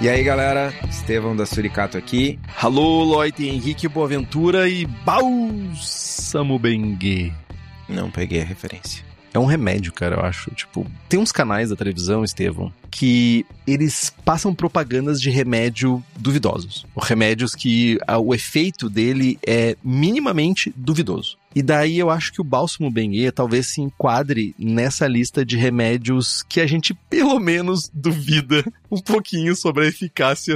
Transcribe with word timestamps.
E 0.00 0.08
aí, 0.08 0.22
galera, 0.22 0.72
Estevão 0.88 1.34
da 1.34 1.44
Suricato 1.44 1.98
aqui. 1.98 2.38
Alô, 2.62 3.02
Loite, 3.02 3.48
Henrique 3.48 3.88
Boaventura 3.88 4.68
e 4.68 4.86
Balsamo 4.86 6.56
Bengue. 6.56 7.32
Não 7.88 8.08
peguei 8.08 8.40
a 8.40 8.44
referência. 8.44 9.04
É 9.34 9.40
um 9.40 9.44
remédio, 9.44 9.92
cara, 9.92 10.14
eu 10.14 10.24
acho. 10.24 10.52
Tipo, 10.52 10.86
tem 11.08 11.18
uns 11.18 11.32
canais 11.32 11.70
da 11.70 11.76
televisão, 11.76 12.22
Estevão, 12.22 12.72
que 12.90 13.44
eles 13.66 14.12
passam 14.24 14.54
propagandas 14.54 15.20
de 15.20 15.30
remédio 15.30 16.02
duvidosos. 16.16 16.86
Remédios 16.96 17.54
que 17.54 17.98
a, 18.06 18.18
o 18.18 18.34
efeito 18.34 18.88
dele 18.88 19.38
é 19.46 19.76
minimamente 19.84 20.72
duvidoso. 20.76 21.36
E 21.54 21.62
daí 21.62 21.98
eu 21.98 22.10
acho 22.10 22.32
que 22.32 22.40
o 22.40 22.44
bálsamo 22.44 22.90
Bengue 22.90 23.30
talvez 23.32 23.68
se 23.68 23.80
enquadre 23.80 24.54
nessa 24.58 25.06
lista 25.06 25.44
de 25.44 25.56
remédios 25.56 26.42
que 26.42 26.60
a 26.60 26.66
gente 26.66 26.94
pelo 27.10 27.40
menos 27.40 27.90
duvida 27.92 28.64
um 28.90 29.00
pouquinho 29.00 29.56
sobre 29.56 29.84
a 29.84 29.88
eficácia 29.88 30.54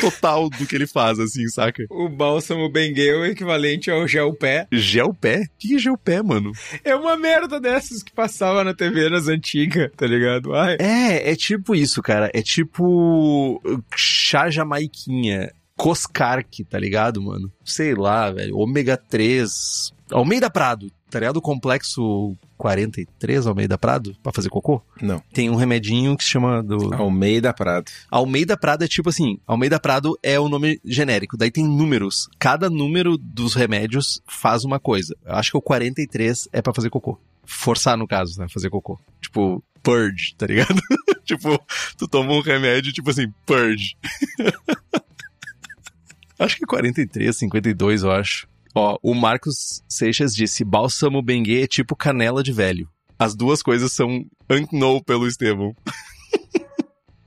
total 0.00 0.50
do 0.50 0.66
que 0.66 0.74
ele 0.74 0.86
faz, 0.86 1.18
assim, 1.18 1.46
saca? 1.48 1.84
O 1.88 2.08
bálsamo 2.08 2.68
Bengue 2.70 3.08
é 3.08 3.14
o 3.14 3.24
equivalente 3.24 3.90
ao 3.90 4.08
gel 4.08 4.34
pé. 4.34 4.66
Gel 4.72 5.14
pé? 5.14 5.42
O 5.42 5.48
que 5.58 5.76
é 5.76 5.78
gel 5.78 5.96
pé, 5.96 6.22
mano? 6.22 6.52
É 6.82 6.94
uma 6.94 7.16
merda 7.16 7.60
dessas 7.60 8.02
que 8.02 8.12
passava 8.12 8.64
na 8.64 8.74
TV 8.74 9.08
nas 9.08 9.28
antigas, 9.28 9.90
tá 9.96 10.06
ligado? 10.06 10.54
Ai. 10.54 10.76
É, 10.80 11.30
é 11.30 11.36
tipo 11.36 11.69
isso, 11.74 12.02
cara. 12.02 12.30
É 12.34 12.42
tipo 12.42 13.60
chá 13.94 14.50
jamaiquinha. 14.50 15.52
Coscarque, 15.76 16.62
tá 16.62 16.78
ligado, 16.78 17.22
mano? 17.22 17.50
Sei 17.64 17.94
lá, 17.94 18.30
velho. 18.30 18.56
Ômega 18.56 18.98
3. 18.98 19.92
Almeida 20.12 20.50
Prado, 20.50 20.90
tá 21.10 21.18
ligado? 21.18 21.38
O 21.38 21.42
complexo 21.42 22.36
43 22.58 23.46
Almeida 23.46 23.78
Prado, 23.78 24.14
pra 24.22 24.32
fazer 24.32 24.50
cocô? 24.50 24.82
Não. 25.00 25.22
Tem 25.32 25.48
um 25.48 25.54
remedinho 25.54 26.16
que 26.16 26.24
se 26.24 26.30
chama 26.30 26.62
do. 26.62 26.92
Almeida 26.94 27.54
Prado. 27.54 27.90
Almeida 28.10 28.56
Prado 28.56 28.84
é 28.84 28.88
tipo 28.88 29.08
assim: 29.08 29.38
Almeida 29.46 29.80
Prado 29.80 30.18
é 30.22 30.38
o 30.38 30.48
nome 30.48 30.80
genérico, 30.84 31.36
daí 31.36 31.50
tem 31.50 31.64
números. 31.64 32.28
Cada 32.38 32.68
número 32.68 33.16
dos 33.16 33.54
remédios 33.54 34.20
faz 34.26 34.64
uma 34.64 34.78
coisa. 34.78 35.16
Eu 35.24 35.34
acho 35.34 35.52
que 35.52 35.56
o 35.56 35.62
43 35.62 36.48
é 36.52 36.60
pra 36.60 36.74
fazer 36.74 36.90
cocô. 36.90 37.18
Forçar, 37.44 37.96
no 37.96 38.06
caso, 38.06 38.38
né? 38.38 38.46
Fazer 38.48 38.68
cocô. 38.68 38.98
Tipo, 39.20 39.62
purge, 39.82 40.34
tá 40.36 40.46
ligado? 40.46 40.80
tipo, 41.36 41.60
tu 41.96 42.08
toma 42.08 42.32
um 42.32 42.40
remédio, 42.40 42.92
tipo 42.92 43.10
assim, 43.10 43.32
purge. 43.46 43.96
acho 46.38 46.56
que 46.56 46.66
43, 46.66 47.36
52, 47.36 48.02
eu 48.02 48.10
acho. 48.10 48.48
Ó, 48.74 48.98
o 49.02 49.14
Marcos 49.14 49.82
Seixas 49.88 50.34
disse: 50.34 50.64
bálsamo 50.64 51.22
bengue 51.22 51.62
é 51.62 51.66
tipo 51.66 51.96
canela 51.96 52.42
de 52.42 52.52
velho. 52.52 52.88
As 53.18 53.34
duas 53.34 53.62
coisas 53.62 53.92
são 53.92 54.24
unknown 54.48 55.02
pelo 55.02 55.26
Estevão. 55.26 55.74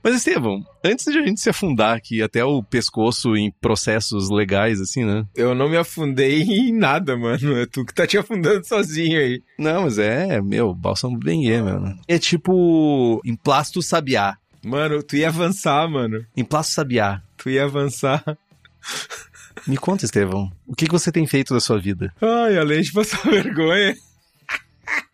Mas, 0.04 0.16
Estevão, 0.16 0.62
antes 0.84 1.06
de 1.06 1.18
a 1.18 1.26
gente 1.26 1.40
se 1.40 1.48
afundar 1.48 1.96
aqui 1.96 2.20
até 2.20 2.44
o 2.44 2.62
pescoço 2.62 3.34
em 3.34 3.50
processos 3.50 4.28
legais, 4.28 4.78
assim, 4.78 5.02
né? 5.02 5.24
Eu 5.34 5.54
não 5.54 5.66
me 5.66 5.78
afundei 5.78 6.42
em 6.44 6.70
nada, 6.70 7.16
mano. 7.16 7.56
É 7.56 7.64
tu 7.64 7.86
que 7.86 7.94
tá 7.94 8.06
te 8.06 8.18
afundando 8.18 8.66
sozinho 8.66 9.18
aí. 9.18 9.42
Não, 9.58 9.84
mas 9.84 9.98
é, 9.98 10.42
meu, 10.42 10.74
bálsamo 10.74 11.18
bengue, 11.18 11.58
mano. 11.62 11.98
É 12.06 12.18
tipo 12.18 13.18
emplasto 13.24 13.80
sabiá. 13.80 14.36
Mano, 14.62 15.02
tu 15.02 15.16
ia 15.16 15.28
avançar, 15.28 15.88
mano. 15.88 16.22
Emplasto 16.36 16.74
sabiá. 16.74 17.22
Tu 17.38 17.48
ia 17.48 17.64
avançar. 17.64 18.22
Me 19.66 19.78
conta, 19.78 20.04
Estevão, 20.04 20.52
o 20.66 20.74
que 20.74 20.86
você 20.86 21.10
tem 21.10 21.26
feito 21.26 21.54
da 21.54 21.60
sua 21.60 21.80
vida? 21.80 22.12
Ai, 22.20 22.58
além 22.58 22.82
de 22.82 22.92
passar 22.92 23.22
vergonha. 23.30 23.96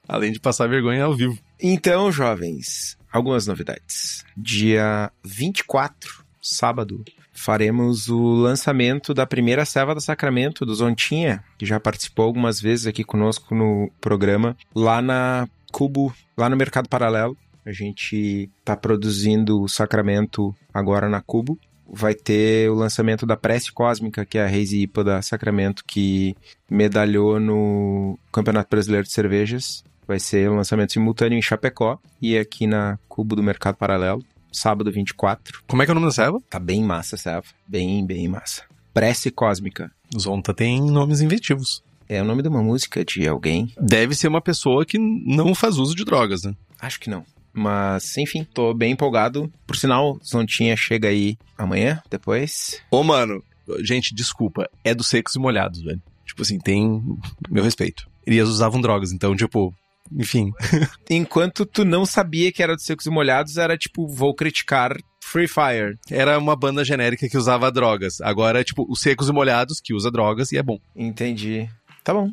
Além 0.09 0.33
de 0.33 0.41
passar 0.41 0.69
vergonha 0.69 1.05
ao 1.05 1.15
vivo. 1.15 1.39
Então, 1.61 2.11
jovens, 2.11 2.99
algumas 3.13 3.47
novidades. 3.47 4.25
Dia 4.37 5.11
24, 5.25 6.25
sábado, 6.41 7.05
faremos 7.33 8.09
o 8.09 8.35
lançamento 8.35 9.15
da 9.15 9.27
primeira 9.27 9.65
serva 9.65 9.95
da 9.95 10.01
Sacramento 10.01 10.67
do 10.67 10.75
Zontinha, 10.75 11.43
que 11.59 11.67
já 11.67 11.81
participou 11.81 12.27
algumas 12.27 12.61
vezes 12.61 12.87
aqui 12.87 13.05
conosco 13.05 13.55
no 13.55 13.91
programa, 14.01 14.57
lá 14.75 15.01
na 15.01 15.49
Cubo, 15.73 16.15
lá 16.37 16.49
no 16.49 16.57
Mercado 16.57 16.89
Paralelo. 16.89 17.37
A 17.65 17.73
gente 17.73 18.51
tá 18.65 18.77
produzindo 18.77 19.61
o 19.61 19.69
Sacramento 19.69 20.55
agora 20.73 21.09
na 21.09 21.21
Cubo 21.21 21.59
vai 21.93 22.15
ter 22.15 22.71
o 22.71 22.75
lançamento 22.75 23.27
da 23.27 23.37
Prece 23.37 23.73
Cósmica, 23.73 24.25
que 24.25 24.39
é 24.39 24.45
a 24.45 24.47
Reise 24.47 24.81
IPA 24.83 25.05
da 25.05 25.23
Sacramento, 25.23 25.85
que 25.85 26.37
medalhou 26.71 27.41
no 27.41 28.19
Campeonato 28.33 28.71
Brasileiro 28.71 29.07
de 29.07 29.13
Cervejas. 29.13 29.85
Vai 30.11 30.19
ser 30.19 30.51
um 30.51 30.57
lançamento 30.57 30.93
simultâneo 30.93 31.39
em 31.39 31.41
Chapecó 31.41 31.97
e 32.21 32.37
aqui 32.37 32.67
na 32.67 32.99
Cubo 33.09 33.37
do 33.37 33.45
Mercado 33.45 33.77
Paralelo, 33.77 34.25
sábado 34.51 34.91
24. 34.91 35.63
Como 35.69 35.81
é 35.81 35.85
que 35.85 35.93
é 35.93 35.93
o 35.93 35.95
nome 35.95 36.09
da 36.09 36.13
serva? 36.13 36.43
Tá 36.51 36.59
bem 36.59 36.83
massa 36.83 37.15
a 37.15 37.19
serva. 37.19 37.47
Bem, 37.65 38.05
bem 38.05 38.27
massa. 38.27 38.65
Prece 38.93 39.31
Cósmica. 39.31 39.89
Zonta 40.19 40.53
tem 40.53 40.83
nomes 40.83 41.21
inventivos. 41.21 41.85
É 42.09 42.21
o 42.21 42.25
nome 42.25 42.43
de 42.43 42.49
uma 42.49 42.61
música 42.61 43.05
de 43.05 43.29
alguém. 43.29 43.73
Deve 43.81 44.17
ser 44.17 44.27
uma 44.27 44.41
pessoa 44.41 44.85
que 44.85 44.99
não 44.99 45.55
faz 45.55 45.79
uso 45.79 45.95
de 45.95 46.05
drogas, 46.05 46.43
né? 46.43 46.57
Acho 46.81 46.99
que 46.99 47.09
não. 47.09 47.25
Mas, 47.53 48.19
enfim, 48.19 48.43
tô 48.43 48.75
bem 48.75 48.95
empolgado. 48.95 49.49
Por 49.65 49.77
sinal, 49.77 50.19
Zontinha 50.29 50.77
chega 50.77 51.07
aí 51.07 51.39
amanhã, 51.57 52.03
depois. 52.11 52.83
Ô, 52.91 53.05
mano, 53.05 53.45
gente, 53.79 54.13
desculpa. 54.13 54.69
É 54.83 54.93
dos 54.93 55.07
secos 55.07 55.37
e 55.37 55.39
molhados, 55.39 55.81
velho. 55.83 56.03
Tipo 56.27 56.43
assim, 56.43 56.59
tem 56.59 57.01
meu 57.49 57.63
respeito. 57.63 58.11
Eles 58.27 58.49
usavam 58.49 58.81
drogas, 58.81 59.13
então, 59.13 59.37
tipo, 59.37 59.73
enfim. 60.13 60.51
Enquanto 61.11 61.65
tu 61.65 61.85
não 61.85 62.05
sabia 62.05 62.53
que 62.53 62.63
era 62.63 62.75
dos 62.75 62.85
secos 62.85 63.07
e 63.07 63.11
molhados, 63.11 63.57
era 63.57 63.77
tipo, 63.77 64.07
vou 64.09 64.35
criticar 64.35 64.97
Free 65.23 65.49
Fire. 65.49 65.99
Era 66.11 66.39
uma 66.39 66.57
banda 66.57 66.85
genérica 66.85 67.29
que 67.29 67.37
usava 67.37 67.71
drogas. 67.71 68.21
Agora 68.21 68.61
é 68.61 68.65
tipo, 68.65 68.87
os 68.89 69.01
secos 69.01 69.29
e 69.29 69.33
molhados 69.33 69.81
que 69.81 69.95
usa 69.95 70.11
drogas 70.11 70.51
e 70.53 70.59
é 70.59 70.63
bom. 70.63 70.79
Entendi. 70.97 71.69
Tá 72.03 72.13
bom. 72.13 72.31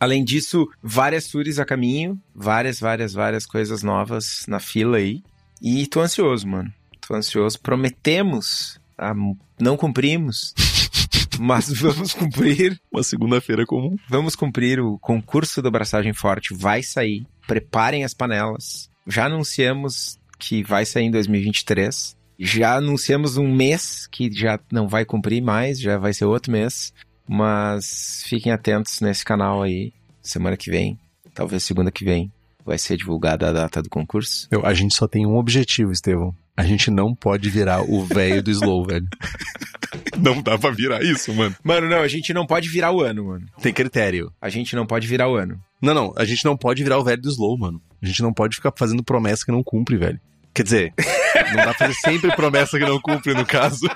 Além 0.00 0.24
disso, 0.24 0.68
várias 0.82 1.24
suris 1.24 1.58
a 1.58 1.64
caminho, 1.64 2.18
várias, 2.34 2.78
várias, 2.78 3.12
várias 3.12 3.44
coisas 3.44 3.82
novas 3.82 4.44
na 4.46 4.60
fila 4.60 4.96
aí. 4.98 5.22
E 5.60 5.86
tô 5.88 6.00
ansioso, 6.00 6.46
mano. 6.46 6.72
Tô 7.00 7.14
ansioso. 7.14 7.60
Prometemos, 7.60 8.80
ah, 8.96 9.12
não 9.60 9.76
cumprimos, 9.76 10.54
mas 11.38 11.72
vamos 11.72 12.14
cumprir. 12.14 12.80
Uma 12.92 13.02
segunda-feira 13.02 13.64
comum. 13.66 13.96
Vamos 14.08 14.34
cumprir 14.34 14.80
o 14.80 14.98
concurso 14.98 15.62
do 15.62 15.70
Braçagem 15.70 16.12
Forte. 16.12 16.54
Vai 16.54 16.82
sair. 16.82 17.26
Preparem 17.46 18.04
as 18.04 18.14
panelas. 18.14 18.90
Já 19.06 19.26
anunciamos 19.26 20.18
que 20.38 20.62
vai 20.62 20.84
sair 20.84 21.04
em 21.04 21.10
2023. 21.10 22.16
Já 22.38 22.76
anunciamos 22.76 23.36
um 23.36 23.52
mês 23.52 24.06
que 24.06 24.30
já 24.32 24.60
não 24.70 24.86
vai 24.86 25.04
cumprir 25.04 25.42
mais, 25.42 25.80
já 25.80 25.98
vai 25.98 26.12
ser 26.12 26.24
outro 26.24 26.52
mês. 26.52 26.92
Mas 27.28 28.22
fiquem 28.26 28.52
atentos 28.52 29.00
nesse 29.00 29.24
canal 29.24 29.62
aí. 29.62 29.92
Semana 30.22 30.56
que 30.56 30.70
vem, 30.70 30.98
talvez 31.34 31.64
segunda 31.64 31.90
que 31.90 32.04
vem, 32.04 32.30
vai 32.64 32.78
ser 32.78 32.96
divulgada 32.96 33.48
a 33.48 33.52
data 33.52 33.82
do 33.82 33.88
concurso. 33.88 34.46
Eu, 34.50 34.64
a 34.64 34.74
gente 34.74 34.94
só 34.94 35.08
tem 35.08 35.26
um 35.26 35.36
objetivo, 35.36 35.90
Estevão. 35.90 36.34
A 36.58 36.64
gente 36.64 36.90
não 36.90 37.14
pode 37.14 37.48
virar 37.48 37.82
o 37.88 38.04
velho 38.04 38.42
do 38.42 38.50
Slow, 38.50 38.84
velho. 38.84 39.06
Não 40.18 40.42
dá 40.42 40.58
pra 40.58 40.72
virar 40.72 41.00
isso, 41.04 41.32
mano. 41.32 41.54
Mano, 41.62 41.88
não, 41.88 42.00
a 42.00 42.08
gente 42.08 42.34
não 42.34 42.44
pode 42.44 42.68
virar 42.68 42.90
o 42.90 43.00
ano, 43.00 43.26
mano. 43.26 43.46
Tem 43.62 43.72
critério. 43.72 44.32
A 44.40 44.48
gente 44.48 44.74
não 44.74 44.84
pode 44.84 45.06
virar 45.06 45.28
o 45.28 45.36
ano. 45.36 45.60
Não, 45.80 45.94
não, 45.94 46.12
a 46.16 46.24
gente 46.24 46.44
não 46.44 46.56
pode 46.56 46.82
virar 46.82 46.98
o 46.98 47.04
velho 47.04 47.22
do 47.22 47.28
Slow, 47.28 47.56
mano. 47.56 47.80
A 48.02 48.06
gente 48.06 48.20
não 48.20 48.32
pode 48.32 48.56
ficar 48.56 48.72
fazendo 48.76 49.04
promessa 49.04 49.44
que 49.44 49.52
não 49.52 49.62
cumpre, 49.62 49.96
velho. 49.96 50.20
Quer 50.52 50.64
dizer, 50.64 50.94
não 51.54 51.56
dá 51.56 51.64
pra 51.66 51.74
fazer 51.74 51.94
sempre 51.94 52.34
promessa 52.34 52.76
que 52.78 52.84
não 52.84 53.00
cumpre, 53.00 53.32
no 53.32 53.46
caso. 53.46 53.86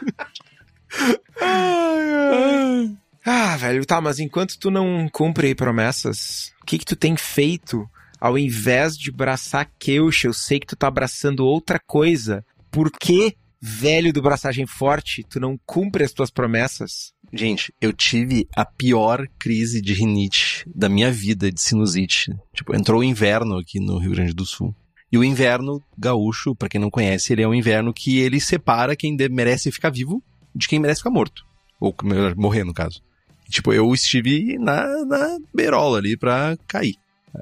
Ai, 1.41 2.11
ai. 2.33 2.97
Ah, 3.25 3.57
velho, 3.57 3.85
tá, 3.85 4.01
mas 4.01 4.21
enquanto 4.21 4.57
tu 4.59 4.71
não 4.71 5.09
cumpre 5.09 5.55
promessas, 5.55 6.53
o 6.63 6.65
que 6.65 6.79
que 6.79 6.85
tu 6.85 6.95
tem 6.95 7.17
feito 7.17 7.89
ao 8.21 8.39
invés 8.39 8.97
de 8.97 9.11
abraçar 9.11 9.69
queucha? 9.81 10.29
Eu 10.29 10.33
sei 10.33 10.61
que 10.61 10.67
tu 10.67 10.77
tá 10.77 10.87
abraçando 10.87 11.45
outra 11.45 11.81
coisa. 11.85 12.45
Por 12.73 12.91
que, 12.91 13.37
velho 13.61 14.15
do 14.15 14.23
braçagem 14.23 14.67
forte, 14.67 15.23
tu 15.29 15.39
não 15.39 15.61
cumpre 15.67 16.03
as 16.03 16.13
tuas 16.13 16.31
promessas? 16.31 17.13
Gente, 17.31 17.73
eu 17.83 17.93
tive 17.93 18.49
a 18.57 18.65
pior 18.65 19.29
crise 19.39 19.83
de 19.83 19.93
rinite 19.93 20.65
da 20.75 20.89
minha 20.89 21.13
vida, 21.13 21.53
de 21.53 21.61
sinusite. 21.61 22.33
Tipo, 22.55 22.75
entrou 22.75 23.01
o 23.01 23.05
inverno 23.05 23.59
aqui 23.59 23.79
no 23.79 23.99
Rio 23.99 24.13
Grande 24.13 24.33
do 24.33 24.47
Sul. 24.47 24.75
E 25.13 25.19
o 25.19 25.23
inverno 25.23 25.83
gaúcho, 25.99 26.55
para 26.55 26.71
quem 26.71 26.81
não 26.81 26.91
conhece, 26.91 27.35
ele 27.35 27.43
é 27.43 27.49
um 27.49 27.55
inverno 27.55 27.93
que 27.93 28.19
ele 28.19 28.41
separa 28.41 28.97
quem 28.97 29.15
merece 29.31 29.71
ficar 29.71 29.91
vivo 29.91 30.23
de 30.55 30.67
quem 30.67 30.79
merece 30.79 31.01
ficar 31.01 31.11
morto. 31.11 31.45
Ou 31.79 31.95
melhor, 32.03 32.35
morrer, 32.35 32.65
no 32.65 32.73
caso. 32.73 33.03
Tipo, 33.51 33.75
eu 33.75 33.93
estive 33.93 34.57
na, 34.59 35.05
na 35.05 35.39
beirola 35.55 35.99
ali 35.99 36.17
pra 36.17 36.57
cair. 36.67 36.97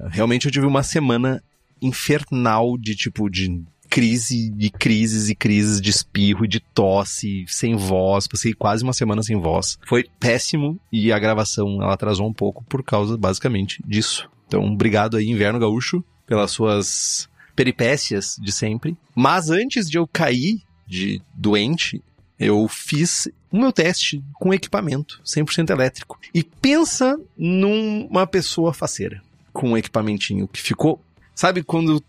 Realmente 0.09 0.47
eu 0.47 0.53
tive 0.53 0.67
uma 0.67 0.83
semana 0.83 1.41
infernal 1.81 2.77
de 2.77 2.97
tipo, 2.97 3.31
de 3.31 3.63
crise 3.91 4.55
e 4.57 4.71
crises 4.71 5.29
e 5.29 5.35
crises 5.35 5.81
de 5.81 5.91
espirro 5.91 6.45
e 6.45 6.49
de 6.49 6.61
tosse, 6.61 7.45
sem 7.49 7.75
voz. 7.77 8.29
Passei 8.29 8.55
quase 8.55 8.85
uma 8.85 8.93
semana 8.93 9.23
sem 9.23 9.39
voz. 9.39 9.77
Foi 9.87 10.05
péssimo 10.21 10.81
e 10.93 11.13
a 11.13 11.19
gravação 11.19 11.83
ela 11.83 11.93
atrasou 11.93 12.29
um 12.29 12.33
pouco 12.33 12.65
por 12.65 12.85
causa 12.85 13.19
basicamente 13.19 13.83
disso. 13.85 14.31
Então, 14.47 14.65
obrigado 14.65 15.17
aí, 15.17 15.29
Inverno 15.29 15.59
Gaúcho, 15.59 16.05
pelas 16.25 16.53
suas 16.53 17.29
peripécias 17.57 18.37
de 18.41 18.53
sempre. 18.53 18.97
Mas 19.15 19.51
antes 19.51 19.91
de 19.91 19.99
eu 19.99 20.07
cair 20.07 20.63
de 20.87 21.21
doente, 21.35 22.03
eu 22.39 22.67
fiz 22.69 23.29
o 23.51 23.59
meu 23.59 23.73
teste 23.73 24.23
com 24.35 24.55
equipamento 24.55 25.21
100% 25.25 25.71
elétrico. 25.71 26.19
E 26.33 26.45
pensa 26.45 27.19
numa 27.37 28.27
pessoa 28.27 28.73
faceira 28.73 29.21
com 29.53 29.71
um 29.71 29.77
equipamentinho 29.77 30.47
que 30.47 30.63
ficou, 30.63 31.01
sabe 31.35 31.63
quando 31.65 32.03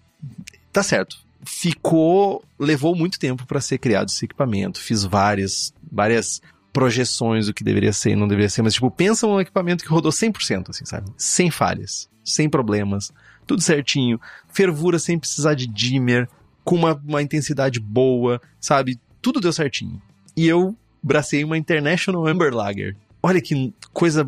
tá 0.72 0.84
certo, 0.84 1.18
ficou, 1.44 2.44
levou 2.60 2.96
muito 2.96 3.20
tempo 3.20 3.46
para 3.46 3.62
ser 3.62 3.78
criado 3.78 4.10
esse 4.10 4.26
equipamento. 4.26 4.80
Fiz 4.80 5.04
várias, 5.04 5.74
várias 5.92 6.42
projeções 6.72 7.48
do 7.48 7.54
que 7.54 7.64
deveria 7.64 7.94
ser 7.94 8.12
e 8.12 8.16
não 8.16 8.28
deveria 8.28 8.50
ser, 8.50 8.62
mas 8.62 8.74
tipo, 8.74 8.90
pensa 8.90 9.28
um 9.28 9.40
equipamento 9.40 9.84
que 9.84 9.90
rodou 9.90 10.12
100%, 10.12 10.70
assim, 10.70 10.86
sabe? 10.86 11.12
Sem 11.18 11.52
falhas, 11.52 12.10
sem 12.24 12.50
problemas, 12.50 13.12
tudo 13.46 13.62
certinho, 13.62 14.20
fervura 14.48 14.98
sem 14.98 15.20
precisar 15.20 15.54
de 15.54 15.68
dimmer, 15.68 16.30
com 16.64 16.76
uma, 16.76 16.94
uma 17.06 17.22
intensidade 17.22 17.80
boa, 17.80 18.42
sabe? 18.60 19.00
Tudo 19.22 19.42
deu 19.42 19.52
certinho. 19.52 20.02
E 20.38 20.48
eu 20.48 20.76
bracei 21.04 21.44
uma 21.44 21.58
International 21.58 22.26
Amber 22.26 22.54
Lager. 22.54 22.96
Olha 23.22 23.42
que 23.42 23.74
coisa 23.92 24.28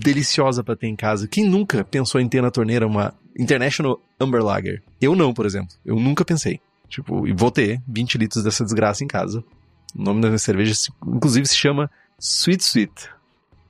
deliciosa 0.00 0.62
para 0.62 0.76
ter 0.76 0.86
em 0.86 0.96
casa. 0.96 1.28
Quem 1.28 1.44
nunca 1.44 1.84
pensou 1.84 2.20
em 2.20 2.28
ter 2.28 2.40
na 2.40 2.50
torneira 2.50 2.86
uma 2.86 3.14
International 3.38 4.00
Amber 4.18 4.42
Lager? 4.42 4.82
Eu 5.00 5.14
não, 5.14 5.32
por 5.34 5.46
exemplo. 5.46 5.74
Eu 5.84 5.96
nunca 5.96 6.24
pensei. 6.24 6.60
Tipo, 6.88 7.26
e 7.26 7.32
vou 7.32 7.50
ter 7.50 7.80
20 7.86 8.18
litros 8.18 8.44
dessa 8.44 8.64
desgraça 8.64 9.04
em 9.04 9.06
casa. 9.06 9.44
O 9.94 10.02
nome 10.02 10.20
da 10.20 10.28
minha 10.28 10.38
cerveja, 10.38 10.74
inclusive, 11.06 11.46
se 11.46 11.56
chama 11.56 11.90
Sweet 12.18 12.62
Sweet. 12.62 13.10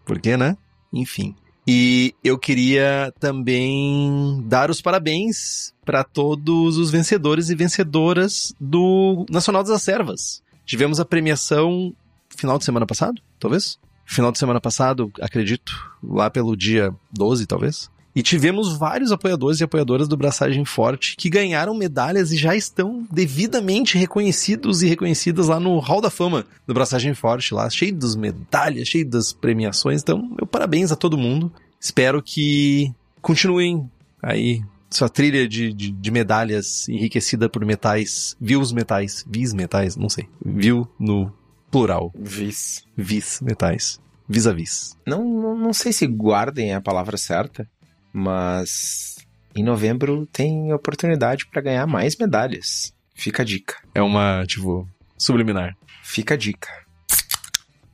Por 0.05 0.21
quê, 0.21 0.37
né? 0.37 0.57
Enfim. 0.93 1.35
E 1.67 2.15
eu 2.25 2.39
queria 2.39 3.13
também 3.21 4.43
dar 4.47 4.71
os 4.71 4.81
parabéns 4.81 5.75
para 5.85 6.03
todos 6.03 6.79
os 6.79 6.91
vencedores 6.91 7.51
e 7.51 7.55
vencedoras 7.55 8.55
do 8.59 9.27
Nacional 9.29 9.63
das 9.63 9.83
Servas. 9.83 10.43
Tivemos 10.65 10.99
a 10.99 11.05
premiação 11.05 11.95
final 12.31 12.57
de 12.57 12.65
semana 12.65 12.87
passado, 12.87 13.21
talvez? 13.39 13.79
Final 14.11 14.33
de 14.33 14.39
semana 14.39 14.59
passado, 14.59 15.13
acredito, 15.21 15.71
lá 16.03 16.31
pelo 16.31 16.57
dia 16.57 16.95
12, 17.13 17.47
talvez. 17.47 17.91
E 18.17 18.23
tivemos 18.23 18.75
vários 18.75 19.13
apoiadores 19.13 19.61
e 19.61 19.65
apoiadoras 19.65 20.09
do 20.09 20.17
Braçagem 20.17 20.65
Forte 20.65 21.15
que 21.15 21.29
ganharam 21.29 21.75
medalhas 21.75 22.33
e 22.33 22.37
já 22.39 22.57
estão 22.57 23.07
devidamente 23.13 23.99
reconhecidos 23.99 24.83
e 24.83 24.89
reconhecidas 24.89 25.49
lá 25.49 25.61
no 25.61 25.79
Hall 25.79 26.01
da 26.01 26.09
Fama 26.09 26.47
do 26.67 26.73
Braçagem 26.73 27.13
Forte, 27.13 27.53
lá 27.53 27.69
cheio 27.69 27.95
das 27.95 28.17
medalhas, 28.17 28.89
cheio 28.89 29.07
das 29.07 29.35
premiações. 29.35 30.01
Então, 30.01 30.27
meu 30.37 30.47
parabéns 30.47 30.91
a 30.91 30.97
todo 30.97 31.19
mundo. 31.19 31.53
Espero 31.79 32.23
que 32.23 32.91
continuem 33.21 33.91
aí 34.23 34.63
sua 34.91 35.11
trilha 35.11 35.47
de, 35.47 35.71
de, 35.73 35.91
de, 35.91 36.11
medalhas 36.11 36.89
enriquecida 36.89 37.47
por 37.47 37.63
metais, 37.65 38.35
views 38.41 38.73
metais, 38.73 39.23
vis 39.29 39.53
metais, 39.53 39.97
não 39.97 40.09
sei, 40.09 40.27
viu 40.43 40.89
no 40.99 41.31
plural. 41.71 42.13
Vis. 42.15 42.85
Vis 42.97 43.41
metais. 43.41 44.01
Vis-a-vis. 44.29 44.97
Não, 45.07 45.25
não, 45.25 45.57
não 45.57 45.73
sei 45.73 45.93
se 45.93 46.07
guardem 46.07 46.75
a 46.75 46.81
palavra 46.81 47.17
certa, 47.17 47.69
mas 48.13 49.17
em 49.55 49.65
novembro 49.65 50.27
tem 50.27 50.73
oportunidade 50.73 51.47
para 51.47 51.63
ganhar 51.63 51.87
mais 51.87 52.17
medalhas. 52.17 52.93
Fica 53.15 53.43
a 53.43 53.45
dica. 53.45 53.77
É 53.95 54.03
uma, 54.03 54.45
tipo, 54.47 54.89
subliminar. 55.17 55.77
Fica 56.03 56.35
a 56.35 56.37
dica. 56.37 56.69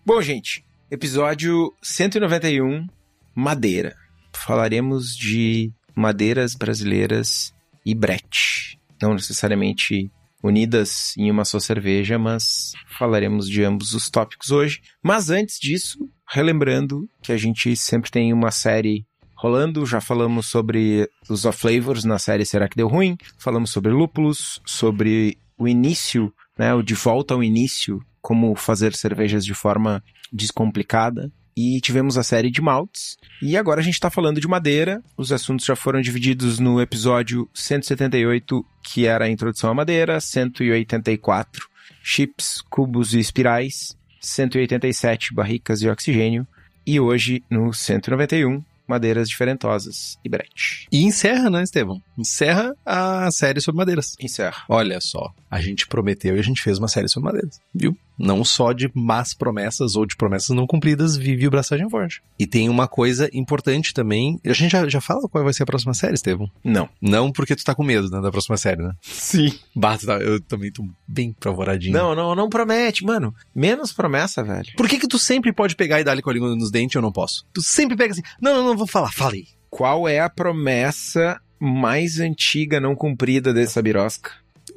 Bom, 0.05 0.21
gente, 0.21 0.65
episódio 0.91 1.73
191, 1.83 2.87
Madeira. 3.35 3.97
Falaremos 4.35 5.17
de 5.17 5.73
madeiras 5.95 6.55
brasileiras 6.55 7.55
e 7.87 7.95
brete. 7.95 8.79
Não 9.01 9.15
necessariamente 9.15 10.11
unidas 10.45 11.17
em 11.17 11.31
uma 11.31 11.43
só 11.43 11.59
cerveja, 11.59 12.19
mas 12.19 12.75
falaremos 12.99 13.49
de 13.49 13.65
ambos 13.65 13.95
os 13.95 14.11
tópicos 14.11 14.51
hoje. 14.51 14.83
Mas 15.03 15.31
antes 15.31 15.59
disso, 15.59 15.99
relembrando 16.29 17.09
que 17.23 17.33
a 17.33 17.37
gente 17.39 17.75
sempre 17.75 18.11
tem 18.11 18.31
uma 18.31 18.51
série 18.51 19.07
rolando, 19.35 19.87
já 19.87 20.03
falamos 20.03 20.47
sobre 20.47 21.09
os 21.31 21.47
off 21.47 21.59
flavors 21.59 22.05
na 22.05 22.19
série 22.19 22.45
Será 22.45 22.69
que 22.69 22.77
deu 22.77 22.89
ruim? 22.89 23.17
Falamos 23.39 23.71
sobre 23.71 23.91
lúpulos, 23.91 24.61
sobre 24.67 25.39
o 25.57 25.67
início, 25.67 26.33
né, 26.59 26.75
o 26.75 26.83
de 26.83 26.95
volta 26.95 27.33
ao 27.33 27.43
início, 27.43 28.01
como 28.21 28.55
fazer 28.55 28.95
cervejas 28.95 29.45
de 29.47 29.55
forma 29.55 30.05
descomplicada 30.31 31.33
e 31.57 31.81
tivemos 31.81 32.19
a 32.19 32.23
série 32.23 32.51
de 32.51 32.61
maltes. 32.61 33.17
E 33.41 33.57
agora 33.57 33.81
a 33.81 33.83
gente 33.83 33.95
está 33.95 34.11
falando 34.11 34.41
de 34.41 34.49
madeira. 34.49 35.03
Os 35.17 35.33
assuntos 35.33 35.67
já 35.67 35.77
foram 35.77 36.01
divididos 36.01 36.59
no 36.59 36.81
episódio 36.81 37.49
178, 37.55 38.65
que 38.83 39.07
era 39.07 39.27
a 39.27 39.31
introdução 39.31 39.71
à 39.71 39.75
madeira, 39.75 40.21
184, 40.21 41.69
chips, 42.03 42.63
cubos 42.69 43.15
e 43.15 43.19
espirais, 43.19 43.97
187, 44.21 45.33
barricas 45.33 45.83
e 45.83 45.89
oxigênio, 45.89 46.47
e 46.87 46.99
hoje 46.99 47.43
no 47.49 47.73
191, 47.73 48.63
madeiras 48.89 49.29
diferentosas 49.29 50.19
e 50.25 50.29
brete. 50.29 50.87
E 50.91 51.05
encerra, 51.05 51.51
né, 51.51 51.63
Estevão? 51.63 52.03
Encerra 52.17 52.75
a 52.85 53.31
série 53.31 53.61
sobre 53.61 53.79
madeiras. 53.79 54.17
Encerra. 54.21 54.65
Olha 54.69 55.01
só, 55.01 55.33
a 55.51 55.61
gente 55.61 55.87
prometeu 55.87 56.37
e 56.37 56.39
a 56.39 56.43
gente 56.43 56.63
fez 56.63 56.79
uma 56.79 56.89
série 56.89 57.09
sobre 57.09 57.27
madeiras, 57.33 57.61
viu? 57.75 57.97
Não 58.17 58.45
só 58.45 58.73
de 58.73 58.91
más 58.95 59.35
promessas 59.35 59.97
ou 59.97 60.07
de 60.07 60.17
promessas 60.17 60.55
não 60.55 60.67
cumpridas 60.67 61.17
vive 61.17 61.49
o 61.49 61.51
Braçagem 61.51 61.91
Forte. 61.91 62.23
E 62.39 62.47
tem 62.47 62.69
uma 62.69 62.87
coisa 62.87 63.29
importante 63.33 63.93
também. 63.93 64.39
A 64.45 64.53
gente 64.53 64.71
já, 64.71 64.89
já 64.89 65.01
fala 65.01 65.29
qual 65.29 65.43
vai 65.43 65.53
ser 65.53 65.65
a 65.65 65.67
próxima 65.67 65.93
série, 65.95 66.15
Estevão? 66.15 66.49
Não. 66.63 66.89
Não 67.03 67.33
porque 67.33 67.57
tu 67.57 67.65
tá 67.65 67.75
com 67.75 67.83
medo, 67.83 68.09
né, 68.09 68.21
da 68.21 68.31
próxima 68.31 68.57
série, 68.57 68.83
né? 68.83 68.93
Sim. 69.03 69.53
Bata, 69.75 70.13
eu 70.19 70.41
também 70.41 70.71
tô 70.71 70.85
bem 71.09 71.35
favoradinho. 71.41 71.93
Não, 71.93 72.15
não, 72.15 72.35
não 72.37 72.49
promete, 72.49 73.05
mano. 73.05 73.35
Menos 73.55 73.93
promessa, 73.93 74.45
velho. 74.45 74.69
Por 74.77 74.89
que 74.89 74.99
que 74.99 75.09
tu 75.09 75.19
sempre 75.19 75.53
pode 75.53 75.75
pegar 75.75 76.01
e 76.01 76.05
dar-lhe 76.05 76.23
com 76.23 76.31
a 76.31 76.33
língua 76.33 76.55
nos 76.55 76.71
dentes 76.71 76.95
e 76.95 76.99
eu 76.99 77.03
não 77.03 77.13
posso? 77.13 77.45
Tu 77.53 77.63
sempre 77.63 77.97
pega 77.97 78.13
assim, 78.13 78.23
não, 78.41 78.55
não, 78.55 78.65
não 78.67 78.74
vou 78.77 78.87
falar, 78.87 79.13
falei. 79.13 79.47
Qual 79.71 80.09
é 80.09 80.21
a 80.21 80.31
promessa 80.31 81.41
mais 81.59 82.21
antiga 82.21 82.81
não 82.81 82.95
cumprida 82.95 83.53
dessa 83.53 83.83
birosca? 83.83 84.31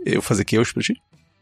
Eu 0.06 0.22
fazer 0.22 0.46
que 0.46 0.58
eu 0.58 0.64
pra 0.74 0.84
ti? 0.84 0.96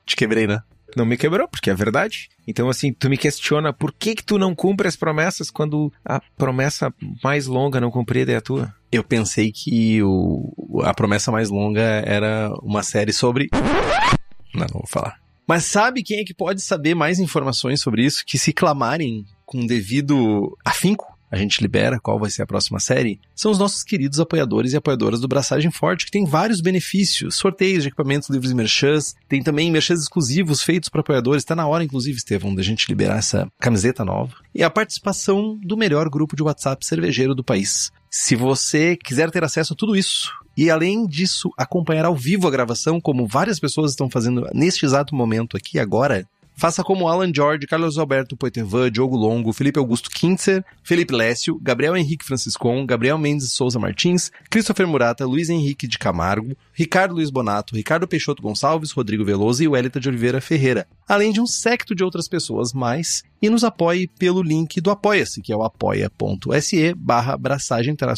Te 0.06 0.16
quebrei, 0.16 0.48
né? 0.48 0.62
Não 0.96 1.06
me 1.06 1.18
quebrou, 1.18 1.48
porque 1.48 1.70
é 1.70 1.74
verdade. 1.74 2.30
Então, 2.48 2.70
assim, 2.70 2.94
tu 2.94 3.10
me 3.10 3.18
questiona 3.18 3.74
por 3.74 3.92
que 3.92 4.16
que 4.16 4.24
tu 4.24 4.38
não 4.38 4.56
cumpre 4.56 4.88
as 4.88 4.96
promessas 4.96 5.52
quando 5.52 5.92
a 6.06 6.22
promessa 6.38 6.94
mais 7.24 7.48
longa 7.48 7.82
não 7.82 7.92
cumprida 7.92 8.32
é 8.32 8.38
a 8.38 8.42
tua? 8.42 8.74
Eu 8.92 9.04
pensei 9.04 9.52
que 9.52 10.02
o, 10.04 10.82
a 10.84 10.94
promessa 10.94 11.32
mais 11.32 11.50
longa 11.50 11.82
era 11.82 12.50
uma 12.62 12.82
série 12.82 13.12
sobre... 13.12 13.50
Não, 14.54 14.62
não 14.62 14.80
vou 14.80 14.88
falar. 14.88 15.20
Mas 15.48 15.66
sabe 15.66 16.02
quem 16.02 16.20
é 16.20 16.24
que 16.24 16.34
pode 16.34 16.62
saber 16.62 16.96
mais 16.96 17.20
informações 17.20 17.82
sobre 17.82 18.06
isso? 18.06 18.24
Que 18.26 18.38
se 18.38 18.54
clamarem 18.54 19.26
com 19.46 19.66
devido 19.66 20.58
afinco, 20.64 21.15
a 21.36 21.40
gente 21.40 21.62
libera 21.62 22.00
qual 22.00 22.18
vai 22.18 22.30
ser 22.30 22.42
a 22.42 22.48
próxima 22.48 22.80
série, 22.80 23.20
são 23.36 23.52
os 23.52 23.60
nossos 23.60 23.84
queridos 23.84 24.20
apoiadores 24.20 24.74
e 24.74 24.78
apoiadoras 24.78 25.20
do 25.20 25.28
Braçagem 25.28 25.70
Forte, 25.70 26.06
que 26.06 26.12
tem 26.12 26.26
vários 26.26 26.62
benefícios, 26.62 27.36
sorteios 27.36 27.84
de 27.84 27.90
equipamentos, 27.90 28.30
livros 28.30 28.52
e 28.52 28.56
merchans, 28.56 29.16
tem 29.28 29.44
também 29.44 29.70
merchans 29.70 30.02
exclusivos 30.02 30.64
feitos 30.64 30.90
para 30.90 31.02
apoiadores, 31.02 31.44
está 31.44 31.56
na 31.56 31.68
hora, 31.68 31.84
inclusive, 31.84 32.18
Estevão, 32.18 32.56
da 32.56 32.64
gente 32.64 32.88
liberar 32.88 33.18
essa 33.18 33.48
camiseta 33.60 34.06
nova, 34.06 34.34
e 34.54 34.64
a 34.64 34.70
participação 34.70 35.60
do 35.62 35.76
melhor 35.76 36.10
grupo 36.10 36.36
de 36.36 36.44
WhatsApp 36.44 36.86
cervejeiro 36.86 37.36
do 37.36 37.44
país. 37.44 37.92
Se 38.10 38.36
você 38.36 38.96
quiser 38.96 39.30
ter 39.30 39.44
acesso 39.44 39.74
a 39.74 39.76
tudo 39.76 39.96
isso, 39.96 40.32
e 40.58 40.70
além 40.70 41.06
disso, 41.06 41.50
acompanhar 41.58 42.06
ao 42.06 42.16
vivo 42.16 42.48
a 42.48 42.52
gravação, 42.52 43.02
como 43.02 43.28
várias 43.28 43.60
pessoas 43.60 43.92
estão 43.92 44.10
fazendo 44.10 44.48
neste 44.54 44.86
exato 44.86 45.14
momento 45.14 45.58
aqui 45.58 45.78
agora, 45.78 46.26
Faça 46.56 46.84
como 46.84 47.08
Alan 47.08 47.32
George, 47.34 47.68
Carlos 47.68 47.98
Alberto 47.98 48.38
Poitevin, 48.38 48.90
Diogo 48.92 49.18
Longo, 49.18 49.52
Felipe 49.52 49.78
Augusto 49.78 50.10
Kintzer, 50.10 50.64
Felipe 50.84 51.14
Lécio, 51.14 51.60
Gabriel 51.62 51.98
Henrique 51.98 52.26
Franciscon, 52.26 52.86
Gabriel 52.86 53.18
Mendes 53.18 53.52
Souza 53.52 53.78
Martins, 53.78 54.32
Christopher 54.50 54.88
Murata, 54.88 55.26
Luiz 55.26 55.50
Henrique 55.50 55.88
de 55.88 55.98
Camargo, 55.98 56.56
Ricardo 56.74 57.16
Luiz 57.16 57.30
Bonato, 57.30 57.76
Ricardo 57.76 58.08
Peixoto 58.08 58.42
Gonçalves, 58.42 58.92
Rodrigo 58.92 59.26
Veloso 59.26 59.64
e 59.64 59.68
Wellington 59.68 60.00
de 60.00 60.10
Oliveira 60.10 60.40
Ferreira, 60.40 60.88
além 61.08 61.32
de 61.32 61.42
um 61.42 61.48
secto 61.48 61.94
de 61.94 62.04
outras 62.04 62.28
pessoas 62.28 62.74
mais, 62.74 63.24
e 63.42 63.50
nos 63.50 63.64
apoie 63.64 64.08
pelo 64.08 64.42
link 64.42 64.80
do 64.80 64.90
Apoia-se, 64.90 65.42
que 65.42 65.52
é 65.52 65.56
o 65.56 65.64
apoia.se 65.64 66.94
barra 66.96 67.38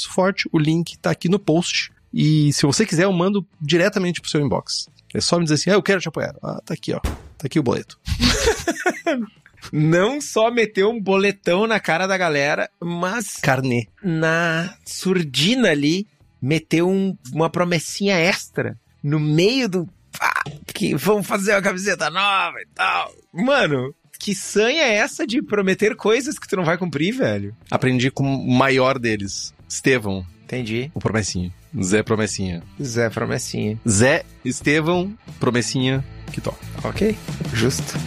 forte. 0.08 0.48
O 0.52 0.60
link 0.60 0.98
tá 1.00 1.12
aqui 1.12 1.28
no 1.28 1.40
post. 1.40 1.92
E 2.14 2.54
se 2.54 2.66
você 2.66 2.86
quiser, 2.86 3.04
eu 3.04 3.14
mando 3.14 3.46
diretamente 3.60 4.22
pro 4.22 4.30
seu 4.30 4.42
inbox. 4.42 4.88
É 5.14 5.20
só 5.20 5.38
me 5.38 5.44
dizer 5.44 5.56
assim, 5.56 5.70
ah, 5.70 5.74
eu 5.74 5.84
quero 5.84 6.00
te 6.00 6.08
apoiar. 6.08 6.36
Ah, 6.42 6.62
tá 6.66 6.74
aqui, 6.74 6.94
ó. 6.94 7.02
Tá 7.38 7.46
aqui 7.46 7.60
o 7.60 7.64
boleto. 7.64 8.00
Não 9.72 10.22
só 10.22 10.50
meteu 10.50 10.90
um 10.90 11.02
boletão 11.02 11.68
na 11.68 11.80
cara 11.80 12.08
da 12.08 12.18
galera, 12.18 12.70
mas. 12.80 13.38
Carnê. 13.38 13.88
Na 14.02 14.74
surdina 14.86 15.70
ali, 15.70 16.08
meteu 16.42 16.90
um, 16.90 17.18
uma 17.34 17.50
promessinha 17.50 18.18
extra 18.18 18.78
no 19.04 19.20
meio 19.20 19.68
do. 19.68 19.90
Ah, 20.20 20.44
que 20.74 20.96
vamos 20.96 21.28
fazer 21.28 21.54
uma 21.54 21.62
camiseta 21.62 22.10
nova 22.10 22.60
e 22.62 22.68
tal. 22.74 23.14
Mano, 23.34 23.94
que 24.20 24.34
sanha 24.34 24.84
é 24.84 24.96
essa 24.96 25.28
de 25.28 25.42
prometer 25.42 25.96
coisas 25.96 26.40
que 26.40 26.48
tu 26.48 26.56
não 26.56 26.66
vai 26.66 26.78
cumprir, 26.78 27.14
velho? 27.14 27.56
Aprendi 27.70 28.10
com 28.10 28.24
o 28.24 28.52
maior 28.52 28.98
deles, 28.98 29.54
Estevão. 29.70 30.26
Entendi. 30.44 30.90
O 30.94 31.00
Promessinha. 31.00 31.54
Zé 31.82 32.04
Promessinha. 32.04 32.64
Zé 32.82 33.10
Promessinha. 33.10 33.78
Zé 33.88 34.24
Estevão 34.44 35.14
Promessinha 35.40 36.04
que 36.32 36.42
toca. 36.42 36.58
Ok, 36.84 37.16
justo. 37.54 37.98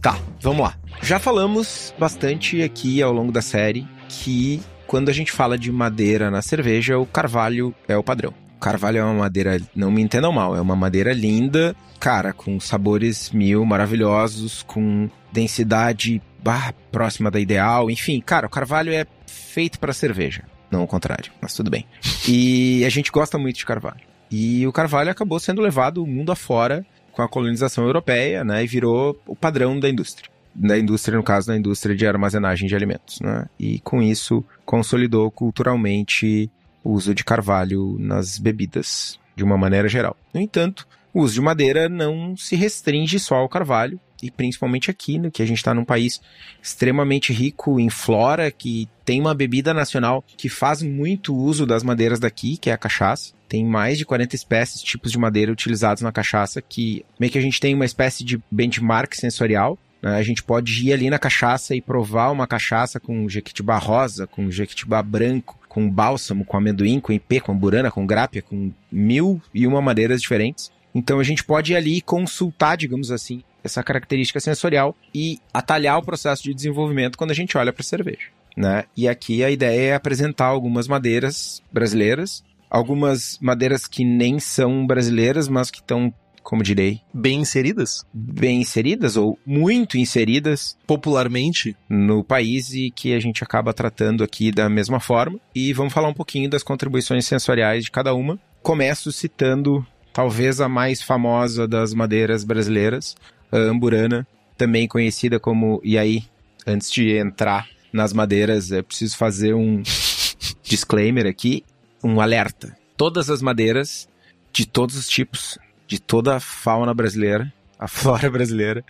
Tá, 0.00 0.18
vamos 0.40 0.62
lá. 0.62 0.74
Já 1.02 1.18
falamos 1.18 1.94
bastante 1.98 2.62
aqui 2.62 3.02
ao 3.02 3.12
longo 3.12 3.30
da 3.30 3.42
série 3.42 3.86
que 4.08 4.60
quando 4.86 5.08
a 5.08 5.12
gente 5.12 5.32
fala 5.32 5.58
de 5.58 5.70
madeira 5.70 6.30
na 6.30 6.42
cerveja, 6.42 6.98
o 6.98 7.06
carvalho 7.06 7.74
é 7.88 7.96
o 7.96 8.02
padrão. 8.02 8.32
O 8.56 8.60
carvalho 8.60 8.98
é 8.98 9.04
uma 9.04 9.14
madeira, 9.14 9.60
não 9.74 9.90
me 9.90 10.00
entendam 10.00 10.32
mal, 10.32 10.56
é 10.56 10.60
uma 10.60 10.74
madeira 10.74 11.12
linda, 11.12 11.76
cara, 12.00 12.32
com 12.32 12.58
sabores 12.58 13.30
mil 13.30 13.64
maravilhosos, 13.66 14.62
com 14.62 15.10
densidade 15.32 16.22
bah, 16.42 16.72
próxima 16.90 17.30
da 17.30 17.40
ideal, 17.40 17.90
enfim, 17.90 18.20
cara, 18.20 18.46
o 18.46 18.50
carvalho 18.50 18.92
é 18.92 19.06
feito 19.26 19.78
para 19.78 19.92
cerveja, 19.92 20.44
não 20.70 20.84
o 20.84 20.86
contrário, 20.86 21.32
mas 21.40 21.54
tudo 21.54 21.70
bem. 21.70 21.86
E 22.28 22.84
a 22.84 22.88
gente 22.88 23.10
gosta 23.10 23.38
muito 23.38 23.56
de 23.56 23.66
carvalho. 23.66 24.00
E 24.30 24.66
o 24.66 24.72
carvalho 24.72 25.10
acabou 25.10 25.38
sendo 25.38 25.62
levado 25.62 26.02
o 26.02 26.06
mundo 26.06 26.32
afora 26.32 26.84
com 27.12 27.22
a 27.22 27.28
colonização 27.28 27.84
europeia, 27.84 28.44
né, 28.44 28.62
e 28.62 28.66
virou 28.66 29.18
o 29.26 29.34
padrão 29.34 29.78
da 29.78 29.88
indústria. 29.88 30.30
Da 30.54 30.78
indústria, 30.78 31.16
no 31.16 31.22
caso, 31.22 31.48
da 31.48 31.56
indústria 31.56 31.94
de 31.94 32.06
armazenagem 32.06 32.66
de 32.66 32.74
alimentos, 32.74 33.20
né? 33.20 33.46
E 33.58 33.78
com 33.80 34.02
isso 34.02 34.42
consolidou 34.64 35.30
culturalmente 35.30 36.50
o 36.82 36.92
uso 36.92 37.14
de 37.14 37.22
carvalho 37.24 37.96
nas 37.98 38.38
bebidas, 38.38 39.18
de 39.34 39.44
uma 39.44 39.58
maneira 39.58 39.86
geral. 39.86 40.16
No 40.32 40.40
entanto, 40.40 40.88
o 41.16 41.22
uso 41.22 41.32
de 41.32 41.40
madeira 41.40 41.88
não 41.88 42.36
se 42.36 42.54
restringe 42.54 43.18
só 43.18 43.36
ao 43.36 43.48
carvalho, 43.48 43.98
e 44.22 44.30
principalmente 44.30 44.90
aqui, 44.90 45.18
né, 45.18 45.30
que 45.32 45.42
a 45.42 45.46
gente 45.46 45.56
está 45.56 45.72
num 45.72 45.84
país 45.84 46.20
extremamente 46.62 47.32
rico 47.32 47.80
em 47.80 47.88
flora, 47.88 48.50
que 48.50 48.86
tem 49.02 49.18
uma 49.18 49.34
bebida 49.34 49.72
nacional 49.72 50.22
que 50.36 50.50
faz 50.50 50.82
muito 50.82 51.34
uso 51.34 51.64
das 51.64 51.82
madeiras 51.82 52.20
daqui, 52.20 52.58
que 52.58 52.68
é 52.68 52.72
a 52.74 52.78
cachaça. 52.78 53.32
Tem 53.48 53.64
mais 53.64 53.96
de 53.96 54.04
40 54.04 54.36
espécies, 54.36 54.82
tipos 54.82 55.10
de 55.10 55.18
madeira 55.18 55.50
utilizados 55.50 56.02
na 56.02 56.12
cachaça, 56.12 56.60
que 56.60 57.02
meio 57.18 57.32
que 57.32 57.38
a 57.38 57.42
gente 57.42 57.60
tem 57.60 57.74
uma 57.74 57.86
espécie 57.86 58.22
de 58.22 58.38
benchmark 58.50 59.14
sensorial. 59.14 59.78
Né? 60.02 60.16
A 60.16 60.22
gente 60.22 60.42
pode 60.42 60.86
ir 60.86 60.92
ali 60.92 61.08
na 61.08 61.18
cachaça 61.18 61.74
e 61.74 61.80
provar 61.80 62.30
uma 62.30 62.46
cachaça 62.46 63.00
com 63.00 63.26
jequitibá 63.26 63.78
rosa, 63.78 64.26
com 64.26 64.50
jequitibá 64.50 65.02
branco, 65.02 65.58
com 65.66 65.90
bálsamo, 65.90 66.44
com 66.44 66.58
amendoim, 66.58 67.00
com 67.00 67.12
ipê, 67.12 67.40
com 67.40 67.56
burana, 67.56 67.90
com 67.90 68.06
grápia, 68.06 68.42
com 68.42 68.70
mil 68.92 69.40
e 69.54 69.66
uma 69.66 69.80
madeiras 69.80 70.20
diferentes. 70.20 70.75
Então 70.96 71.20
a 71.20 71.22
gente 71.22 71.44
pode 71.44 71.74
ir 71.74 71.76
ali 71.76 72.00
consultar, 72.00 72.74
digamos 72.74 73.10
assim, 73.10 73.42
essa 73.62 73.82
característica 73.82 74.40
sensorial 74.40 74.96
e 75.14 75.38
atalhar 75.52 75.98
o 75.98 76.02
processo 76.02 76.42
de 76.42 76.54
desenvolvimento 76.54 77.18
quando 77.18 77.32
a 77.32 77.34
gente 77.34 77.58
olha 77.58 77.70
para 77.70 77.82
a 77.82 77.84
cerveja. 77.84 78.28
Né? 78.56 78.84
E 78.96 79.06
aqui 79.06 79.44
a 79.44 79.50
ideia 79.50 79.90
é 79.90 79.94
apresentar 79.94 80.46
algumas 80.46 80.88
madeiras 80.88 81.62
brasileiras, 81.70 82.42
algumas 82.70 83.38
madeiras 83.42 83.86
que 83.86 84.06
nem 84.06 84.40
são 84.40 84.86
brasileiras, 84.86 85.48
mas 85.48 85.70
que 85.70 85.80
estão, 85.80 86.10
como 86.42 86.62
direi, 86.62 87.02
bem 87.12 87.40
inseridas, 87.40 88.06
bem 88.14 88.62
inseridas 88.62 89.18
ou 89.18 89.38
muito 89.44 89.98
inseridas 89.98 90.78
popularmente 90.86 91.76
no 91.90 92.24
país 92.24 92.72
e 92.72 92.90
que 92.90 93.12
a 93.12 93.20
gente 93.20 93.44
acaba 93.44 93.74
tratando 93.74 94.24
aqui 94.24 94.50
da 94.50 94.70
mesma 94.70 94.98
forma. 94.98 95.38
E 95.54 95.74
vamos 95.74 95.92
falar 95.92 96.08
um 96.08 96.14
pouquinho 96.14 96.48
das 96.48 96.62
contribuições 96.62 97.26
sensoriais 97.26 97.84
de 97.84 97.90
cada 97.90 98.14
uma. 98.14 98.38
Começo 98.62 99.12
citando 99.12 99.86
talvez 100.16 100.62
a 100.62 100.68
mais 100.68 101.02
famosa 101.02 101.68
das 101.68 101.92
madeiras 101.92 102.42
brasileiras, 102.42 103.14
a 103.52 103.58
amburana, 103.58 104.26
também 104.56 104.88
conhecida 104.88 105.38
como. 105.38 105.78
E 105.84 105.98
aí, 105.98 106.24
antes 106.66 106.90
de 106.90 107.18
entrar 107.18 107.68
nas 107.92 108.14
madeiras, 108.14 108.72
é 108.72 108.80
preciso 108.80 109.14
fazer 109.14 109.54
um 109.54 109.82
disclaimer 110.64 111.26
aqui, 111.26 111.62
um 112.02 112.18
alerta. 112.18 112.74
Todas 112.96 113.28
as 113.28 113.42
madeiras, 113.42 114.08
de 114.54 114.66
todos 114.66 114.96
os 114.96 115.06
tipos, 115.06 115.58
de 115.86 116.00
toda 116.00 116.36
a 116.36 116.40
fauna 116.40 116.94
brasileira, 116.94 117.52
a 117.78 117.86
flora 117.86 118.30
brasileira, 118.30 118.82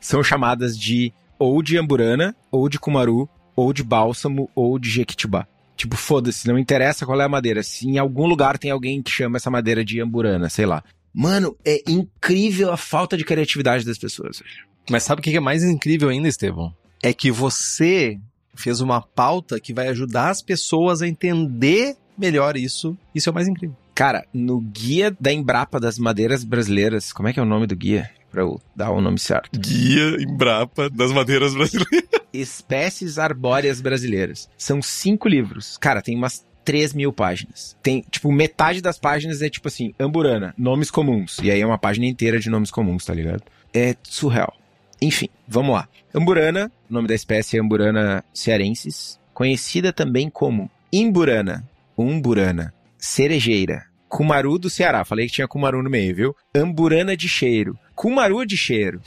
são 0.00 0.24
chamadas 0.24 0.78
de 0.78 1.12
ou 1.38 1.62
de 1.62 1.76
amburana, 1.76 2.34
ou 2.50 2.70
de 2.70 2.78
cumaru, 2.78 3.28
ou 3.54 3.70
de 3.74 3.82
bálsamo, 3.82 4.48
ou 4.54 4.78
de 4.78 4.88
jequitibá. 4.88 5.46
Tipo, 5.80 5.96
foda-se, 5.96 6.46
não 6.46 6.58
interessa 6.58 7.06
qual 7.06 7.18
é 7.18 7.24
a 7.24 7.28
madeira. 7.28 7.62
Se 7.62 7.88
em 7.88 7.96
algum 7.96 8.26
lugar 8.26 8.58
tem 8.58 8.70
alguém 8.70 9.00
que 9.02 9.10
chama 9.10 9.38
essa 9.38 9.50
madeira 9.50 9.82
de 9.82 9.98
amburana, 9.98 10.50
sei 10.50 10.66
lá. 10.66 10.84
Mano, 11.10 11.56
é 11.64 11.82
incrível 11.88 12.70
a 12.70 12.76
falta 12.76 13.16
de 13.16 13.24
criatividade 13.24 13.82
das 13.82 13.96
pessoas. 13.96 14.42
Mas 14.90 15.04
sabe 15.04 15.20
o 15.20 15.22
que 15.22 15.34
é 15.34 15.40
mais 15.40 15.64
incrível 15.64 16.10
ainda, 16.10 16.28
Estevão? 16.28 16.74
É 17.02 17.14
que 17.14 17.30
você 17.30 18.18
fez 18.54 18.82
uma 18.82 19.00
pauta 19.00 19.58
que 19.58 19.72
vai 19.72 19.88
ajudar 19.88 20.28
as 20.28 20.42
pessoas 20.42 21.00
a 21.00 21.08
entender 21.08 21.96
melhor 22.18 22.58
isso. 22.58 22.94
Isso 23.14 23.30
é 23.30 23.32
o 23.32 23.34
mais 23.34 23.48
incrível. 23.48 23.74
Cara, 23.94 24.26
no 24.34 24.60
guia 24.60 25.16
da 25.18 25.32
Embrapa 25.32 25.80
das 25.80 25.98
madeiras 25.98 26.44
brasileiras, 26.44 27.10
como 27.10 27.26
é 27.26 27.32
que 27.32 27.40
é 27.40 27.42
o 27.42 27.46
nome 27.46 27.66
do 27.66 27.74
guia? 27.74 28.10
Pra 28.30 28.42
eu 28.42 28.60
dar 28.74 28.90
o 28.90 29.00
nome 29.00 29.18
certo. 29.18 29.58
Guia 29.58 30.22
Embrapa 30.22 30.88
das 30.88 31.12
madeiras 31.12 31.54
brasileiras. 31.54 32.08
Espécies 32.32 33.18
arbóreas 33.18 33.80
brasileiras. 33.80 34.48
São 34.56 34.80
cinco 34.80 35.28
livros. 35.28 35.76
Cara, 35.78 36.00
tem 36.00 36.16
umas 36.16 36.44
3 36.64 36.94
mil 36.94 37.12
páginas. 37.12 37.76
Tem, 37.82 38.04
tipo, 38.08 38.30
metade 38.30 38.80
das 38.80 38.98
páginas 38.98 39.42
é 39.42 39.50
tipo 39.50 39.66
assim, 39.66 39.92
Amburana, 39.98 40.54
nomes 40.56 40.90
comuns. 40.90 41.38
E 41.42 41.50
aí 41.50 41.60
é 41.60 41.66
uma 41.66 41.78
página 41.78 42.06
inteira 42.06 42.38
de 42.38 42.48
nomes 42.48 42.70
comuns, 42.70 43.04
tá 43.04 43.12
ligado? 43.12 43.42
É 43.74 43.96
surreal. 44.02 44.54
Enfim, 45.02 45.28
vamos 45.48 45.74
lá. 45.74 45.88
Amburana, 46.14 46.70
o 46.88 46.92
nome 46.92 47.08
da 47.08 47.14
espécie 47.14 47.56
é 47.56 47.60
Amburana 47.60 48.24
cearensis, 48.32 49.18
conhecida 49.32 49.92
também 49.92 50.28
como 50.28 50.70
Imburana, 50.92 51.68
Umburana, 51.96 52.74
cerejeira, 52.98 53.86
Cumaru 54.10 54.58
do 54.58 54.68
Ceará. 54.68 55.04
Falei 55.04 55.26
que 55.26 55.32
tinha 55.32 55.48
Cumaru 55.48 55.82
no 55.82 55.88
meio, 55.88 56.14
viu? 56.14 56.36
Amburana 56.54 57.16
de 57.16 57.28
cheiro, 57.28 57.78
Cumaru 57.94 58.44
de 58.44 58.56
cheiro. 58.56 59.00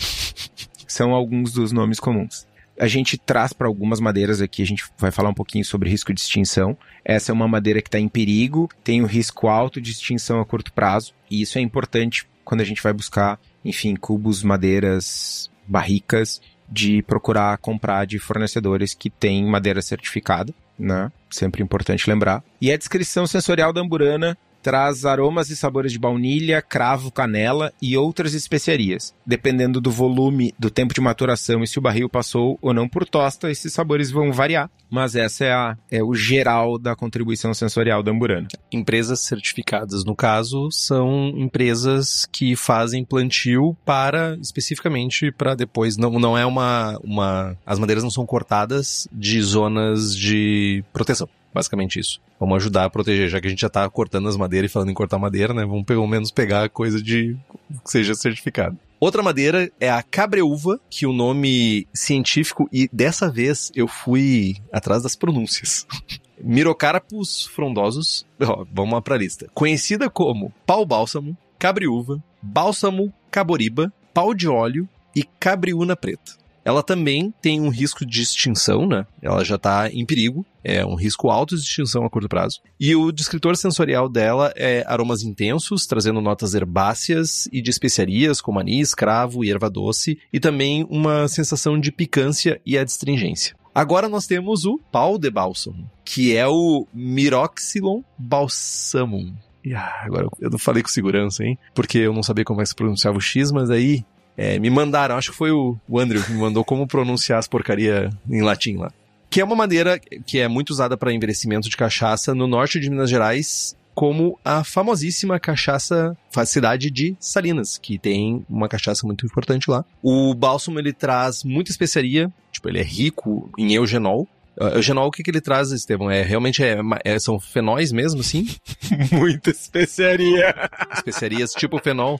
São 0.87 1.11
alguns 1.11 1.51
dos 1.51 1.71
nomes 1.71 1.99
comuns. 1.99 2.47
A 2.79 2.87
gente 2.87 3.17
traz 3.17 3.53
para 3.53 3.67
algumas 3.67 3.99
madeiras 3.99 4.41
aqui, 4.41 4.63
a 4.63 4.65
gente 4.65 4.85
vai 4.97 5.11
falar 5.11 5.29
um 5.29 5.33
pouquinho 5.33 5.63
sobre 5.63 5.89
risco 5.89 6.13
de 6.13 6.21
extinção. 6.21 6.75
Essa 7.05 7.31
é 7.31 7.33
uma 7.33 7.47
madeira 7.47 7.81
que 7.81 7.87
está 7.87 7.99
em 7.99 8.07
perigo, 8.07 8.67
tem 8.83 9.03
um 9.03 9.05
risco 9.05 9.47
alto 9.47 9.79
de 9.79 9.91
extinção 9.91 10.39
a 10.39 10.45
curto 10.45 10.73
prazo, 10.73 11.13
e 11.29 11.41
isso 11.41 11.59
é 11.59 11.61
importante 11.61 12.25
quando 12.43 12.61
a 12.61 12.63
gente 12.63 12.81
vai 12.81 12.91
buscar, 12.91 13.39
enfim, 13.63 13.95
cubos, 13.95 14.41
madeiras, 14.41 15.51
barricas, 15.67 16.41
de 16.67 17.03
procurar 17.03 17.57
comprar 17.59 18.05
de 18.05 18.17
fornecedores 18.17 18.95
que 18.95 19.09
têm 19.09 19.45
madeira 19.45 19.81
certificada, 19.81 20.53
né? 20.77 21.11
Sempre 21.29 21.61
importante 21.61 22.09
lembrar. 22.09 22.43
E 22.59 22.71
a 22.71 22.77
descrição 22.77 23.27
sensorial 23.27 23.71
da 23.71 23.81
amburana 23.81 24.35
traz 24.63 25.05
aromas 25.05 25.49
e 25.49 25.55
sabores 25.55 25.91
de 25.91 25.99
baunilha, 25.99 26.61
cravo, 26.61 27.11
canela 27.11 27.71
e 27.81 27.97
outras 27.97 28.33
especiarias. 28.33 29.13
Dependendo 29.25 29.81
do 29.81 29.91
volume, 29.91 30.53
do 30.57 30.71
tempo 30.71 30.93
de 30.93 31.01
maturação 31.01 31.61
e 31.61 31.67
se 31.67 31.77
o 31.77 31.81
barril 31.81 32.09
passou 32.09 32.57
ou 32.61 32.73
não 32.73 32.87
por 32.87 33.05
tosta, 33.05 33.51
esses 33.51 33.73
sabores 33.73 34.09
vão 34.09 34.31
variar. 34.31 34.69
Mas 34.89 35.15
essa 35.15 35.43
é, 35.43 35.51
a, 35.51 35.77
é 35.91 36.03
o 36.03 36.13
geral 36.13 36.79
da 36.79 36.95
contribuição 36.95 37.53
sensorial 37.53 38.01
da 38.01 38.11
Amburana. 38.11 38.47
Empresas 38.71 39.19
certificadas, 39.21 40.05
no 40.05 40.15
caso, 40.15 40.69
são 40.71 41.33
empresas 41.35 42.27
que 42.31 42.55
fazem 42.55 43.03
plantio 43.03 43.75
para, 43.83 44.37
especificamente, 44.41 45.31
para 45.31 45.55
depois. 45.55 45.97
Não, 45.97 46.11
não 46.11 46.37
é 46.37 46.45
uma, 46.45 46.97
uma. 47.03 47.57
As 47.65 47.79
madeiras 47.79 48.03
não 48.03 48.11
são 48.11 48.25
cortadas 48.25 49.07
de 49.11 49.41
zonas 49.41 50.15
de 50.15 50.83
proteção. 50.93 51.27
Basicamente 51.53 51.99
isso. 51.99 52.19
Vamos 52.39 52.57
ajudar 52.57 52.85
a 52.85 52.89
proteger, 52.89 53.29
já 53.29 53.39
que 53.39 53.47
a 53.47 53.49
gente 53.49 53.61
já 53.61 53.69
tá 53.69 53.87
cortando 53.89 54.27
as 54.27 54.35
madeiras 54.35 54.69
e 54.69 54.73
falando 54.73 54.89
em 54.89 54.93
cortar 54.93 55.19
madeira, 55.19 55.53
né? 55.53 55.65
Vamos 55.65 55.83
pelo 55.83 56.07
menos 56.07 56.31
pegar 56.31 56.69
coisa 56.69 57.01
de 57.01 57.37
que 57.83 57.91
seja 57.91 58.15
certificado. 58.15 58.77
Outra 58.99 59.21
madeira 59.21 59.69
é 59.79 59.89
a 59.89 60.01
cabreúva, 60.01 60.79
que 60.89 61.05
o 61.05 61.11
nome 61.11 61.87
científico, 61.93 62.69
e 62.71 62.89
dessa 62.91 63.29
vez 63.29 63.69
eu 63.75 63.87
fui 63.87 64.55
atrás 64.71 65.03
das 65.03 65.15
pronúncias. 65.15 65.85
Mirocarpus 66.41 67.45
frondosos, 67.47 68.25
ó, 68.41 68.65
vamos 68.71 68.93
lá 68.93 69.01
pra 69.01 69.17
lista. 69.17 69.49
Conhecida 69.53 70.09
como 70.09 70.53
pau 70.65 70.85
bálsamo, 70.85 71.37
cabriúva, 71.59 72.21
bálsamo 72.41 73.13
caboriba, 73.29 73.91
pau 74.13 74.33
de 74.33 74.47
óleo 74.47 74.87
e 75.15 75.23
cabriúna 75.23 75.95
preta. 75.95 76.33
Ela 76.65 76.81
também 76.81 77.33
tem 77.41 77.59
um 77.59 77.69
risco 77.69 78.05
de 78.05 78.21
extinção, 78.21 78.87
né? 78.87 79.05
Ela 79.21 79.43
já 79.43 79.55
está 79.55 79.89
em 79.89 80.05
perigo. 80.05 80.45
É 80.63 80.85
um 80.85 80.95
risco 80.95 81.29
alto 81.29 81.55
de 81.55 81.61
extinção 81.61 82.05
a 82.05 82.09
curto 82.09 82.29
prazo. 82.29 82.61
E 82.79 82.95
o 82.95 83.11
descritor 83.11 83.57
sensorial 83.57 84.07
dela 84.07 84.53
é 84.55 84.83
aromas 84.87 85.21
intensos, 85.21 85.85
trazendo 85.85 86.21
notas 86.21 86.53
herbáceas 86.53 87.49
e 87.51 87.61
de 87.61 87.69
especiarias 87.69 88.39
como 88.39 88.59
anis, 88.59 88.95
cravo 88.95 89.43
e 89.43 89.51
erva 89.51 89.69
doce, 89.69 90.17
e 90.31 90.39
também 90.39 90.87
uma 90.89 91.27
sensação 91.27 91.77
de 91.77 91.91
picância 91.91 92.61
e 92.65 92.77
adstringência. 92.77 93.55
Agora 93.75 94.07
nós 94.07 94.27
temos 94.27 94.65
o 94.65 94.79
pau 94.91 95.17
de 95.17 95.31
bálsamo, 95.31 95.89
que 96.05 96.35
é 96.35 96.47
o 96.47 96.87
Miroxylon 96.93 98.01
balsamum. 98.17 99.33
Ah, 99.75 100.03
agora 100.05 100.27
eu 100.39 100.49
não 100.49 100.59
falei 100.59 100.83
com 100.83 100.89
segurança, 100.89 101.43
hein? 101.43 101.57
Porque 101.73 101.97
eu 101.97 102.13
não 102.13 102.21
sabia 102.21 102.43
como 102.43 102.61
é 102.61 102.63
que 102.63 102.69
se 102.69 102.75
pronunciava 102.75 103.17
o 103.17 103.21
X, 103.21 103.51
mas 103.51 103.69
aí 103.69 104.05
é, 104.37 104.59
me 104.59 104.69
mandaram, 104.69 105.15
acho 105.15 105.31
que 105.31 105.37
foi 105.37 105.51
o, 105.51 105.77
o 105.87 105.99
Andrew 105.99 106.23
que 106.23 106.31
me 106.31 106.39
mandou 106.39 106.63
como 106.63 106.87
pronunciar 106.87 107.39
as 107.39 107.47
porcaria 107.47 108.09
em 108.29 108.41
latim 108.41 108.77
lá. 108.77 108.91
Que 109.29 109.41
é 109.41 109.43
uma 109.43 109.55
maneira 109.55 109.99
que 109.99 110.39
é 110.39 110.47
muito 110.47 110.69
usada 110.69 110.95
para 110.95 111.11
envelhecimento 111.11 111.69
de 111.69 111.77
cachaça 111.77 112.35
no 112.35 112.47
norte 112.47 112.79
de 112.79 112.89
Minas 112.89 113.09
Gerais, 113.09 113.75
como 113.93 114.39
a 114.43 114.63
famosíssima 114.63 115.39
cachaça 115.39 116.17
cidade 116.45 116.89
de 116.89 117.15
Salinas, 117.19 117.77
que 117.77 117.97
tem 117.97 118.45
uma 118.49 118.67
cachaça 118.67 119.05
muito 119.05 119.25
importante 119.25 119.69
lá. 119.69 119.85
O 120.01 120.33
bálsamo 120.33 120.79
ele 120.79 120.91
traz 120.91 121.43
muita 121.43 121.71
especiaria, 121.71 122.31
tipo, 122.51 122.69
ele 122.69 122.79
é 122.79 122.83
rico 122.83 123.51
em 123.57 123.73
eugenol, 123.73 124.27
o 124.55 124.81
genol, 124.81 125.07
o 125.07 125.11
que, 125.11 125.23
que 125.23 125.31
ele 125.31 125.41
traz, 125.41 125.71
Estevão? 125.71 126.11
É, 126.11 126.21
realmente 126.21 126.63
é, 126.63 126.77
é, 127.03 127.19
são 127.19 127.39
fenóis 127.39 127.91
mesmo, 127.91 128.21
assim? 128.21 128.47
Muita 129.11 129.49
especiaria. 129.49 130.53
Especiarias 130.93 131.51
tipo 131.51 131.79
fenol. 131.79 132.19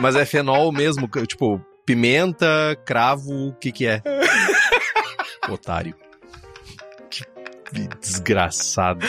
Mas 0.00 0.14
é 0.14 0.24
fenol 0.24 0.70
mesmo, 0.70 1.08
tipo, 1.26 1.60
pimenta, 1.84 2.76
cravo, 2.84 3.48
o 3.48 3.52
que 3.54 3.72
que 3.72 3.86
é? 3.86 4.02
Otário. 5.48 5.94
Que 7.10 7.24
desgraçado. 8.00 9.04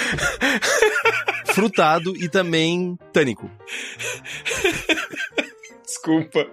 Frutado 1.46 2.16
e 2.18 2.28
também 2.30 2.98
tânico. 3.14 3.50
Desculpa. 5.86 6.46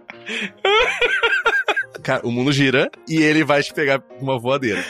Cara, 2.02 2.26
o 2.26 2.30
mundo 2.30 2.52
gira 2.52 2.90
e 3.08 3.16
ele 3.16 3.44
vai 3.44 3.62
te 3.62 3.72
pegar 3.72 3.98
com 4.00 4.22
uma 4.22 4.38
voadeira. 4.38 4.84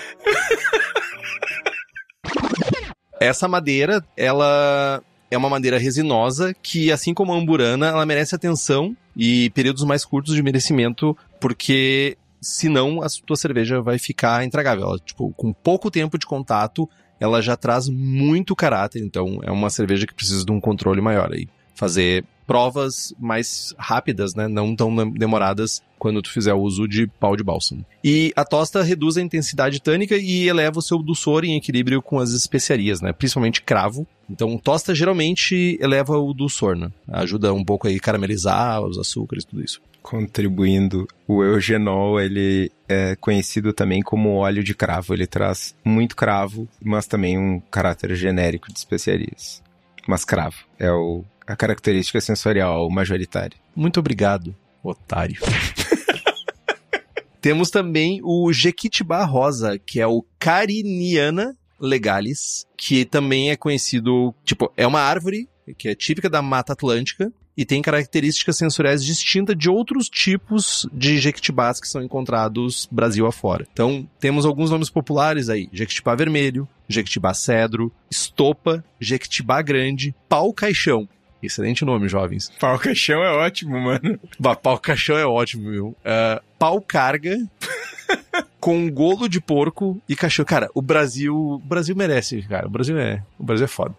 Essa 3.21 3.49
madeira, 3.49 4.05
ela 4.17 5.03
é 5.31 5.39
uma 5.39 5.49
madeira 5.49 5.79
resinosa 5.79 6.55
que, 6.63 6.93
assim 6.93 7.15
como 7.15 7.33
a 7.33 7.37
amburana, 7.37 7.89
ela 7.89 8.07
merece 8.07 8.35
atenção 8.35 8.97
e 9.17 9.51
períodos 9.51 9.85
mais 9.85 10.05
curtos 10.05 10.35
de 10.35 10.43
merecimento, 10.43 11.17
porque 11.41 12.17
senão 12.41 13.03
a 13.03 13.07
tua 13.25 13.37
cerveja 13.37 13.81
vai 13.81 13.99
ficar 13.99 14.45
intragável. 14.45 14.85
Ela, 14.85 14.99
tipo, 14.99 15.33
com 15.37 15.53
pouco 15.53 15.91
tempo 15.91 16.19
de 16.19 16.27
contato, 16.27 16.89
ela 17.19 17.41
já 17.41 17.57
traz 17.57 17.89
muito 17.89 18.55
caráter, 18.55 19.03
então 19.03 19.41
é 19.43 19.51
uma 19.51 19.71
cerveja 19.71 20.07
que 20.07 20.15
precisa 20.15 20.45
de 20.45 20.53
um 20.53 20.61
controle 20.61 21.01
maior 21.01 21.33
aí. 21.33 21.49
Fazer 21.75 22.25
provas 22.47 23.15
mais 23.19 23.75
rápidas, 23.79 24.35
né? 24.35 24.49
Não 24.49 24.75
tão 24.75 25.11
demoradas 25.11 25.83
quando 25.99 26.21
tu 26.21 26.31
fizer 26.31 26.53
o 26.53 26.61
uso 26.61 26.87
de 26.87 27.07
pau 27.07 27.35
de 27.35 27.43
bálsamo. 27.43 27.85
E 28.03 28.33
a 28.37 28.45
tosta 28.45 28.83
reduz 28.83 29.17
a 29.17 29.23
intensidade 29.23 29.81
tânica 29.81 30.17
e 30.17 30.49
eleva 30.49 30.79
o 30.79 30.83
seu 30.83 30.99
dulçor 30.99 31.45
em 31.45 31.57
equilíbrio 31.57 32.03
com 32.03 32.19
as 32.19 32.31
especiarias, 32.33 33.01
né? 33.01 33.13
Principalmente 33.13 33.63
cravo. 33.63 34.07
Então, 34.29 34.59
tosta 34.59 34.95
geralmente 34.95 35.79
eleva 35.81 36.19
o 36.19 36.35
dulçor, 36.35 36.77
né? 36.77 36.91
Ajuda 37.09 37.55
um 37.55 37.65
pouco 37.65 37.89
aí 37.89 37.97
a 37.97 38.01
caramelizar 38.01 38.83
os 38.83 38.99
açúcares, 38.99 39.45
tudo 39.45 39.65
isso. 39.65 39.81
Contribuindo, 40.03 41.09
o 41.27 41.43
eugenol, 41.43 42.21
ele 42.21 42.71
é 42.87 43.17
conhecido 43.17 43.73
também 43.73 44.03
como 44.03 44.35
óleo 44.35 44.63
de 44.63 44.75
cravo. 44.75 45.15
Ele 45.15 45.27
traz 45.27 45.75
muito 45.83 46.15
cravo, 46.15 46.69
mas 46.83 47.07
também 47.07 47.39
um 47.39 47.61
caráter 47.71 48.15
genérico 48.15 48.71
de 48.71 48.79
especiarias. 48.79 49.63
Mas 50.07 50.23
cravo 50.23 50.57
é 50.79 50.93
o 50.93 51.25
a 51.47 51.57
característica 51.57 52.21
sensorial 52.21 52.89
majoritária. 52.91 53.57
Muito 53.75 54.01
obrigado, 54.01 54.55
otário. 54.83 55.41
Temos 57.41 57.71
também 57.71 58.21
o 58.23 58.53
Jequitibá 58.53 59.23
rosa, 59.25 59.79
que 59.79 60.01
é 60.01 60.07
o 60.07 60.25
Cariniana 60.39 61.57
legalis, 61.79 62.67
que 62.77 63.05
também 63.05 63.51
é 63.51 63.57
conhecido, 63.57 64.35
tipo, 64.45 64.73
é 64.77 64.87
uma 64.87 65.01
árvore 65.01 65.49
que 65.79 65.89
é 65.89 65.95
típica 65.95 66.29
da 66.29 66.43
Mata 66.43 66.73
Atlântica 66.73 67.33
e 67.57 67.65
tem 67.65 67.81
características 67.81 68.57
sensoriais 68.57 69.05
distintas 69.05 69.57
de 69.57 69.71
outros 69.71 70.09
tipos 70.09 70.89
de 70.93 71.19
jequitibás 71.19 71.81
que 71.81 71.89
são 71.89 72.03
encontrados 72.03 72.89
Brasil 72.91 73.27
afora. 73.27 73.67
Então, 73.73 74.09
temos 74.19 74.45
alguns 74.45 74.71
nomes 74.71 74.91
populares 74.91 75.49
aí: 75.49 75.69
jequitibá 75.73 76.15
vermelho, 76.15 76.69
jequitibá 76.89 77.33
cedro, 77.33 77.93
estopa, 78.11 78.85
jequitibá 78.99 79.63
grande, 79.63 80.15
pau 80.29 80.53
caixão. 80.53 81.09
Excelente 81.47 81.85
nome, 81.85 82.09
jovens. 82.09 82.51
Pau 82.59 82.79
caixão 82.79 83.23
é 83.23 83.31
ótimo, 83.31 83.81
mano. 83.81 84.19
Bah, 84.39 84.57
pau 84.57 84.79
caixão 84.79 85.17
é 85.17 85.27
ótimo, 85.27 85.71
viu? 85.71 85.87
Uh, 85.89 86.43
pau 86.59 86.81
carga. 86.81 87.39
com 88.61 88.91
golo 88.91 89.29
de 89.29 89.41
porco 89.41 90.01
e 90.09 90.17
cachorro. 90.17 90.47
Cara, 90.47 90.71
o 90.75 90.81
Brasil, 90.81 91.37
o 91.37 91.59
Brasil 91.59 91.95
merece, 91.95 92.41
cara. 92.43 92.67
O 92.67 92.71
Brasil 92.71 92.99
é, 92.99 93.23
o 93.39 93.45
Brasil 93.45 93.65
é 93.65 93.69
foda 93.69 93.95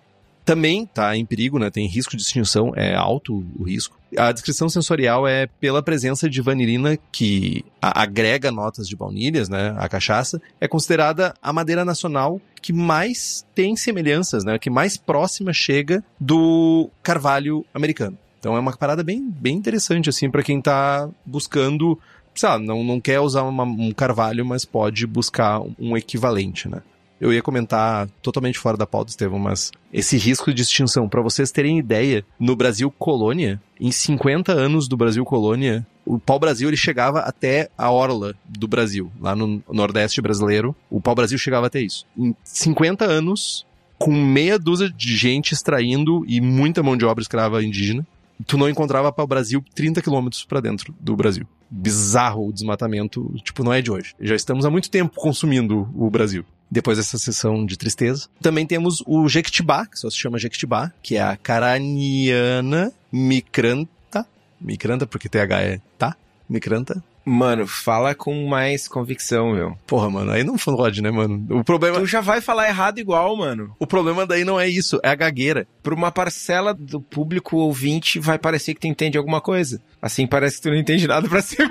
também 0.46 0.84
está 0.84 1.18
em 1.18 1.26
perigo, 1.26 1.58
né? 1.58 1.72
Tem 1.72 1.88
risco 1.88 2.16
de 2.16 2.22
extinção, 2.22 2.72
é 2.76 2.96
alto 2.96 3.44
o 3.58 3.64
risco. 3.64 3.98
A 4.16 4.32
descrição 4.32 4.70
sensorial 4.70 5.28
é 5.28 5.48
pela 5.60 5.82
presença 5.82 6.30
de 6.30 6.40
vanilina 6.42 6.98
que 7.12 7.66
agrega 7.82 8.52
notas 8.52 8.88
de 8.88 8.96
baunilhas, 8.96 9.50
né? 9.50 9.76
A 9.78 9.90
cachaça 9.90 10.40
é 10.62 10.68
considerada 10.68 11.34
a 11.42 11.52
madeira 11.52 11.84
nacional 11.84 12.40
que 12.62 12.72
mais 12.72 13.46
tem 13.56 13.76
semelhanças, 13.76 14.46
né? 14.46 14.60
Que 14.60 14.70
mais 14.70 14.96
próxima 14.96 15.52
chega 15.52 16.04
do 16.20 16.90
carvalho 17.02 17.66
americano. 17.74 18.18
Então 18.40 18.56
é 18.56 18.60
uma 18.60 18.78
parada 18.78 19.04
bem, 19.04 19.28
bem 19.28 19.58
interessante 19.58 20.10
assim 20.10 20.30
para 20.30 20.44
quem 20.44 20.60
está 20.60 21.10
buscando, 21.26 22.00
sei 22.36 22.48
lá, 22.48 22.60
não, 22.60 22.84
não 22.84 23.02
quer 23.02 23.20
usar 23.20 23.42
uma, 23.42 23.64
um 23.64 23.92
carvalho, 23.92 24.46
mas 24.46 24.64
pode 24.64 25.08
buscar 25.08 25.60
um 25.80 25.98
equivalente, 25.98 26.70
né? 26.70 26.84
Eu 27.20 27.32
ia 27.32 27.42
comentar 27.42 28.10
totalmente 28.22 28.60
fora 28.60 28.76
da 28.76 28.86
pauta, 28.86 29.10
Estevam, 29.10 29.40
mas 29.40 29.72
esse 29.92 30.18
risco 30.18 30.54
de 30.54 30.62
extinção, 30.62 31.08
para 31.08 31.22
vocês 31.22 31.52
terem 31.52 31.80
ideia, 31.80 32.26
no 32.40 32.56
Brasil 32.56 32.92
colônia, 32.92 33.62
em 33.80 33.92
50 33.92 34.52
anos 34.52 34.88
do 34.88 34.98
Brasil 34.98 35.24
colônia, 35.24 35.86
o 36.06 36.20
pau-brasil 36.20 36.68
ele 36.68 36.78
chegava 36.78 37.20
até 37.20 37.70
a 37.78 37.90
orla 37.90 38.36
do 38.48 38.68
Brasil, 38.68 39.12
lá 39.20 39.36
no 39.36 39.64
Nordeste 39.70 40.22
brasileiro. 40.22 40.76
O 40.90 41.02
pau-brasil 41.02 41.38
chegava 41.38 41.68
até 41.68 41.82
isso. 41.82 42.06
Em 42.18 42.36
50 42.44 43.06
anos, 43.06 43.66
com 43.98 44.12
meia 44.12 44.60
dúzia 44.60 44.90
de 44.90 45.16
gente 45.16 45.54
extraindo 45.54 46.24
e 46.28 46.42
muita 46.42 46.84
mão 46.84 46.98
de 46.98 47.06
obra 47.06 47.22
escrava 47.22 47.64
indígena, 47.64 48.06
tu 48.46 48.58
não 48.58 48.70
encontrava 48.70 49.12
pau-brasil 49.12 49.64
30 49.74 50.02
quilômetros 50.02 50.44
para 50.44 50.60
dentro 50.60 50.94
do 51.00 51.16
Brasil. 51.16 51.48
Bizarro 51.72 52.50
o 52.50 52.54
desmatamento, 52.54 53.34
tipo, 53.44 53.64
não 53.64 53.74
é 53.74 53.82
de 53.82 53.90
hoje. 53.90 54.14
Já 54.20 54.36
estamos 54.36 54.66
há 54.66 54.70
muito 54.70 54.92
tempo 54.92 55.16
consumindo 55.16 55.90
o 55.96 56.10
Brasil 56.10 56.46
depois 56.70 56.98
dessa 56.98 57.18
sessão 57.18 57.66
de 57.66 57.78
tristeza. 57.78 58.28
Também 58.42 58.66
temos 58.66 59.04
o 59.06 59.28
Jequitibá, 59.28 59.86
que 59.86 60.00
só 60.00 60.10
se 60.10 60.18
chama 60.18 60.40
Jequitibá, 60.40 60.92
que 61.02 61.16
é 61.16 61.22
a 61.22 61.38
Caraniana 61.38 62.92
micranta. 63.12 64.26
Micranta, 64.60 65.06
porque 65.06 65.30
TH 65.30 65.62
é 65.62 65.82
tá? 65.98 66.16
Micranta. 66.50 67.04
Mano, 67.26 67.66
fala 67.66 68.14
com 68.14 68.48
mais 68.48 68.88
convicção, 68.88 69.54
meu. 69.54 69.76
Porra, 69.88 70.12
mano, 70.12 70.32
aí 70.32 70.44
não 70.44 70.58
pode, 70.58 71.02
né, 71.02 71.10
mano? 71.10 71.44
O 71.60 71.64
problema. 71.64 72.00
Tu 72.00 72.06
já 72.06 72.22
vai 72.22 72.40
falar 72.40 72.68
errado 72.68 73.00
igual, 73.00 73.36
mano. 73.36 73.76
O 73.80 73.88
problema 73.88 74.28
daí 74.28 74.44
não 74.44 74.60
é 74.60 74.70
isso, 74.70 75.00
é 75.02 75.10
a 75.10 75.16
gagueira. 75.16 75.68
Pra 75.82 75.96
uma 75.96 76.12
parcela 76.12 76.72
do 76.72 77.02
público 77.02 77.58
ouvinte, 77.58 78.20
vai 78.20 78.38
parecer 78.38 78.76
que 78.76 78.82
tu 78.82 78.88
entende 78.88 79.18
alguma 79.18 79.42
coisa. 79.42 79.82
Assim 80.00 80.28
parece 80.28 80.58
que 80.58 80.64
tu 80.64 80.70
não 80.70 80.78
entende 80.78 81.08
nada 81.08 81.28
pra 81.28 81.42
100%. 81.42 81.66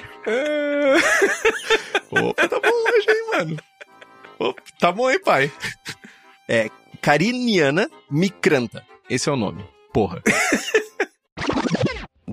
Opa, 2.10 2.48
tá 2.48 2.60
bom 2.60 2.68
hoje, 2.68 3.06
hein, 3.08 3.26
mano? 3.32 3.56
Opa, 4.38 4.62
tá 4.78 4.92
bom, 4.92 5.10
hein, 5.10 5.20
pai? 5.22 5.52
É 6.48 6.70
Cariniana 7.00 7.88
micranta. 8.10 8.84
Esse 9.08 9.28
é 9.28 9.32
o 9.32 9.36
nome. 9.36 9.64
Porra. 9.92 10.22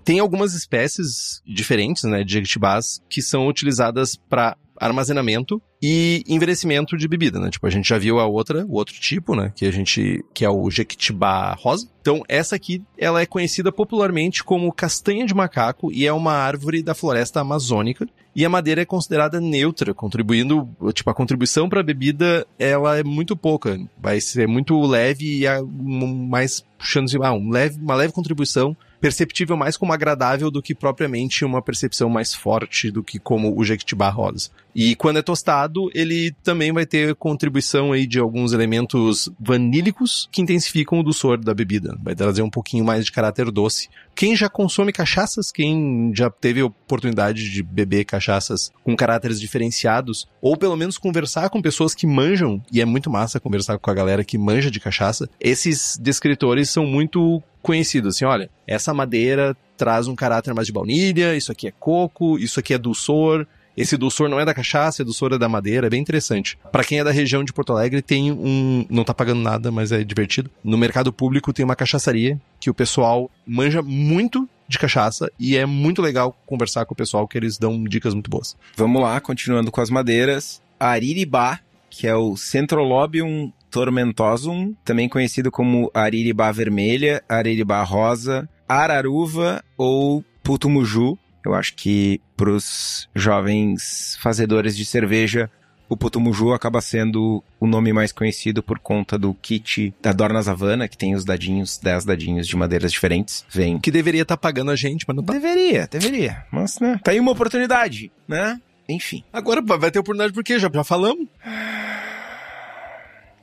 Tem 0.03 0.19
algumas 0.19 0.53
espécies 0.53 1.41
diferentes, 1.45 2.03
né, 2.03 2.23
de 2.23 2.33
jequitibás 2.33 3.01
que 3.09 3.21
são 3.21 3.47
utilizadas 3.47 4.15
para 4.15 4.55
armazenamento 4.79 5.61
e 5.81 6.23
envelhecimento 6.27 6.97
de 6.97 7.07
bebida, 7.07 7.39
né? 7.39 7.49
Tipo, 7.49 7.67
a 7.67 7.69
gente 7.69 7.87
já 7.87 7.97
viu 7.97 8.19
a 8.19 8.25
outra, 8.25 8.65
o 8.65 8.73
outro 8.73 8.95
tipo, 8.95 9.35
né? 9.35 9.51
Que 9.55 9.65
a 9.65 9.71
gente, 9.71 10.23
que 10.33 10.43
é 10.43 10.49
o 10.49 10.69
Jequitibá 10.69 11.53
rosa. 11.53 11.87
Então, 12.01 12.23
essa 12.27 12.55
aqui, 12.55 12.81
ela 12.97 13.21
é 13.21 13.25
conhecida 13.25 13.71
popularmente 13.71 14.43
como 14.43 14.71
castanha 14.71 15.25
de 15.25 15.33
macaco 15.33 15.91
e 15.91 16.07
é 16.07 16.13
uma 16.13 16.33
árvore 16.33 16.81
da 16.81 16.95
floresta 16.95 17.41
amazônica. 17.41 18.07
E 18.35 18.45
a 18.45 18.49
madeira 18.49 18.81
é 18.81 18.85
considerada 18.85 19.41
neutra, 19.41 19.93
contribuindo, 19.93 20.69
tipo, 20.93 21.09
a 21.09 21.13
contribuição 21.13 21.67
para 21.67 21.79
a 21.79 21.83
bebida, 21.83 22.45
ela 22.59 22.97
é 22.97 23.03
muito 23.03 23.35
pouca. 23.35 23.79
Vai 23.99 24.21
ser 24.21 24.47
muito 24.47 24.79
leve 24.79 25.39
e 25.39 25.47
a, 25.47 25.61
mais 25.63 26.63
puxando, 26.77 27.07
ah, 27.23 27.33
um 27.33 27.49
leve, 27.49 27.79
uma 27.79 27.95
leve 27.95 28.13
contribuição 28.13 28.75
perceptível 28.99 29.55
mais 29.55 29.77
como 29.77 29.93
agradável 29.93 30.49
do 30.49 30.61
que 30.61 30.73
propriamente 30.73 31.45
uma 31.45 31.61
percepção 31.61 32.09
mais 32.09 32.33
forte 32.33 32.91
do 32.91 33.03
que 33.03 33.19
como 33.19 33.57
o 33.57 33.63
Jequitibá 33.63 34.09
rosa. 34.09 34.49
E 34.73 34.95
quando 34.95 35.17
é 35.17 35.21
tostado, 35.21 35.89
ele 35.93 36.31
também 36.43 36.71
vai 36.71 36.85
ter 36.85 37.15
contribuição 37.15 37.91
aí 37.91 38.05
de 38.05 38.19
alguns 38.19 38.53
elementos 38.53 39.29
vanílicos 39.39 40.27
que 40.31 40.41
intensificam 40.41 40.99
o 40.99 41.03
doçor 41.03 41.37
da 41.37 41.53
bebida. 41.53 41.97
Vai 42.01 42.15
trazer 42.15 42.41
um 42.41 42.49
pouquinho 42.49 42.85
mais 42.85 43.05
de 43.05 43.11
caráter 43.11 43.51
doce. 43.51 43.89
Quem 44.17 44.35
já 44.35 44.49
consome 44.49 44.91
cachaças, 44.91 45.51
quem 45.51 46.11
já 46.11 46.27
teve 46.27 46.63
oportunidade 46.63 47.51
de 47.51 47.61
beber 47.61 48.03
cachaças 48.03 48.71
com 48.83 48.95
caráteres 48.95 49.39
diferenciados, 49.39 50.27
ou 50.41 50.57
pelo 50.57 50.75
menos 50.75 50.97
conversar 50.97 51.51
com 51.51 51.61
pessoas 51.61 51.93
que 51.93 52.07
manjam, 52.07 52.59
e 52.73 52.81
é 52.81 52.85
muito 52.85 53.11
massa 53.11 53.39
conversar 53.39 53.77
com 53.77 53.91
a 53.91 53.93
galera 53.93 54.25
que 54.25 54.35
manja 54.35 54.71
de 54.71 54.79
cachaça, 54.79 55.29
esses 55.39 55.99
descritores 56.01 56.71
são 56.71 56.83
muito 56.83 57.43
conhecidos. 57.61 58.15
Assim, 58.15 58.25
olha, 58.25 58.49
essa 58.65 58.91
madeira 58.91 59.55
traz 59.77 60.07
um 60.07 60.15
caráter 60.15 60.51
mais 60.51 60.65
de 60.65 60.73
baunilha, 60.73 61.35
isso 61.35 61.51
aqui 61.51 61.67
é 61.67 61.71
coco, 61.71 62.39
isso 62.39 62.59
aqui 62.59 62.73
é 62.73 62.77
dulçor, 62.79 63.45
esse 63.77 63.95
dulçor 63.95 64.27
não 64.27 64.39
é 64.39 64.45
da 64.45 64.55
cachaça, 64.55 65.03
é 65.03 65.05
dulçor 65.05 65.33
é 65.33 65.37
da 65.37 65.47
madeira, 65.47 65.85
é 65.85 65.89
bem 65.89 66.01
interessante. 66.01 66.57
Para 66.71 66.83
quem 66.83 66.99
é 66.99 67.03
da 67.03 67.11
região 67.11 67.43
de 67.43 67.53
Porto 67.53 67.71
Alegre, 67.71 68.01
tem 68.01 68.31
um. 68.31 68.85
Não 68.89 69.03
tá 69.03 69.13
pagando 69.13 69.41
nada, 69.41 69.71
mas 69.71 69.91
é 69.91 70.03
divertido. 70.03 70.49
No 70.63 70.77
mercado 70.77 71.13
público 71.13 71.53
tem 71.53 71.63
uma 71.63 71.75
cachaçaria 71.75 72.41
que 72.59 72.71
o 72.71 72.73
pessoal 72.73 73.29
manja 73.45 73.83
muito 73.83 74.49
de 74.67 74.79
cachaça 74.79 75.31
e 75.39 75.55
é 75.55 75.65
muito 75.65 76.01
legal 76.01 76.35
conversar 76.45 76.85
com 76.85 76.93
o 76.93 76.97
pessoal 76.97 77.27
que 77.27 77.37
eles 77.37 77.57
dão 77.57 77.83
dicas 77.83 78.13
muito 78.13 78.29
boas. 78.29 78.57
Vamos 78.75 79.01
lá, 79.01 79.21
continuando 79.21 79.71
com 79.71 79.79
as 79.79 79.89
madeiras. 79.89 80.61
Ariribá, 80.79 81.59
que 81.89 82.07
é 82.07 82.15
o 82.15 82.35
Centrolobium 82.35 83.51
tormentosum, 83.69 84.73
também 84.83 85.07
conhecido 85.07 85.51
como 85.51 85.91
Ariribá 85.93 86.51
vermelha, 86.51 87.23
Ariribá 87.29 87.83
rosa, 87.83 88.49
Araruva 88.67 89.63
ou 89.77 90.23
Putumuju. 90.43 91.17
Eu 91.47 91.55
acho 91.55 91.75
que 91.75 92.19
para 92.35 92.49
os 92.49 93.07
jovens 93.15 94.17
fazedores 94.21 94.75
de 94.75 94.83
cerveja, 94.83 95.49
o 95.87 95.95
Putumuju 95.95 96.51
acaba 96.51 96.81
sendo 96.81 97.41
o 97.57 97.65
nome 97.65 97.93
mais 97.93 98.11
conhecido 98.11 98.61
por 98.61 98.79
conta 98.79 99.17
do 99.17 99.33
kit 99.33 99.95
da 100.01 100.11
Dorna 100.11 100.39
Havana, 100.39 100.89
que 100.89 100.97
tem 100.97 101.15
os 101.15 101.23
dadinhos, 101.23 101.77
10 101.77 102.03
dadinhos 102.03 102.45
de 102.45 102.57
madeiras 102.57 102.91
diferentes. 102.91 103.45
Vem. 103.49 103.79
Que 103.79 103.89
deveria 103.89 104.23
estar 104.23 104.35
tá 104.35 104.41
pagando 104.41 104.71
a 104.71 104.75
gente, 104.75 105.05
mas 105.07 105.15
não 105.15 105.23
tá. 105.23 105.31
Deveria, 105.31 105.87
deveria. 105.89 106.45
Mas, 106.51 106.81
né? 106.81 106.99
Tá 107.01 107.11
aí 107.11 107.19
uma 107.19 107.31
oportunidade, 107.31 108.11
né? 108.27 108.59
Enfim. 108.89 109.23
Agora 109.31 109.61
vai 109.61 109.89
ter 109.89 109.99
oportunidade 109.99 110.33
por 110.33 110.43
quê? 110.43 110.59
Já, 110.59 110.69
já 110.73 110.83
falamos? 110.83 111.27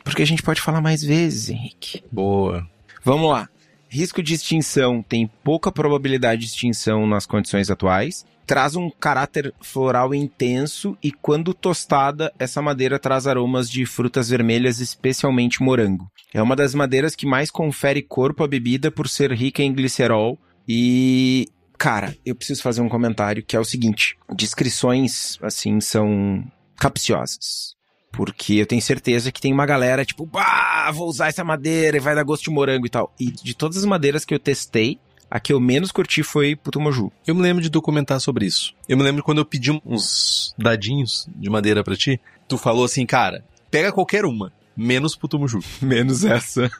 Porque 0.05 0.21
a 0.21 0.27
gente 0.27 0.43
pode 0.43 0.61
falar 0.61 0.83
mais 0.83 1.03
vezes, 1.03 1.49
Henrique. 1.49 2.05
Boa. 2.13 2.69
Vamos 3.03 3.31
lá. 3.31 3.49
Risco 3.95 4.21
de 4.21 4.35
extinção 4.35 5.01
tem 5.01 5.31
pouca 5.45 5.71
probabilidade 5.71 6.41
de 6.41 6.47
extinção 6.49 7.07
nas 7.07 7.27
condições 7.27 7.71
atuais. 7.71 8.27
Traz 8.45 8.75
um 8.75 8.91
caráter 8.91 9.55
floral 9.61 10.13
intenso 10.13 10.99
e, 11.01 11.13
quando 11.13 11.55
tostada, 11.55 12.33
essa 12.37 12.61
madeira 12.61 12.99
traz 12.99 13.25
aromas 13.29 13.71
de 13.71 13.87
frutas 13.87 14.29
vermelhas, 14.29 14.81
especialmente 14.81 15.63
morango. 15.63 16.11
É 16.33 16.43
uma 16.43 16.57
das 16.57 16.75
madeiras 16.75 17.15
que 17.15 17.25
mais 17.25 17.53
confere 17.53 18.03
corpo 18.03 18.43
à 18.43 18.49
bebida 18.49 18.91
por 18.91 19.09
ser 19.09 19.31
rica 19.31 19.63
em 19.63 19.73
glicerol 19.73 20.41
e 20.69 21.47
cara, 21.79 22.17
eu 22.27 22.35
preciso 22.35 22.63
fazer 22.63 22.81
um 22.81 22.89
comentário 22.89 23.45
que 23.45 23.55
é 23.55 23.61
o 23.61 23.65
seguinte: 23.65 24.17
descrições 24.35 25.39
assim 25.41 25.81
são 25.81 26.43
capciosas. 26.81 27.74
Porque 28.17 28.55
eu 28.55 28.67
tenho 28.67 28.81
certeza 28.81 29.33
que 29.33 29.41
tem 29.41 29.53
uma 29.53 29.67
galera, 29.67 30.05
tipo, 30.05 30.25
bah, 30.25 30.91
vou 30.93 31.09
usar 31.09 31.29
essa 31.29 31.43
madeira 31.43 31.97
e 31.97 32.01
vai 32.01 32.15
dar 32.15 32.23
gosto 32.23 32.45
de 32.45 32.51
morango 32.51 32.87
e 32.87 32.91
tal. 32.91 33.13
E 33.19 33.31
de 33.31 33.55
todas 33.55 33.77
as 33.77 33.85
madeiras 33.85 34.25
que 34.25 34.35
eu 34.35 34.39
testei, 34.39 34.99
a 35.31 35.41
que 35.41 35.53
eu 35.53 35.59
menos 35.59 35.91
curti 35.91 36.23
foi 36.23 36.55
Putumoju. 36.55 37.11
Eu 37.27 37.35
me 37.35 37.43
lembro 37.43 37.63
de 37.63 37.69
documentar 37.69 38.21
sobre 38.21 38.47
isso. 38.47 38.73
Eu 38.89 38.97
me 38.97 39.03
lembro 39.03 39.23
quando 39.23 39.39
eu 39.39 39.45
pedi 39.45 39.71
uns 39.85 40.55
dadinhos 40.57 41.29
de 41.35 41.51
madeira 41.51 41.83
para 41.83 41.97
ti, 41.97 42.21
tu 42.47 42.57
falou 42.57 42.85
assim, 42.85 43.05
cara, 43.05 43.45
pega 43.71 43.91
qualquer 43.91 44.25
uma, 44.25 44.53
menos 44.77 45.17
Putumoju. 45.17 45.59
Menos 45.83 46.25
essa. 46.25 46.71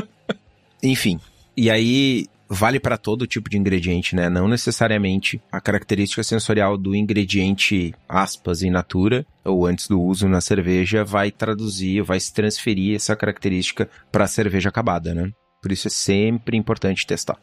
Enfim. 0.82 1.20
E 1.56 1.70
aí, 1.70 2.26
vale 2.52 2.78
para 2.78 2.98
todo 2.98 3.26
tipo 3.26 3.48
de 3.48 3.56
ingrediente, 3.56 4.14
né? 4.14 4.28
Não 4.28 4.46
necessariamente 4.46 5.40
a 5.50 5.60
característica 5.60 6.22
sensorial 6.22 6.76
do 6.76 6.94
ingrediente, 6.94 7.94
aspas, 8.08 8.62
in 8.62 8.70
natura, 8.70 9.24
ou 9.44 9.66
antes 9.66 9.88
do 9.88 10.00
uso 10.00 10.28
na 10.28 10.40
cerveja, 10.40 11.02
vai 11.02 11.30
traduzir, 11.30 12.02
vai 12.02 12.20
se 12.20 12.32
transferir 12.32 12.94
essa 12.94 13.16
característica 13.16 13.88
para 14.10 14.24
a 14.24 14.28
cerveja 14.28 14.68
acabada, 14.68 15.14
né? 15.14 15.30
Por 15.62 15.72
isso 15.72 15.88
é 15.88 15.90
sempre 15.90 16.56
importante 16.56 17.06
testar. 17.06 17.38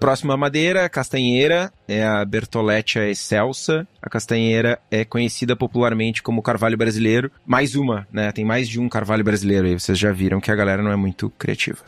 Próxima 0.00 0.34
madeira, 0.34 0.88
castanheira, 0.88 1.70
é 1.86 2.02
a 2.02 2.24
Bertolettia 2.24 3.10
excelsa. 3.10 3.86
A 4.00 4.08
castanheira 4.08 4.80
é 4.90 5.04
conhecida 5.04 5.54
popularmente 5.54 6.22
como 6.22 6.42
carvalho 6.42 6.78
brasileiro. 6.78 7.30
Mais 7.46 7.74
uma, 7.74 8.08
né? 8.10 8.32
Tem 8.32 8.44
mais 8.44 8.66
de 8.66 8.80
um 8.80 8.88
carvalho 8.88 9.22
brasileiro 9.22 9.66
aí. 9.66 9.78
Vocês 9.78 9.98
já 9.98 10.10
viram 10.10 10.40
que 10.40 10.50
a 10.50 10.56
galera 10.56 10.82
não 10.82 10.90
é 10.90 10.96
muito 10.96 11.28
criativa. 11.38 11.78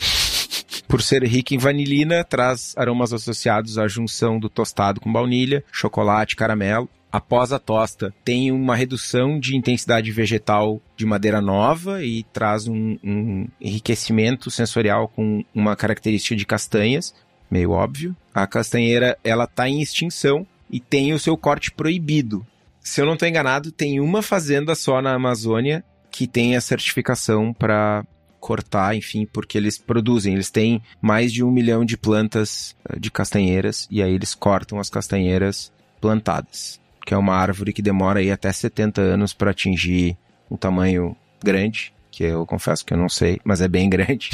Por 0.93 1.01
ser 1.01 1.25
rica 1.25 1.55
em 1.55 1.59
vanilina, 1.59 2.23
traz 2.23 2.75
aromas 2.77 3.15
associados 3.15 3.79
à 3.79 3.89
junção 3.89 4.39
do 4.39 4.51
tostado 4.51 5.01
com 5.01 5.11
baunilha, 5.11 5.65
chocolate, 5.73 6.37
caramelo. 6.37 6.87
Após 7.11 7.51
a 7.51 7.59
tosta, 7.59 8.13
tem 8.23 8.53
uma 8.53 8.77
redução 8.77 9.41
de 9.41 9.57
intensidade 9.57 10.13
vegetal 10.13 10.83
de 10.95 11.07
madeira 11.07 11.41
nova 11.41 12.05
e 12.05 12.25
traz 12.25 12.69
um, 12.69 12.99
um 13.03 13.49
enriquecimento 13.59 14.51
sensorial 14.51 15.09
com 15.09 15.43
uma 15.55 15.75
característica 15.75 16.37
de 16.37 16.45
castanhas, 16.45 17.15
meio 17.51 17.71
óbvio. 17.71 18.15
A 18.35 18.47
castanheira, 18.47 19.17
ela 19.25 19.45
está 19.45 19.67
em 19.67 19.81
extinção 19.81 20.47
e 20.71 20.79
tem 20.79 21.15
o 21.15 21.19
seu 21.19 21.39
corte 21.39 21.73
proibido. 21.73 22.47
Se 22.83 23.01
eu 23.01 23.07
não 23.07 23.15
estou 23.15 23.27
enganado, 23.27 23.73
tem 23.73 23.99
uma 23.99 24.21
fazenda 24.21 24.75
só 24.75 25.01
na 25.01 25.15
Amazônia 25.15 25.83
que 26.11 26.27
tem 26.27 26.55
a 26.55 26.61
certificação 26.61 27.55
para 27.55 28.05
cortar, 28.43 28.97
enfim, 28.97 29.25
porque 29.33 29.57
eles 29.57 29.79
produzem, 29.79 30.35
eles 30.35 30.51
têm 30.51 30.83
mais 31.01 31.33
de 31.33 31.45
um 31.45 31.51
milhão 31.51 31.85
de 31.85 31.97
plantas 31.97 32.75
eh, 32.91 32.99
de 32.99 33.09
castanheiras 33.09 33.87
e 33.89 34.03
aí 34.03 34.13
eles 34.13 34.35
cortam 34.35 34.81
as 34.81 34.91
castanheiras 34.91 35.73
plantadas, 36.01 36.81
que 37.07 37.15
é 37.15 37.17
uma 37.17 37.37
árvore 37.37 37.73
que 37.73 37.81
demora 37.81 38.19
aí 38.19 38.33
até 38.33 38.53
70 38.53 39.01
anos 39.01 39.33
para 39.33 39.53
atingir 39.53 40.17
um 40.51 40.57
tamanho 40.57 41.17
grande, 41.41 41.95
que 42.11 42.25
eu 42.25 42.45
confesso 42.45 42.85
que 42.85 42.93
eu 42.93 42.99
não 42.99 43.09
sei, 43.09 43.41
mas 43.45 43.61
é 43.61 43.69
bem 43.69 43.89
grande. 43.89 44.31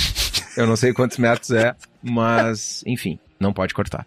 eu 0.57 0.67
não 0.67 0.75
sei 0.75 0.95
quantos 0.95 1.19
metros 1.19 1.51
é, 1.51 1.77
mas 2.03 2.83
enfim, 2.87 3.19
não 3.39 3.53
pode 3.53 3.75
cortar. 3.75 4.07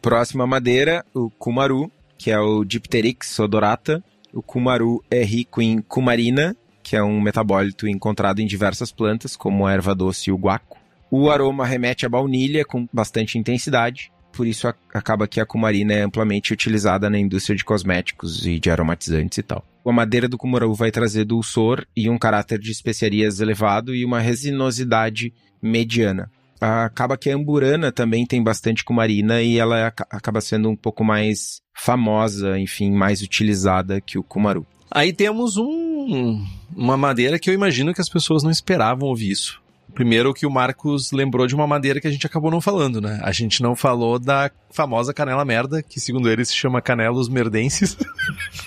Próxima 0.00 0.46
madeira, 0.46 1.04
o 1.12 1.28
cumaru, 1.28 1.92
que 2.16 2.30
é 2.30 2.40
o 2.40 2.64
Dipteryx 2.64 3.38
odorata. 3.38 4.02
O 4.32 4.42
cumaru 4.42 5.04
é 5.10 5.22
rico 5.22 5.60
em 5.60 5.82
cumarina, 5.82 6.56
que 6.84 6.94
é 6.94 7.02
um 7.02 7.20
metabólito 7.20 7.88
encontrado 7.88 8.40
em 8.40 8.46
diversas 8.46 8.92
plantas, 8.92 9.34
como 9.34 9.66
a 9.66 9.72
erva 9.72 9.94
doce 9.94 10.28
e 10.28 10.32
o 10.32 10.36
guaco. 10.36 10.78
O 11.10 11.30
aroma 11.30 11.64
remete 11.64 12.04
à 12.04 12.08
baunilha 12.08 12.64
com 12.64 12.86
bastante 12.92 13.38
intensidade, 13.38 14.12
por 14.32 14.46
isso 14.46 14.68
acaba 14.92 15.26
que 15.26 15.40
a 15.40 15.46
cumarina 15.46 15.94
é 15.94 16.02
amplamente 16.02 16.52
utilizada 16.52 17.08
na 17.08 17.18
indústria 17.18 17.56
de 17.56 17.64
cosméticos 17.64 18.46
e 18.46 18.58
de 18.58 18.70
aromatizantes 18.70 19.38
e 19.38 19.42
tal. 19.42 19.64
A 19.86 19.92
madeira 19.92 20.28
do 20.28 20.36
cumaru 20.36 20.74
vai 20.74 20.90
trazer 20.90 21.24
dulçor 21.24 21.86
e 21.96 22.10
um 22.10 22.18
caráter 22.18 22.58
de 22.58 22.70
especiarias 22.70 23.40
elevado 23.40 23.94
e 23.94 24.04
uma 24.04 24.20
resinosidade 24.20 25.32
mediana. 25.62 26.30
Acaba 26.60 27.16
que 27.16 27.30
a 27.30 27.34
amburana 27.34 27.92
também 27.92 28.26
tem 28.26 28.42
bastante 28.42 28.82
cumarina 28.82 29.42
e 29.42 29.58
ela 29.58 29.92
acaba 30.10 30.40
sendo 30.40 30.70
um 30.70 30.76
pouco 30.76 31.04
mais 31.04 31.60
famosa, 31.74 32.58
enfim, 32.58 32.90
mais 32.92 33.22
utilizada 33.22 34.00
que 34.00 34.18
o 34.18 34.22
cumaru. 34.22 34.66
Aí 34.94 35.12
temos 35.12 35.56
um, 35.56 36.46
uma 36.74 36.96
madeira 36.96 37.36
que 37.36 37.50
eu 37.50 37.54
imagino 37.54 37.92
que 37.92 38.00
as 38.00 38.08
pessoas 38.08 38.44
não 38.44 38.50
esperavam 38.50 39.08
ouvir 39.08 39.32
isso. 39.32 39.60
Primeiro 39.92 40.32
que 40.32 40.46
o 40.46 40.50
Marcos 40.50 41.10
lembrou 41.10 41.48
de 41.48 41.54
uma 41.54 41.66
madeira 41.66 42.00
que 42.00 42.06
a 42.06 42.10
gente 42.12 42.24
acabou 42.24 42.48
não 42.48 42.60
falando, 42.60 43.00
né? 43.00 43.18
A 43.24 43.32
gente 43.32 43.60
não 43.60 43.74
falou 43.74 44.20
da 44.20 44.52
famosa 44.70 45.12
canela 45.12 45.44
merda, 45.44 45.82
que 45.82 45.98
segundo 45.98 46.30
ele 46.30 46.44
se 46.44 46.54
chama 46.54 46.80
canelos 46.80 47.28
merdenses. 47.28 47.98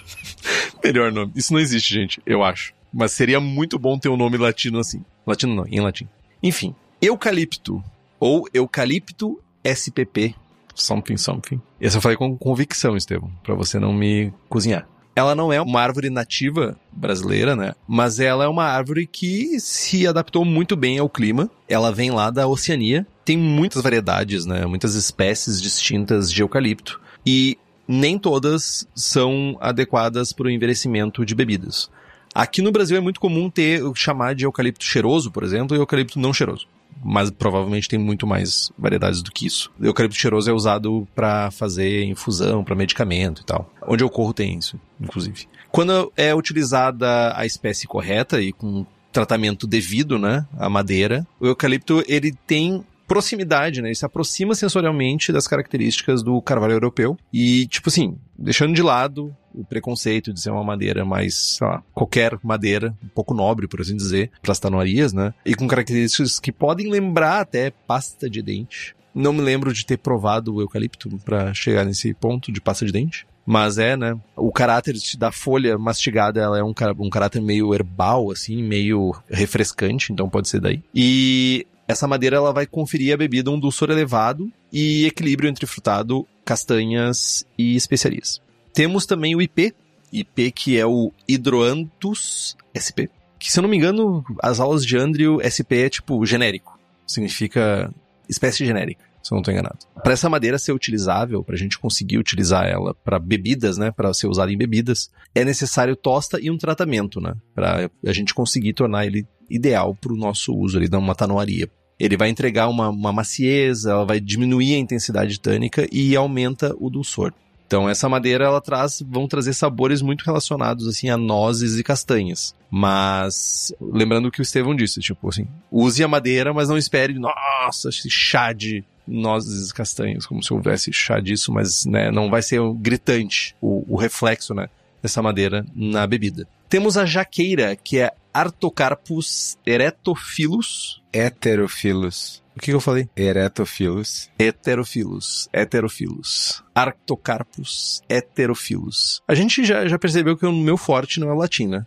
Melhor 0.83 1.13
nome. 1.13 1.31
Isso 1.33 1.53
não 1.53 1.61
existe, 1.61 1.93
gente, 1.93 2.21
eu 2.25 2.43
acho. 2.43 2.73
Mas 2.93 3.13
seria 3.13 3.39
muito 3.39 3.79
bom 3.79 3.97
ter 3.97 4.09
um 4.09 4.17
nome 4.17 4.37
latino 4.37 4.79
assim. 4.79 5.03
Latino 5.25 5.55
não, 5.55 5.65
em 5.67 5.79
latim. 5.79 6.09
Enfim, 6.43 6.75
eucalipto 7.01 7.81
ou 8.19 8.49
eucalipto 8.53 9.41
SPP, 9.63 10.35
something 10.75 11.15
something. 11.15 11.61
Esse 11.79 11.97
eu 11.97 12.01
falei 12.01 12.17
com 12.17 12.37
convicção, 12.37 12.97
Estevam, 12.97 13.31
para 13.43 13.55
você 13.55 13.79
não 13.79 13.93
me 13.93 14.33
cozinhar. 14.49 14.87
Ela 15.17 15.33
não 15.33 15.51
é 15.51 15.59
uma 15.59 15.81
árvore 15.81 16.11
nativa 16.11 16.77
brasileira, 16.91 17.55
né? 17.55 17.73
Mas 17.87 18.19
ela 18.19 18.43
é 18.43 18.47
uma 18.47 18.65
árvore 18.65 19.07
que 19.07 19.59
se 19.59 20.05
adaptou 20.05 20.45
muito 20.45 20.75
bem 20.75 20.99
ao 20.99 21.09
clima. 21.09 21.49
Ela 21.67 21.91
vem 21.91 22.11
lá 22.11 22.29
da 22.29 22.47
Oceania. 22.47 23.03
Tem 23.25 23.35
muitas 23.35 23.81
variedades, 23.81 24.45
né? 24.45 24.67
Muitas 24.67 24.93
espécies 24.93 25.59
distintas 25.59 26.31
de 26.31 26.43
eucalipto. 26.43 27.01
E 27.25 27.57
nem 27.87 28.19
todas 28.19 28.87
são 28.93 29.57
adequadas 29.59 30.31
para 30.31 30.45
o 30.45 30.51
envelhecimento 30.51 31.25
de 31.25 31.33
bebidas. 31.33 31.89
Aqui 32.31 32.61
no 32.61 32.71
Brasil 32.71 32.95
é 32.95 33.01
muito 33.01 33.19
comum 33.19 33.49
ter 33.49 33.81
chamar 33.95 34.35
de 34.35 34.45
eucalipto 34.45 34.85
cheiroso, 34.85 35.31
por 35.31 35.41
exemplo, 35.43 35.75
e 35.75 35.79
eucalipto 35.79 36.19
não 36.19 36.31
cheiroso 36.31 36.67
mas 37.03 37.29
provavelmente 37.29 37.87
tem 37.87 37.99
muito 37.99 38.25
mais 38.25 38.71
variedades 38.77 39.21
do 39.21 39.31
que 39.31 39.45
isso. 39.45 39.71
O 39.79 39.85
eucalipto 39.85 40.17
cheiroso 40.17 40.49
é 40.49 40.53
usado 40.53 41.07
para 41.15 41.51
fazer 41.51 42.03
infusão, 42.05 42.63
para 42.63 42.75
medicamento 42.75 43.41
e 43.41 43.45
tal. 43.45 43.71
Onde 43.87 44.03
eu 44.03 44.09
corro 44.09 44.33
tem 44.33 44.57
isso, 44.57 44.79
inclusive. 44.99 45.47
Quando 45.71 46.11
é 46.15 46.33
utilizada 46.33 47.33
a 47.35 47.45
espécie 47.45 47.87
correta 47.87 48.41
e 48.41 48.51
com 48.51 48.85
tratamento 49.11 49.65
devido, 49.65 50.19
né, 50.19 50.45
a 50.57 50.69
madeira, 50.69 51.25
o 51.39 51.47
eucalipto 51.47 52.03
ele 52.07 52.31
tem 52.45 52.85
proximidade, 53.07 53.81
né? 53.81 53.87
Ele 53.87 53.95
se 53.95 54.05
aproxima 54.05 54.53
sensorialmente 54.53 55.31
das 55.31 55.47
características 55.47 56.21
do 56.21 56.41
carvalho 56.41 56.73
europeu. 56.73 57.17
E, 57.31 57.65
tipo 57.67 57.89
assim, 57.89 58.17
deixando 58.37 58.75
de 58.75 58.81
lado 58.81 59.35
o 59.53 59.63
preconceito 59.63 60.31
de 60.31 60.39
ser 60.39 60.51
uma 60.51 60.63
madeira 60.63 61.03
mais, 61.03 61.57
sei 61.57 61.65
lá, 61.65 61.81
qualquer 61.93 62.37
madeira, 62.43 62.95
um 63.03 63.07
pouco 63.07 63.33
nobre, 63.33 63.67
por 63.67 63.81
assim 63.81 63.95
dizer, 63.95 64.29
para 64.41 64.51
as 64.51 64.59
tanoarias, 64.59 65.13
né? 65.13 65.33
E 65.45 65.55
com 65.55 65.67
características 65.67 66.39
que 66.39 66.51
podem 66.51 66.89
lembrar 66.89 67.39
até 67.39 67.71
pasta 67.71 68.29
de 68.29 68.41
dente. 68.41 68.95
Não 69.15 69.33
me 69.33 69.41
lembro 69.41 69.73
de 69.73 69.83
ter 69.83 69.97
provado 69.97 70.53
o 70.53 70.61
eucalipto 70.61 71.09
para 71.25 71.53
chegar 71.53 71.83
nesse 71.83 72.13
ponto 72.13 72.51
de 72.51 72.61
pasta 72.61 72.85
de 72.85 72.91
dente. 72.91 73.25
Mas 73.49 73.77
é, 73.77 73.95
né? 73.95 74.19
O 74.35 74.51
caráter 74.51 74.93
da 75.17 75.31
folha 75.31 75.77
mastigada, 75.77 76.41
ela 76.41 76.59
é 76.59 76.63
um, 76.63 76.73
um 76.99 77.09
caráter 77.09 77.41
meio 77.41 77.73
herbal, 77.73 78.29
assim, 78.29 78.61
meio 78.61 79.15
refrescante, 79.29 80.11
então 80.11 80.29
pode 80.29 80.49
ser 80.49 80.59
daí. 80.59 80.83
E 80.93 81.65
essa 81.87 82.07
madeira 82.07 82.35
ela 82.35 82.51
vai 82.51 82.65
conferir 82.65 83.13
à 83.13 83.17
bebida 83.17 83.49
um 83.49 83.59
dulçor 83.59 83.89
elevado 83.89 84.51
e 84.71 85.05
equilíbrio 85.05 85.49
entre 85.49 85.65
frutado, 85.65 86.27
castanhas 86.43 87.45
e 87.57 87.75
especiarias. 87.75 88.41
Temos 88.73 89.05
também 89.05 89.35
o 89.35 89.41
IP, 89.41 89.73
IP 90.11 90.51
que 90.51 90.77
é 90.77 90.85
o 90.85 91.11
Hydroanthus 91.27 92.57
SP, 92.75 93.09
que 93.39 93.51
se 93.51 93.59
eu 93.59 93.61
não 93.61 93.69
me 93.69 93.77
engano, 93.77 94.23
as 94.41 94.59
aulas 94.59 94.85
de 94.85 94.97
Andrew 94.97 95.39
SP 95.39 95.85
é 95.85 95.89
tipo 95.89 96.25
genérico, 96.25 96.77
significa 97.05 97.93
espécie 98.29 98.65
genérica, 98.65 99.03
se 99.27 99.33
eu 99.33 99.35
não 99.35 99.41
estou 99.41 99.53
enganado. 99.53 99.79
Para 100.01 100.13
essa 100.13 100.29
madeira 100.29 100.57
ser 100.57 100.71
utilizável, 100.71 101.43
para 101.43 101.55
a 101.55 101.57
gente 101.57 101.77
conseguir 101.77 102.17
utilizar 102.17 102.65
ela 102.65 102.93
para 102.93 103.19
bebidas, 103.19 103.77
né, 103.77 103.91
para 103.91 104.13
ser 104.13 104.27
usada 104.27 104.51
em 104.51 104.57
bebidas, 104.57 105.11
é 105.35 105.43
necessário 105.43 105.95
tosta 105.95 106.39
e 106.41 106.49
um 106.49 106.57
tratamento, 106.57 107.19
né, 107.19 107.33
para 107.53 107.89
a 108.05 108.13
gente 108.13 108.33
conseguir 108.33 108.73
tornar 108.73 109.05
ele 109.05 109.27
ideal 109.49 109.93
para 109.95 110.13
o 110.13 110.17
nosso 110.17 110.55
uso 110.55 110.77
ali 110.77 110.87
da 110.87 110.99
matanoaria. 110.99 111.69
Ele 111.99 112.15
vai 112.15 112.29
entregar 112.29 112.67
uma, 112.67 112.89
uma 112.89 113.11
macieza, 113.11 113.91
ela 113.91 114.05
vai 114.05 114.19
diminuir 114.19 114.75
a 114.75 114.79
intensidade 114.79 115.39
tânica 115.39 115.87
e 115.91 116.15
aumenta 116.15 116.73
o 116.79 116.89
dulçor. 116.89 117.33
Então 117.65 117.89
essa 117.89 118.07
madeira 118.07 118.45
ela 118.45 118.61
traz, 118.61 119.03
vão 119.05 119.27
trazer 119.27 119.51
sabores 119.51 120.01
muito 120.01 120.23
relacionados 120.23 120.87
assim 120.87 121.09
a 121.09 121.17
nozes 121.17 121.77
e 121.77 121.83
castanhas. 121.83 122.55
Mas 122.71 123.73
lembrando 123.81 124.27
o 124.27 124.31
que 124.31 124.39
o 124.39 124.43
Estevão 124.43 124.75
disse, 124.75 125.01
tipo 125.01 125.27
assim, 125.27 125.47
use 125.69 126.01
a 126.01 126.07
madeira, 126.07 126.53
mas 126.53 126.69
não 126.69 126.77
espere, 126.77 127.19
nossa, 127.19 127.89
chá 127.91 128.53
de 128.53 128.85
nozes 129.07 129.71
castanhas, 129.71 130.25
como 130.25 130.43
se 130.43 130.53
houvesse 130.53 130.91
chá 130.91 131.19
disso, 131.19 131.51
mas 131.51 131.85
né, 131.85 132.11
não 132.11 132.29
vai 132.29 132.41
ser 132.41 132.61
gritante 132.75 133.55
o, 133.61 133.85
o 133.87 133.97
reflexo, 133.97 134.53
né, 134.53 134.69
dessa 135.01 135.21
madeira 135.21 135.65
na 135.75 136.05
bebida. 136.05 136.47
Temos 136.69 136.97
a 136.97 137.05
jaqueira, 137.05 137.75
que 137.75 137.99
é 137.99 138.11
Artocarpus 138.33 139.57
eretophilos. 139.65 141.01
Heterophilos. 141.13 142.43
O 142.55 142.59
que, 142.59 142.67
que 142.67 142.73
eu 142.73 142.81
falei? 142.81 143.07
Eretophilos. 143.15 144.29
Heterophilos. 144.37 145.47
Heterophilos. 145.53 146.63
Artocarpus 146.75 148.01
heterophilos. 148.09 149.21
A 149.27 149.35
gente 149.35 149.63
já, 149.63 149.87
já 149.87 149.97
percebeu 149.97 150.35
que 150.35 150.45
o 150.45 150.51
meu 150.51 150.75
forte 150.75 151.19
não 151.19 151.29
é 151.29 151.33
latim, 151.33 151.67
né? 151.67 151.85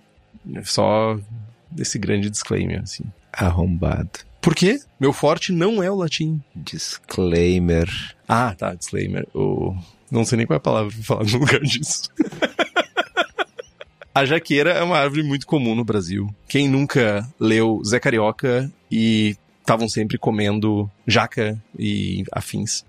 É 0.54 0.62
só 0.62 1.18
desse 1.70 1.98
grande 1.98 2.30
disclaimer, 2.30 2.80
assim. 2.82 3.04
Arrombado. 3.32 4.20
Por 4.40 4.54
quê? 4.54 4.80
Meu 4.98 5.12
forte 5.12 5.52
não 5.52 5.82
é 5.82 5.90
o 5.90 5.96
latim. 5.96 6.40
Disclaimer. 6.54 7.88
Ah, 8.28 8.54
tá, 8.56 8.74
disclaimer. 8.74 9.26
O... 9.34 9.76
Não 10.10 10.24
sei 10.24 10.38
nem 10.38 10.46
qual 10.46 10.54
é 10.54 10.58
a 10.58 10.60
palavra 10.60 10.92
pra 10.92 11.02
falar 11.02 11.24
no 11.24 11.38
lugar 11.38 11.60
disso. 11.60 12.10
A 14.12 14.24
jaqueira 14.24 14.70
é 14.70 14.82
uma 14.82 14.98
árvore 14.98 15.22
muito 15.22 15.46
comum 15.46 15.74
no 15.74 15.84
Brasil. 15.84 16.34
Quem 16.48 16.68
nunca 16.68 17.26
leu 17.38 17.80
Zé 17.86 18.00
Carioca 18.00 18.70
e 18.90 19.36
estavam 19.60 19.88
sempre 19.88 20.18
comendo 20.18 20.90
jaca 21.06 21.56
e 21.78 22.24
afins. 22.32 22.84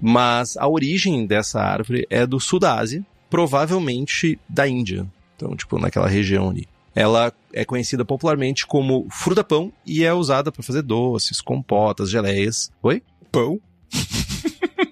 Mas 0.00 0.56
a 0.56 0.68
origem 0.68 1.26
dessa 1.26 1.60
árvore 1.60 2.06
é 2.08 2.24
do 2.24 2.38
sul 2.38 2.60
da 2.60 2.78
Ásia, 2.78 3.04
provavelmente 3.28 4.38
da 4.48 4.68
Índia. 4.68 5.04
Então, 5.34 5.56
tipo, 5.56 5.78
naquela 5.78 6.06
região 6.06 6.50
ali. 6.50 6.68
Ela 6.94 7.32
é 7.52 7.64
conhecida 7.64 8.04
popularmente 8.04 8.66
como 8.66 9.06
fruta-pão 9.10 9.72
e 9.86 10.04
é 10.04 10.12
usada 10.12 10.52
para 10.52 10.62
fazer 10.62 10.82
doces, 10.82 11.40
compotas, 11.40 12.10
geleias. 12.10 12.70
Oi? 12.82 13.02
Pão? 13.30 13.60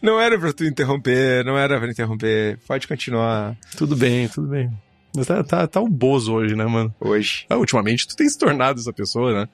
Não 0.00 0.20
era 0.20 0.38
pra 0.38 0.52
tu 0.52 0.64
interromper, 0.64 1.44
não 1.44 1.58
era 1.58 1.78
pra 1.78 1.90
interromper. 1.90 2.56
Pode 2.68 2.86
continuar. 2.86 3.56
Tudo 3.76 3.96
bem, 3.96 4.28
tudo 4.28 4.46
bem. 4.46 4.70
Mas 5.14 5.26
tá, 5.26 5.42
tá, 5.42 5.66
tá 5.66 5.80
o 5.80 5.88
Bozo 5.88 6.34
hoje, 6.34 6.54
né, 6.54 6.64
mano? 6.64 6.94
Hoje. 7.00 7.44
Ah, 7.50 7.56
ultimamente 7.56 8.06
tu 8.06 8.14
tem 8.14 8.28
se 8.28 8.38
tornado 8.38 8.78
essa 8.78 8.92
pessoa, 8.92 9.40
né? 9.40 9.48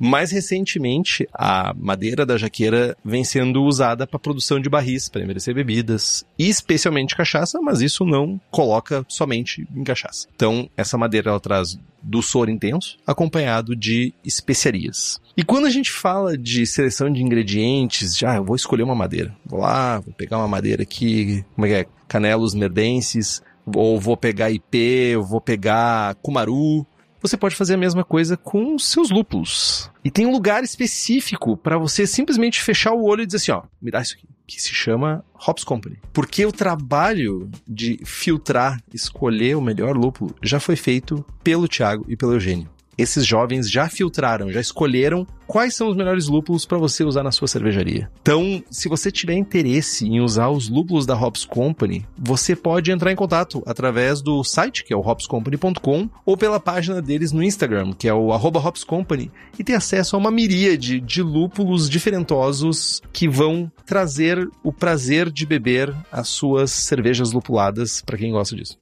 Mais 0.00 0.30
recentemente, 0.30 1.28
a 1.34 1.74
madeira 1.78 2.24
da 2.24 2.38
jaqueira 2.38 2.96
vem 3.04 3.22
sendo 3.22 3.62
usada 3.62 4.06
para 4.06 4.18
produção 4.18 4.58
de 4.58 4.70
barris, 4.70 5.10
para 5.10 5.22
envelhecer 5.22 5.54
bebidas, 5.54 6.24
e 6.38 6.48
especialmente 6.48 7.14
cachaça, 7.14 7.60
mas 7.60 7.82
isso 7.82 8.06
não 8.06 8.40
coloca 8.50 9.04
somente 9.06 9.68
em 9.76 9.84
cachaça. 9.84 10.26
Então, 10.34 10.70
essa 10.74 10.96
madeira 10.96 11.28
ela 11.28 11.38
traz 11.38 11.78
dulçor 12.02 12.48
intenso, 12.48 12.96
acompanhado 13.06 13.76
de 13.76 14.14
especiarias. 14.24 15.20
E 15.36 15.44
quando 15.44 15.66
a 15.66 15.70
gente 15.70 15.90
fala 15.90 16.36
de 16.36 16.66
seleção 16.66 17.12
de 17.12 17.22
ingredientes, 17.22 18.16
já 18.16 18.32
ah, 18.32 18.36
eu 18.36 18.44
vou 18.44 18.56
escolher 18.56 18.84
uma 18.84 18.94
madeira. 18.94 19.36
Vou 19.44 19.60
lá, 19.60 19.98
vou 19.98 20.14
pegar 20.14 20.38
uma 20.38 20.48
madeira 20.48 20.82
aqui, 20.82 21.44
como 21.54 21.66
é 21.66 21.68
que 21.68 21.74
é? 21.74 21.86
Canelos 22.08 22.54
merdenses, 22.54 23.42
ou 23.74 24.00
vou 24.00 24.16
pegar 24.16 24.50
IP, 24.50 25.16
ou 25.16 25.24
vou 25.24 25.40
pegar 25.40 26.14
cumaru, 26.16 26.86
você 27.20 27.36
pode 27.36 27.54
fazer 27.54 27.74
a 27.74 27.78
mesma 27.78 28.04
coisa 28.04 28.36
com 28.36 28.78
seus 28.78 29.10
lúpulos. 29.10 29.90
E 30.04 30.10
tem 30.10 30.26
um 30.26 30.32
lugar 30.32 30.64
específico 30.64 31.56
para 31.56 31.78
você 31.78 32.06
simplesmente 32.06 32.60
fechar 32.60 32.92
o 32.92 33.04
olho 33.04 33.22
e 33.22 33.26
dizer 33.26 33.38
assim, 33.38 33.52
ó, 33.52 33.62
me 33.80 33.90
dá 33.90 34.00
isso 34.00 34.14
aqui, 34.14 34.26
que 34.46 34.60
se 34.60 34.74
chama 34.74 35.24
Hops 35.46 35.64
Company. 35.64 35.98
Porque 36.12 36.44
o 36.46 36.52
trabalho 36.52 37.50
de 37.66 38.00
filtrar, 38.04 38.82
escolher 38.92 39.56
o 39.56 39.62
melhor 39.62 39.96
lúpulo 39.96 40.34
já 40.42 40.58
foi 40.58 40.76
feito 40.76 41.24
pelo 41.44 41.68
Thiago 41.68 42.04
e 42.08 42.16
pelo 42.16 42.32
Eugênio 42.32 42.68
esses 43.00 43.26
jovens 43.26 43.70
já 43.70 43.88
filtraram, 43.88 44.50
já 44.50 44.60
escolheram 44.60 45.26
quais 45.46 45.74
são 45.74 45.88
os 45.88 45.96
melhores 45.96 46.28
lúpulos 46.28 46.64
para 46.64 46.78
você 46.78 47.02
usar 47.02 47.24
na 47.24 47.32
sua 47.32 47.48
cervejaria. 47.48 48.08
Então, 48.22 48.62
se 48.70 48.88
você 48.88 49.10
tiver 49.10 49.34
interesse 49.34 50.06
em 50.06 50.20
usar 50.20 50.48
os 50.48 50.68
lúpulos 50.68 51.04
da 51.04 51.20
Hops 51.20 51.44
Company, 51.44 52.06
você 52.16 52.54
pode 52.54 52.92
entrar 52.92 53.10
em 53.10 53.16
contato 53.16 53.60
através 53.66 54.22
do 54.22 54.44
site, 54.44 54.84
que 54.84 54.92
é 54.92 54.96
o 54.96 55.00
hopscompany.com, 55.00 56.08
ou 56.24 56.36
pela 56.36 56.60
página 56.60 57.02
deles 57.02 57.32
no 57.32 57.42
Instagram, 57.42 57.92
que 57.92 58.06
é 58.06 58.14
o 58.14 58.28
hopscompany, 58.28 59.30
e 59.58 59.64
ter 59.64 59.74
acesso 59.74 60.14
a 60.14 60.18
uma 60.18 60.30
miríade 60.30 61.00
de 61.00 61.20
lúpulos 61.20 61.90
diferentosos 61.90 63.02
que 63.12 63.28
vão 63.28 63.70
trazer 63.84 64.48
o 64.62 64.72
prazer 64.72 65.30
de 65.30 65.44
beber 65.44 65.92
as 66.12 66.28
suas 66.28 66.70
cervejas 66.70 67.32
lupuladas 67.32 68.02
para 68.02 68.16
quem 68.16 68.30
gosta 68.30 68.54
disso. 68.54 68.78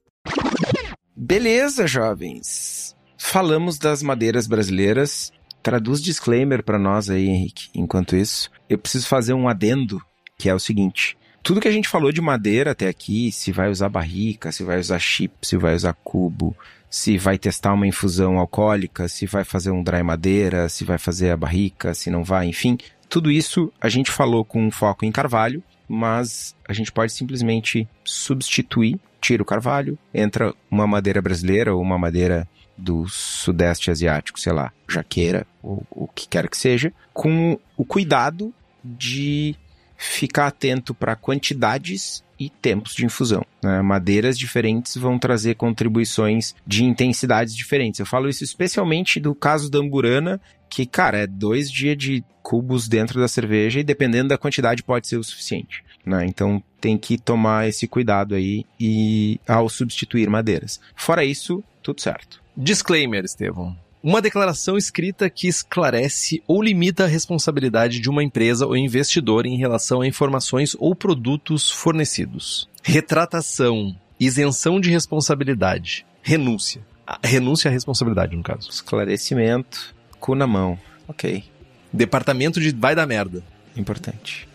Beleza, 1.17 1.87
jovens 1.87 2.98
falamos 3.29 3.79
das 3.79 4.03
madeiras 4.03 4.47
brasileiras. 4.47 5.31
Traduz 5.63 6.01
disclaimer 6.01 6.63
para 6.63 6.79
nós 6.79 7.11
aí, 7.11 7.29
Henrique. 7.29 7.69
Enquanto 7.75 8.17
isso, 8.17 8.51
eu 8.71 8.79
preciso 8.79 9.07
fazer 9.07 9.35
um 9.35 9.47
adendo, 9.47 10.01
que 10.39 10.49
é 10.49 10.55
o 10.55 10.59
seguinte. 10.59 11.17
Tudo 11.43 11.61
que 11.61 11.69
a 11.69 11.73
gente 11.73 11.89
falou 11.89 12.11
de 12.11 12.23
madeira 12.23 12.71
até 12.71 12.89
aqui, 12.89 13.31
se 13.31 13.53
vai 13.53 13.69
usar 13.69 13.91
barrica, 13.91 14.51
se 14.51 14.65
vai 14.65 14.79
usar 14.79 14.99
chip, 14.99 15.35
se 15.43 15.57
vai 15.59 15.75
usar 15.75 15.93
cubo, 16.03 16.57
se 16.89 17.19
vai 17.19 17.37
testar 17.37 17.75
uma 17.75 17.87
infusão 17.87 18.39
alcoólica, 18.39 19.09
se 19.09 19.27
vai 19.27 19.45
fazer 19.45 19.71
um 19.71 19.83
dry 19.83 20.03
madeira, 20.03 20.69
se 20.71 20.85
vai 20.85 20.97
fazer 20.97 21.31
a 21.31 21.37
barrica, 21.37 21.93
se 21.93 22.11
não 22.11 22.25
vai, 22.25 22.47
enfim, 22.47 22.79
tudo 23.09 23.31
isso 23.31 23.71
a 23.81 23.91
gente 23.91 24.11
falou 24.11 24.45
com 24.45 24.67
um 24.67 24.71
foco 24.71 25.05
em 25.05 25.13
carvalho, 25.13 25.63
mas 25.87 26.57
a 26.67 26.73
gente 26.73 26.91
pode 26.91 27.13
simplesmente 27.13 27.87
substituir, 28.05 28.99
tira 29.21 29.43
o 29.43 29.47
carvalho, 29.47 29.99
entra 30.15 30.55
uma 30.71 30.87
madeira 30.87 31.21
brasileira 31.21 31.75
ou 31.75 31.83
uma 31.83 31.99
madeira 31.99 32.49
do 32.79 33.09
Sudeste 33.09 33.91
Asiático, 33.91 34.39
sei 34.39 34.53
lá, 34.53 34.73
jaqueira, 34.89 35.47
ou 35.63 35.85
o 35.91 36.07
que 36.07 36.29
quer 36.29 36.49
que 36.49 36.57
seja, 36.57 36.93
com 37.13 37.59
o 37.77 37.85
cuidado 37.85 38.55
de 38.85 39.57
ficar 39.97 40.47
atento 40.47 40.95
para 40.95 41.17
quantidades 41.17 42.23
e 42.39 42.49
tempos 42.49 42.95
de 42.95 43.05
infusão. 43.05 43.45
Né? 43.63 43.83
Madeiras 43.83 44.39
diferentes 44.39 44.97
vão 44.97 45.19
trazer 45.19 45.57
contribuições 45.57 46.55
de 46.65 46.85
intensidades 46.85 47.55
diferentes. 47.55 47.99
Eu 47.99 48.07
falo 48.07 48.29
isso 48.29 48.45
especialmente 48.45 49.19
do 49.19 49.35
caso 49.35 49.69
da 49.69 49.81
Amburana, 49.81 50.41
que, 50.71 50.87
cara, 50.87 51.19
é 51.19 51.27
dois 51.27 51.71
dias 51.71 51.99
de 51.99 52.25
cubos 52.41 52.87
dentro 52.87 53.21
da 53.21 53.27
cerveja 53.27 53.81
e 53.81 53.85
dependendo 53.85 54.29
da 54.29 54.39
quantidade 54.39 54.85
pode 54.85 55.09
ser 55.09 55.17
o 55.17 55.25
suficiente. 55.25 55.83
Né? 56.07 56.25
Então 56.27 56.63
tem 56.81 56.97
que 56.97 57.19
tomar 57.19 57.69
esse 57.69 57.89
cuidado 57.89 58.35
aí 58.35 58.65
e 58.79 59.41
ao 59.47 59.69
substituir 59.69 60.31
madeiras. 60.31 60.81
Fora 60.95 61.25
isso, 61.25 61.63
tudo 61.83 62.01
certo. 62.01 62.41
Disclaimer, 62.61 63.25
Estevão. 63.25 63.77
Uma 64.03 64.21
declaração 64.21 64.77
escrita 64.77 65.31
que 65.31 65.47
esclarece 65.47 66.43
ou 66.45 66.61
limita 66.61 67.05
a 67.05 67.07
responsabilidade 67.07 68.01
de 68.01 68.11
uma 68.11 68.25
empresa 68.25 68.67
ou 68.67 68.77
investidor 68.77 69.47
em 69.47 69.57
relação 69.57 70.01
a 70.01 70.07
informações 70.09 70.75
ou 70.81 70.93
produtos 70.93 71.71
fornecidos. 71.71 72.69
Retratação, 72.83 73.95
isenção 74.19 74.81
de 74.81 74.91
responsabilidade, 74.91 76.05
renúncia. 76.21 76.83
A 77.07 77.21
renúncia 77.23 77.71
à 77.71 77.73
responsabilidade, 77.73 78.37
no 78.37 78.43
caso. 78.43 78.69
Esclarecimento, 78.69 79.95
cu 80.19 80.35
na 80.35 80.47
mão. 80.47 80.77
Ok. 81.07 81.45
Departamento 81.93 82.61
de 82.61 82.73
vai 82.73 82.97
da 82.97 83.07
merda. 83.07 83.41
Importante. 83.77 84.48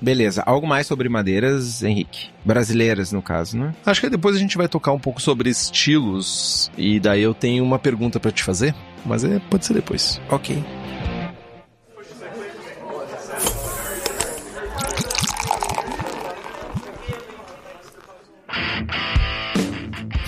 Beleza. 0.00 0.42
Algo 0.46 0.66
mais 0.66 0.86
sobre 0.86 1.08
madeiras, 1.08 1.82
Henrique? 1.82 2.30
Brasileiras, 2.44 3.12
no 3.12 3.20
caso, 3.20 3.58
né? 3.58 3.74
Acho 3.84 4.00
que 4.00 4.08
depois 4.08 4.36
a 4.36 4.38
gente 4.38 4.56
vai 4.56 4.68
tocar 4.68 4.92
um 4.92 4.98
pouco 4.98 5.20
sobre 5.20 5.50
estilos. 5.50 6.70
E 6.76 7.00
daí 7.00 7.22
eu 7.22 7.34
tenho 7.34 7.64
uma 7.64 7.78
pergunta 7.78 8.20
para 8.20 8.30
te 8.30 8.42
fazer. 8.42 8.74
Mas 9.04 9.24
é, 9.24 9.40
pode 9.50 9.66
ser 9.66 9.74
depois. 9.74 10.20
Ok. 10.30 10.62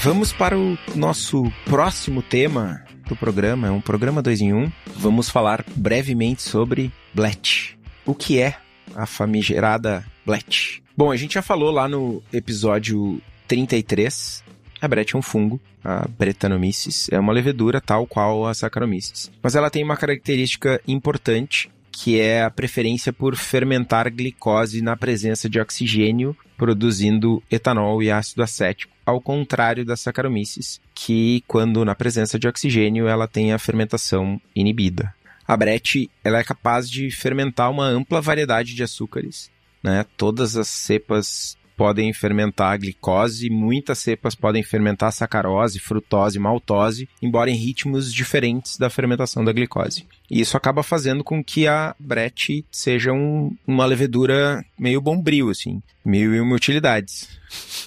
Vamos 0.02 0.32
para 0.32 0.58
o 0.58 0.78
nosso 0.96 1.44
próximo 1.66 2.22
tema 2.22 2.82
do 3.06 3.14
programa, 3.14 3.68
é 3.68 3.70
um 3.70 3.82
programa 3.82 4.22
2 4.22 4.40
em 4.40 4.54
1. 4.54 4.56
Um. 4.56 4.72
Vamos 4.96 5.28
falar 5.28 5.62
brevemente 5.76 6.40
sobre 6.42 6.90
Blet. 7.12 7.78
O 8.06 8.14
que 8.14 8.38
é 8.38 8.56
a 8.94 9.06
famigerada 9.06 10.04
Blet? 10.24 10.82
Bom, 10.96 11.10
a 11.10 11.16
gente 11.16 11.34
já 11.34 11.42
falou 11.42 11.70
lá 11.70 11.88
no 11.88 12.22
episódio 12.32 13.20
33. 13.48 14.44
A 14.80 14.88
Blet 14.88 15.14
é 15.14 15.18
um 15.18 15.22
fungo, 15.22 15.60
a 15.84 16.06
Brettanomyces 16.08 17.08
é 17.10 17.18
uma 17.18 17.32
levedura 17.32 17.80
tal 17.80 18.06
qual 18.06 18.46
a 18.46 18.54
Saccharomyces. 18.54 19.30
Mas 19.42 19.54
ela 19.54 19.70
tem 19.70 19.82
uma 19.82 19.96
característica 19.96 20.80
importante 20.86 21.70
que 21.92 22.18
é 22.18 22.42
a 22.42 22.50
preferência 22.50 23.12
por 23.12 23.36
fermentar 23.36 24.10
glicose 24.10 24.80
na 24.80 24.96
presença 24.96 25.50
de 25.50 25.60
oxigênio, 25.60 26.36
produzindo 26.56 27.42
etanol 27.50 28.02
e 28.02 28.10
ácido 28.10 28.42
acético, 28.42 28.92
ao 29.04 29.20
contrário 29.20 29.84
da 29.84 29.96
Saccharomyces, 29.96 30.80
que 30.94 31.42
quando 31.46 31.84
na 31.84 31.94
presença 31.94 32.38
de 32.38 32.48
oxigênio 32.48 33.08
ela 33.08 33.26
tem 33.26 33.52
a 33.52 33.58
fermentação 33.58 34.40
inibida. 34.54 35.12
A 35.50 35.56
Brett 35.56 36.08
ela 36.22 36.38
é 36.38 36.44
capaz 36.44 36.88
de 36.88 37.10
fermentar 37.10 37.72
uma 37.72 37.84
ampla 37.84 38.20
variedade 38.20 38.72
de 38.72 38.84
açúcares, 38.84 39.50
né? 39.82 40.06
Todas 40.16 40.56
as 40.56 40.68
cepas 40.68 41.58
podem 41.76 42.12
fermentar 42.12 42.78
glicose, 42.78 43.50
muitas 43.50 43.98
cepas 43.98 44.36
podem 44.36 44.62
fermentar 44.62 45.12
sacarose, 45.12 45.80
frutose, 45.80 46.38
maltose, 46.38 47.08
embora 47.20 47.50
em 47.50 47.56
ritmos 47.56 48.14
diferentes 48.14 48.78
da 48.78 48.88
fermentação 48.88 49.44
da 49.44 49.52
glicose. 49.52 50.06
E 50.30 50.40
isso 50.40 50.56
acaba 50.56 50.84
fazendo 50.84 51.24
com 51.24 51.42
que 51.42 51.66
a 51.66 51.96
Brett 51.98 52.64
seja 52.70 53.12
um, 53.12 53.52
uma 53.66 53.86
levedura 53.86 54.64
meio 54.78 55.00
bombril, 55.00 55.50
assim, 55.50 55.82
mil 56.04 56.32
e 56.32 56.40
uma 56.40 56.54
utilidades. 56.54 57.28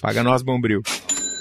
Paga 0.02 0.22
nós, 0.22 0.42
bombril. 0.42 0.82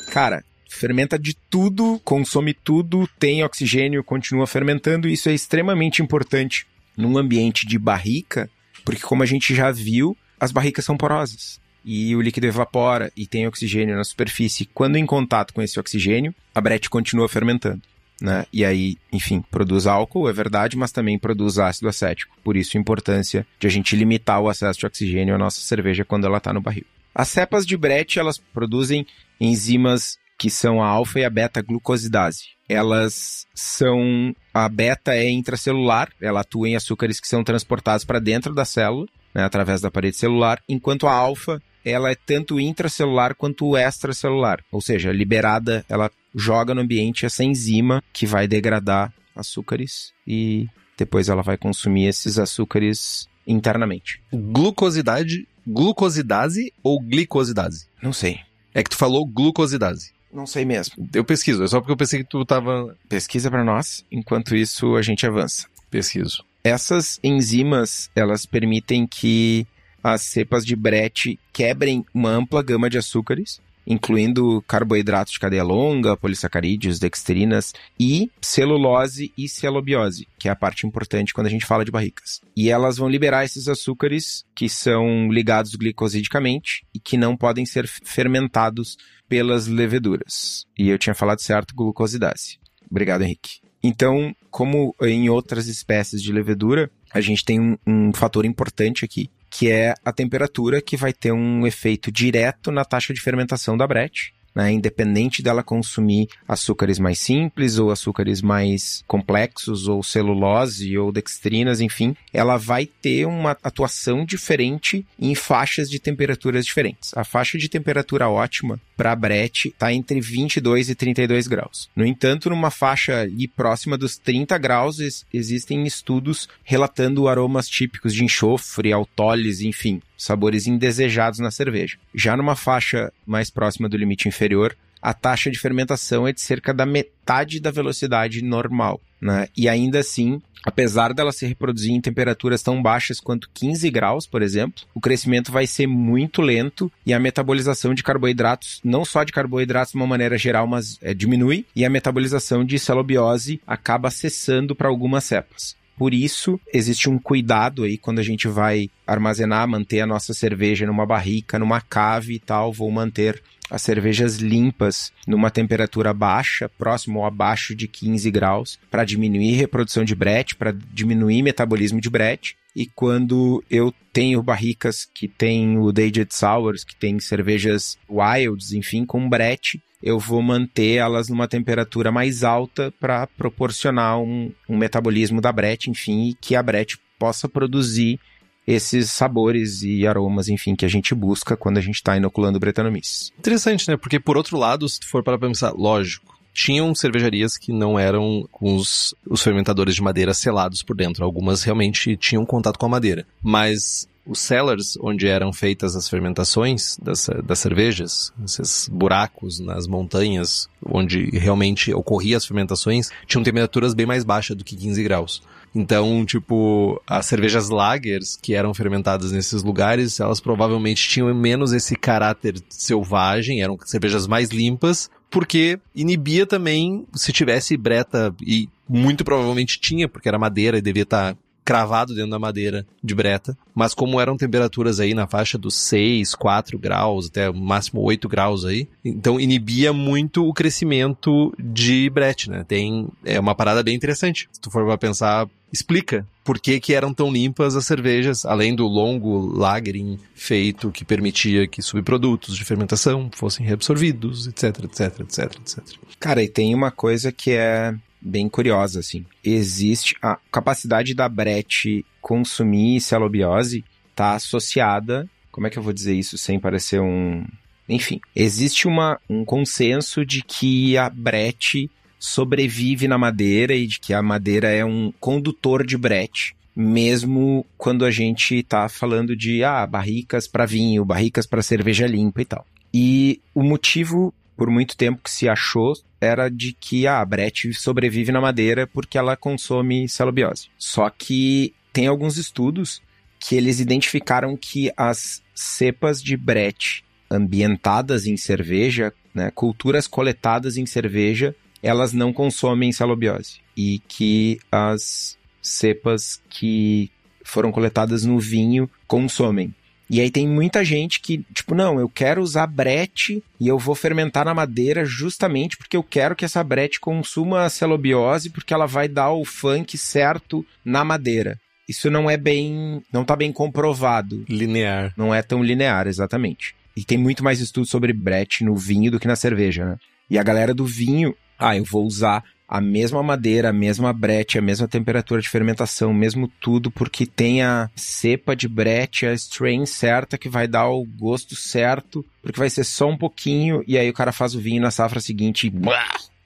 Cara, 0.09 0.41
fermenta 0.75 1.17
de 1.17 1.36
tudo, 1.49 1.99
consome 2.03 2.53
tudo, 2.53 3.07
tem 3.19 3.43
oxigênio, 3.43 4.03
continua 4.03 4.47
fermentando, 4.47 5.07
isso 5.07 5.29
é 5.29 5.33
extremamente 5.33 6.01
importante 6.01 6.65
num 6.97 7.17
ambiente 7.17 7.65
de 7.65 7.77
barrica, 7.77 8.49
porque 8.86 9.01
como 9.01 9.23
a 9.23 9.25
gente 9.25 9.53
já 9.55 9.71
viu, 9.71 10.17
as 10.39 10.51
barricas 10.51 10.86
são 10.86 10.97
porosas 10.97 11.62
e 11.86 12.15
o 12.15 12.21
líquido 12.21 12.47
evapora 12.47 13.12
e 13.15 13.27
tem 13.27 13.47
oxigênio 13.47 13.95
na 13.95 14.03
superfície. 14.03 14.65
Quando 14.73 14.95
em 14.95 15.05
contato 15.05 15.53
com 15.53 15.62
esse 15.62 15.79
oxigênio, 15.79 16.33
a 16.55 16.62
brete 16.62 16.89
continua 16.89 17.27
fermentando. 17.27 17.81
Né? 18.21 18.45
E 18.53 18.63
aí, 18.63 18.97
enfim, 19.12 19.43
produz 19.51 19.86
álcool, 19.86 20.29
é 20.29 20.33
verdade, 20.33 20.77
mas 20.77 20.91
também 20.91 21.19
produz 21.19 21.59
ácido 21.59 21.89
acético. 21.89 22.38
Por 22.43 22.55
isso 22.55 22.77
a 22.77 22.79
importância 22.79 23.45
de 23.59 23.67
a 23.67 23.69
gente 23.69 23.95
limitar 23.95 24.39
o 24.39 24.47
acesso 24.47 24.79
de 24.79 24.86
oxigênio 24.86 25.36
à 25.36 25.38
nossa 25.38 25.59
cerveja 25.59 26.05
quando 26.05 26.25
ela 26.25 26.38
está 26.38 26.53
no 26.53 26.62
barril. 26.62 26.86
As 27.13 27.27
cepas 27.27 27.65
de 27.65 27.75
brete, 27.75 28.19
elas 28.19 28.38
produzem 28.38 29.05
enzimas 29.39 30.17
que 30.38 30.50
são 30.50 30.82
a 30.82 30.88
alfa 30.88 31.19
e 31.19 31.26
a 31.26 31.30
beta 31.30 31.62
glucosidase. 31.62 32.54
Elas 32.67 33.46
são 33.54 34.36
a 34.54 34.67
beta 34.69 35.13
é 35.15 35.30
intracelular, 35.30 36.10
ela 36.22 36.41
atua 36.41 36.69
em 36.69 36.76
açúcares 36.76 37.19
que 37.19 37.28
são 37.28 37.43
transportados 37.43 38.06
para 38.06 38.19
dentro 38.19 38.54
da 38.54 38.65
célula, 38.65 39.06
né, 39.34 39.43
através 39.43 39.82
da 39.82 39.91
parede 39.91 40.15
celular, 40.15 40.62
enquanto 40.67 41.08
a 41.08 41.13
alfa 41.13 41.62
ela 41.84 42.10
é 42.10 42.15
tanto 42.15 42.60
intracelular 42.60 43.36
quanto 43.36 43.78
extracelular, 43.78 44.63
ou 44.72 44.80
seja, 44.80 45.12
liberada, 45.12 45.86
ela 45.89 46.10
joga 46.34 46.74
no 46.74 46.82
ambiente 46.82 47.26
essa 47.26 47.43
enzima 47.43 48.02
que 48.13 48.26
vai 48.26 48.48
degradar 48.48 49.13
açúcares 49.36 50.13
e 50.26 50.67
depois 50.98 51.28
ela 51.28 51.41
vai 51.41 51.58
consumir 51.58 52.06
esses 52.06 52.39
açúcares 52.39 53.28
internamente. 53.46 54.22
Glucosidade, 54.32 55.48
glucosidase 55.67 56.72
ou 56.82 57.02
glicosidase? 57.02 57.88
Não 58.02 58.13
sei. 58.13 58.39
É 58.74 58.84
que 58.84 58.89
tu 58.89 58.98
falou 58.98 59.26
glucosidase. 59.26 60.13
Não 60.34 60.48
sei 60.48 60.65
mesmo. 60.65 61.08
Eu 61.13 61.24
pesquiso, 61.24 61.63
é 61.63 61.67
só 61.67 61.80
porque 61.80 61.91
eu 61.91 61.98
pensei 61.98 62.24
que 62.24 62.30
tu 62.30 62.43
tava. 62.43 62.98
Pesquisa 63.08 63.52
para 63.52 63.63
nós, 63.63 64.04
enquanto 64.12 64.56
isso 64.56 64.96
a 64.96 65.02
gente 65.02 65.26
avança. 65.26 65.67
Pesquiso. 65.91 66.43
Essas 66.63 67.19
enzimas, 67.24 68.10
elas 68.15 68.46
permitem 68.46 69.06
que 69.06 69.67
as 70.04 70.22
cepas 70.24 70.65
de 70.65 70.76
brete 70.76 71.39
quebrem 71.52 72.06
uma 72.13 72.32
ampla 72.32 72.63
gama 72.63 72.89
de 72.89 72.98
açúcares, 72.98 73.62
incluindo 73.86 74.63
carboidratos 74.67 75.34
de 75.34 75.39
cadeia 75.39 75.63
longa, 75.63 76.17
polissacarídeos, 76.17 77.00
dextrinas 77.00 77.74
e 78.00 78.32
celulose 78.41 79.32
e 79.38 79.48
celobiose, 79.48 80.28
que 80.38 80.48
é 80.48 80.52
a 80.52 80.56
parte 80.56 80.86
importante 80.86 81.34
quando 81.34 81.48
a 81.48 81.50
gente 81.50 81.65
fala 81.65 81.86
de 81.86 81.91
barricas. 81.91 82.41
E 82.56 82.69
elas 82.69 82.98
vão 82.98 83.10
liberar 83.10 83.43
esses 83.43 83.67
açúcares 83.67 84.46
que 84.56 84.69
são 84.69 85.32
ligados 85.32 85.76
glicosidicamente 85.76 86.86
e 86.93 87.00
que 87.00 87.17
não 87.17 87.36
podem 87.36 87.65
ser 87.65 87.88
fermentados 87.88 88.98
pelas 89.28 89.67
leveduras. 89.67 90.65
E 90.78 90.89
eu 90.89 90.98
tinha 90.98 91.13
falado 91.13 91.39
certo, 91.39 91.76
glucosidase. 91.76 92.60
Obrigado, 92.89 93.24
Henrique. 93.24 93.62
Então, 93.84 94.34
como 94.50 94.96
em 95.02 95.30
outras 95.30 95.67
espécies 95.67 96.22
de 96.22 96.32
levedura, 96.32 96.89
a 97.13 97.19
gente 97.19 97.43
tem 97.43 97.60
um, 97.60 97.78
um 97.86 98.13
fator 98.13 98.46
importante 98.46 99.04
aqui, 99.04 99.30
que 99.54 99.70
é 99.70 99.94
a 100.04 100.12
temperatura 100.12 100.82
que 100.82 100.98
vai 100.98 101.13
ter 101.13 101.32
um 101.32 101.68
efeito 101.68 102.12
direto 102.12 102.72
na 102.72 102.84
taxa 102.84 103.13
de 103.13 103.22
fermentação 103.22 103.78
da 103.78 103.86
brete 103.86 104.34
né, 104.56 104.72
independente 104.72 105.42
dela 105.42 105.63
consumir 105.63 106.28
açúcares 106.48 107.00
mais 107.00 107.20
simples 107.20 107.80
ou 107.80 107.92
açúcares 107.92 108.42
mais 108.42 109.04
complexos 109.08 109.88
ou 109.88 110.04
celulose 110.04 110.98
ou 110.98 111.12
dextrinas, 111.12 111.82
enfim, 111.82 112.16
ela 112.32 112.58
vai 112.58 112.86
ter 112.86 113.26
uma 113.26 113.58
atuação 113.63 114.26
diferente 114.26 115.06
em 115.20 115.34
faixas 115.34 115.89
de 115.89 116.00
temperaturas 116.00 116.66
diferentes. 116.66 117.16
A 117.16 117.24
faixa 117.24 117.58
de 117.58 117.70
temperatura 117.70 118.30
ótima 118.30 118.80
para 118.95 119.12
a 119.12 119.15
brete 119.15 119.69
está 119.69 119.93
entre 119.93 120.19
22 120.19 120.89
e 120.89 120.95
32 120.95 121.47
graus. 121.47 121.89
No 121.95 122.06
entanto, 122.06 122.49
numa 122.49 122.71
faixa 122.71 123.21
ali 123.21 123.47
próxima 123.47 123.97
dos 123.97 124.17
30 124.17 124.58
graus, 124.58 124.97
existem 125.34 125.86
estudos 125.86 126.47
relatando 126.63 127.27
aromas 127.27 127.67
típicos 127.67 128.13
de 128.13 128.23
enxofre, 128.23 128.91
autólise, 128.91 129.67
enfim, 129.67 130.01
sabores 130.17 130.67
indesejados 130.67 131.39
na 131.39 131.51
cerveja. 131.51 131.97
Já 132.13 132.38
numa 132.38 132.56
faixa 132.56 133.12
mais 133.25 133.49
próxima 133.49 133.89
do 133.89 133.97
limite 133.97 134.27
inferior, 134.27 134.75
a 135.04 135.13
taxa 135.13 135.52
de 135.52 135.60
fermentação 135.60 136.26
é 136.26 136.32
de 136.32 136.39
cerca 136.39 136.74
da 136.74 136.86
metade 136.86 137.60
da 137.60 137.70
velocidade 137.70 138.41
normal, 138.41 139.01
né? 139.20 139.49
E 139.56 139.68
ainda 139.68 139.99
assim, 139.99 140.41
apesar 140.64 141.14
dela 141.14 141.34
se 141.34 141.45
reproduzir 141.45 141.91
em 141.91 141.99
temperaturas 141.99 142.62
tão 142.62 142.82
baixas 142.82 143.20
quanto 143.20 143.49
15 143.54 143.89
graus, 143.91 144.26
por 144.26 144.41
exemplo, 144.41 144.84
o 144.95 145.01
crescimento 145.01 145.51
vai 145.51 145.68
ser 145.68 145.88
muito 145.88 146.41
lento 146.41 146.89
e 147.06 147.14
a 147.14 147.20
metabolização 147.20 147.93
de 147.93 148.01
carboidratos, 148.01 148.80
não 148.82 149.04
só 149.04 149.26
de 149.26 149.34
carboidratos 149.34 149.91
de 149.91 149.97
uma 149.97 150.08
maneira 150.08 150.38
geral, 150.38 150.66
mas 150.66 150.97
é, 151.01 151.14
diminui 151.14 151.66
e 151.76 151.84
a 151.84 151.89
metabolização 151.89 152.64
de 152.64 152.80
celobiose 152.80 153.60
acaba 153.68 154.10
cessando 154.10 154.74
para 154.74 154.88
algumas 154.88 155.26
cepas. 155.26 155.76
Por 155.97 156.14
isso, 156.14 156.60
existe 156.74 157.10
um 157.10 157.20
cuidado 157.20 157.84
aí 157.84 157.97
quando 157.97 158.20
a 158.20 158.24
gente 158.24 158.47
vai 158.47 158.89
armazenar, 159.06 159.68
manter 159.68 159.99
a 159.99 160.08
nossa 160.08 160.34
cerveja 160.34 160.88
numa 160.88 161.06
barrica, 161.06 161.60
numa 161.60 161.82
cave 161.82 162.34
e 162.34 162.39
tal. 162.39 162.74
Vou 162.74 162.89
manter 162.89 163.41
as 163.74 163.82
cervejas 163.82 164.38
limpas 164.38 165.11
numa 165.28 165.49
temperatura 165.49 166.13
baixa, 166.13 166.69
próximo 166.69 167.19
ou 167.19 167.26
abaixo 167.26 167.76
de 167.76 167.88
15 167.88 168.30
graus, 168.30 168.80
para 168.91 169.03
diminuir 169.03 169.53
reprodução 169.53 170.03
de 170.03 170.13
brete, 170.13 170.55
para 170.55 170.71
diminuir 170.71 171.41
metabolismo 171.41 171.99
de 171.99 172.07
brete. 172.07 172.55
E 172.76 172.86
quando 172.86 173.63
eu 173.71 173.91
tenho 174.13 174.43
barricas 174.43 175.05
que 175.11 175.28
tem 175.28 175.76
o 175.76 175.89
Aged 175.89 176.28
Sours, 176.30 176.84
que 176.84 176.95
tem 176.95 177.19
cervejas 177.19 177.97
wilds, 178.07 178.74
enfim, 178.74 179.05
com 179.05 179.28
brete, 179.28 179.82
eu 180.03 180.19
vou 180.19 180.43
manter 180.43 180.97
elas 180.97 181.28
numa 181.30 181.47
temperatura 181.47 182.11
mais 182.11 182.43
alta 182.43 182.93
para 182.99 183.26
proporcionar 183.26 184.19
um, 184.19 184.51
um, 184.69 184.78
metabolismo 184.78 185.41
da 185.41 185.51
brete, 185.51 185.89
enfim, 185.89 186.30
e 186.30 186.34
que 186.36 186.55
a 186.55 186.61
brete 186.61 186.99
possa 187.17 187.49
produzir 187.49 188.19
esses 188.66 189.11
sabores 189.11 189.84
e 189.84 190.07
aromas, 190.07 190.47
enfim, 190.47 190.76
que 190.76 190.86
a 190.86 190.89
gente 190.89 191.14
busca 191.14 191.57
quando 191.57 191.78
a 191.78 191.82
gente 191.82 191.95
está 191.95 192.16
inoculando 192.16 192.59
Brettanomyces. 192.59 193.32
Interessante, 193.38 193.89
né? 193.89 193.97
Porque 193.97 194.20
por 194.20 194.38
outro 194.38 194.57
lado, 194.57 194.88
se 194.88 194.99
for 195.03 195.24
para 195.24 195.38
pensar, 195.38 195.72
lógico, 195.74 196.34
tinham 196.53 196.93
cervejarias 196.93 197.57
que 197.57 197.74
não 197.74 197.97
eram 197.97 198.47
com 198.51 198.76
os, 198.76 199.16
os 199.28 199.41
fermentadores 199.41 199.95
de 199.95 200.01
madeira 200.01 200.34
selados 200.34 200.84
por 200.84 200.95
dentro. 200.95 201.26
Algumas 201.26 201.64
realmente 201.64 202.16
tinham 202.16 202.45
contato 202.45 202.78
com 202.78 202.86
a 202.86 202.89
madeira. 202.89 203.26
Mas 203.41 204.07
os 204.26 204.39
cellars, 204.39 204.97
onde 205.01 205.28
eram 205.28 205.51
feitas 205.51 205.95
as 205.95 206.07
fermentações 206.07 206.97
das, 207.01 207.30
das 207.43 207.59
cervejas, 207.59 208.32
esses 208.43 208.88
buracos 208.88 209.59
nas 209.59 209.88
montanhas, 209.88 210.70
onde 210.86 211.30
realmente 211.32 211.93
ocorriam 211.93 212.38
as 212.38 212.45
fermentações, 212.45 213.09
tinham 213.28 213.43
temperaturas 213.43 213.93
bem 213.93 214.05
mais 214.05 214.24
baixas 214.24 214.55
do 214.55 214.64
que 214.64 214.76
15 214.76 215.03
graus. 215.03 215.41
Então, 215.76 216.24
tipo, 216.26 217.01
as 217.07 217.26
cervejas 217.26 217.69
lagers 217.69 218.38
que 218.41 218.53
eram 218.53 218.74
fermentadas 218.74 219.32
nesses 219.32 219.63
lugares, 219.63 220.19
elas 220.19 220.39
provavelmente 220.39 221.07
tinham 221.07 221.34
menos 221.34 221.74
esse 221.74 221.95
caráter 221.95 222.55
selvagem, 222.69 223.61
eram 223.61 223.78
cervejas 223.84 224.28
mais 224.28 224.49
limpas, 224.49 225.09
porque 225.32 225.80
inibia 225.95 226.45
também, 226.45 227.07
se 227.15 227.34
tivesse 227.34 227.76
breta, 227.76 228.34
e 228.39 228.69
muito 228.88 229.24
provavelmente 229.24 229.80
tinha, 229.80 230.07
porque 230.07 230.28
era 230.28 230.38
madeira 230.38 230.78
e 230.78 230.82
devia 230.82 231.03
estar 231.03 231.36
cravado 231.64 232.14
dentro 232.14 232.32
da 232.32 232.39
madeira 232.39 232.86
de 233.03 233.16
breta, 233.16 233.57
mas 233.74 233.93
como 233.93 234.20
eram 234.20 234.38
temperaturas 234.38 234.99
aí 234.99 235.14
na 235.14 235.28
faixa 235.28 235.57
dos 235.57 235.76
6, 235.76 236.36
4 236.36 236.78
graus, 236.78 237.28
até 237.28 237.51
máximo 237.51 238.01
8 238.01 238.28
graus 238.28 238.66
aí, 238.66 238.88
então 239.03 239.39
inibia 239.39 239.93
muito 239.93 240.47
o 240.47 240.53
crescimento 240.53 241.53
de 241.57 242.09
brete, 242.09 242.49
né? 242.49 242.64
Tem, 242.68 243.07
é 243.24 243.39
uma 243.39 243.55
parada 243.55 243.84
bem 243.84 243.95
interessante. 243.95 244.47
Se 244.51 244.59
tu 244.59 244.70
for 244.70 244.86
pra 244.86 244.97
pensar 244.97 245.47
explica 245.74 246.26
por 246.43 246.59
que, 246.59 246.80
que 246.80 246.93
eram 246.93 247.11
tão 247.14 247.32
limpas 247.32 247.76
as 247.76 247.86
cervejas, 247.88 248.45
além 248.45 248.76
do 248.76 248.86
longo 248.86 249.39
lagering 249.57 250.20
feito 250.36 250.91
que 250.91 251.03
permitia 251.03 251.68
que 251.68 251.82
subprodutos 251.82 252.55
de 252.55 252.64
fermentação 252.64 253.32
fossem 253.34 253.66
reabsorvidos, 253.66 254.45
etc, 254.45 254.84
etc, 254.84 255.20
etc, 255.22 255.39
etc. 255.59 255.84
Cara, 256.20 256.43
e 256.43 256.47
tem 256.47 256.76
uma 256.76 256.91
coisa 256.91 257.32
que 257.32 257.51
é 257.51 257.95
bem 258.24 258.47
curiosa, 258.47 258.99
assim. 258.99 259.26
Existe 259.43 260.15
a 260.21 260.38
capacidade 260.51 261.13
da 261.13 261.28
brete 261.28 262.05
consumir 262.21 263.01
celobiose 263.01 263.84
está 264.09 264.36
associada, 264.36 265.28
como 265.51 265.67
é 265.67 265.69
que 265.69 265.78
eu 265.78 265.84
vou 265.84 265.93
dizer 265.93 266.15
isso 266.15 266.38
sem 266.38 266.59
parecer 266.59 267.01
um... 267.01 267.45
Enfim, 267.88 268.21
existe 268.36 268.88
uma, 268.88 269.19
um 269.30 269.43
consenso 269.43 270.26
de 270.26 270.41
que 270.41 270.97
a 270.97 271.09
brete 271.09 271.91
sobrevive 272.17 273.07
na 273.07 273.17
madeira 273.17 273.76
e 273.76 273.86
de 273.86 273.99
que 273.99 274.13
a 274.13 274.21
madeira 274.21 274.69
é 274.69 274.86
um 274.86 275.11
condutor 275.19 275.86
de 275.86 275.97
brete, 275.97 276.55
mesmo 276.74 277.65
quando 277.78 278.05
a 278.05 278.09
gente 278.09 278.55
está 278.55 278.88
falando 278.88 279.36
de 279.36 279.63
ah, 279.63 279.86
barricas 279.86 280.47
para 280.47 280.65
vinho, 280.65 281.03
barricas 281.03 281.45
para 281.45 281.61
cerveja 281.61 282.07
limpa 282.07 282.41
e 282.41 282.45
tal. 282.45 282.65
E 282.93 283.41
o 283.53 283.61
motivo 283.61 284.34
por 284.56 284.70
muito 284.70 284.95
tempo 284.95 285.22
que 285.24 285.32
se 285.32 285.47
achou 285.47 285.93
era 286.20 286.49
de 286.49 286.74
que 286.74 287.06
ah, 287.06 287.20
a 287.20 287.26
brete 287.26 287.74
sobrevive 287.74 288.32
na 288.32 288.39
madeira 288.39 288.88
porque 288.88 289.18
ela 289.18 289.36
consome 289.36 290.08
celobiose. 290.08 290.70
Só 290.78 291.10
que 291.10 291.74
tem 291.91 292.08
alguns 292.08 292.38
estudos 292.38 293.01
que 293.39 293.56
eles 293.56 293.80
identificaram 293.80 294.56
que 294.56 294.91
as 294.95 295.43
cepas 295.54 296.22
de 296.22 296.38
brete 296.38 297.04
ambientadas 297.30 298.26
em 298.26 298.38
cerveja, 298.38 299.14
né, 299.34 299.51
culturas 299.51 300.08
coletadas 300.08 300.78
em 300.78 300.86
cerveja, 300.86 301.56
elas 301.82 302.14
não 302.14 302.32
consomem 302.32 302.91
celobiose 302.91 303.60
e 303.76 303.99
que 304.08 304.60
as 304.72 305.38
cepas 305.62 306.41
que 306.49 307.12
foram 307.43 307.72
coletadas 307.72 308.24
no 308.24 308.39
vinho 308.39 308.89
consomem. 309.06 309.76
E 310.14 310.22
aí 310.22 310.30
tem 310.30 310.47
muita 310.47 310.86
gente 310.86 311.20
que, 311.20 311.43
tipo, 311.51 311.74
não, 311.74 311.99
eu 311.99 312.07
quero 312.07 312.39
usar 312.39 312.68
brete 312.68 313.43
e 313.59 313.68
eu 313.68 313.80
vou 313.80 313.95
fermentar 313.95 314.45
na 314.45 314.53
madeira 314.53 315.03
justamente 315.03 315.76
porque 315.76 315.97
eu 315.97 316.03
quero 316.03 316.36
que 316.36 316.45
essa 316.45 316.64
brete 316.64 316.99
consuma 316.99 317.64
a 317.64 317.70
celobiose 317.70 318.51
porque 318.51 318.76
ela 318.76 318.86
vai 318.86 319.07
dar 319.07 319.32
o 319.32 319.43
funk 319.43 319.97
certo 319.97 320.64
na 320.86 321.03
madeira. 321.03 321.59
Isso 321.89 322.11
não 322.11 322.30
é 322.30 322.38
bem, 322.38 323.01
não 323.11 323.26
tá 323.26 323.36
bem 323.36 323.51
comprovado. 323.51 324.45
Linear. 324.47 325.11
Não 325.18 325.34
é 325.34 325.41
tão 325.41 325.64
linear, 325.64 326.05
exatamente. 326.05 326.76
E 326.95 327.03
tem 327.03 327.18
muito 327.18 327.43
mais 327.43 327.59
estudos 327.59 327.89
sobre 327.89 328.14
brete 328.14 328.64
no 328.64 328.76
vinho 328.76 329.09
do 329.09 329.20
que 329.20 329.28
na 329.28 329.36
cerveja, 329.36 329.84
né? 329.84 329.97
E 330.30 330.38
a 330.38 330.43
galera 330.43 330.76
do 330.76 330.86
vinho, 330.86 331.36
ah, 331.57 331.76
eu 331.76 331.84
vou 331.84 332.05
usar 332.05 332.43
a 332.68 332.82
mesma 332.82 333.22
madeira, 333.22 333.70
a 333.70 333.74
mesma 333.74 334.11
brete, 334.11 334.57
a 334.57 334.61
mesma 334.61 334.88
temperatura 334.88 335.41
de 335.41 335.49
fermentação, 335.49 336.14
mesmo 336.14 336.47
tudo, 336.47 336.89
porque 336.89 337.26
tem 337.26 337.61
a 337.61 337.89
cepa 337.95 338.55
de 338.55 338.68
brete, 338.68 339.26
a 339.26 339.34
strain 339.34 339.86
certa 339.86 340.38
que 340.38 340.49
vai 340.49 340.68
dar 340.68 340.89
o 340.89 341.05
gosto 341.05 341.55
certo, 341.55 342.26
porque 342.41 342.59
vai 342.59 342.70
ser 342.70 342.84
só 342.84 343.07
um 343.07 343.18
pouquinho, 343.18 343.84
e 343.88 343.97
aí 343.97 344.09
o 344.09 344.14
cara 344.14 344.32
faz 344.32 344.55
o 344.55 344.59
vinho 344.59 344.82
na 344.82 344.91
safra 344.91 345.20
seguinte 345.20 345.68
e 345.68 345.70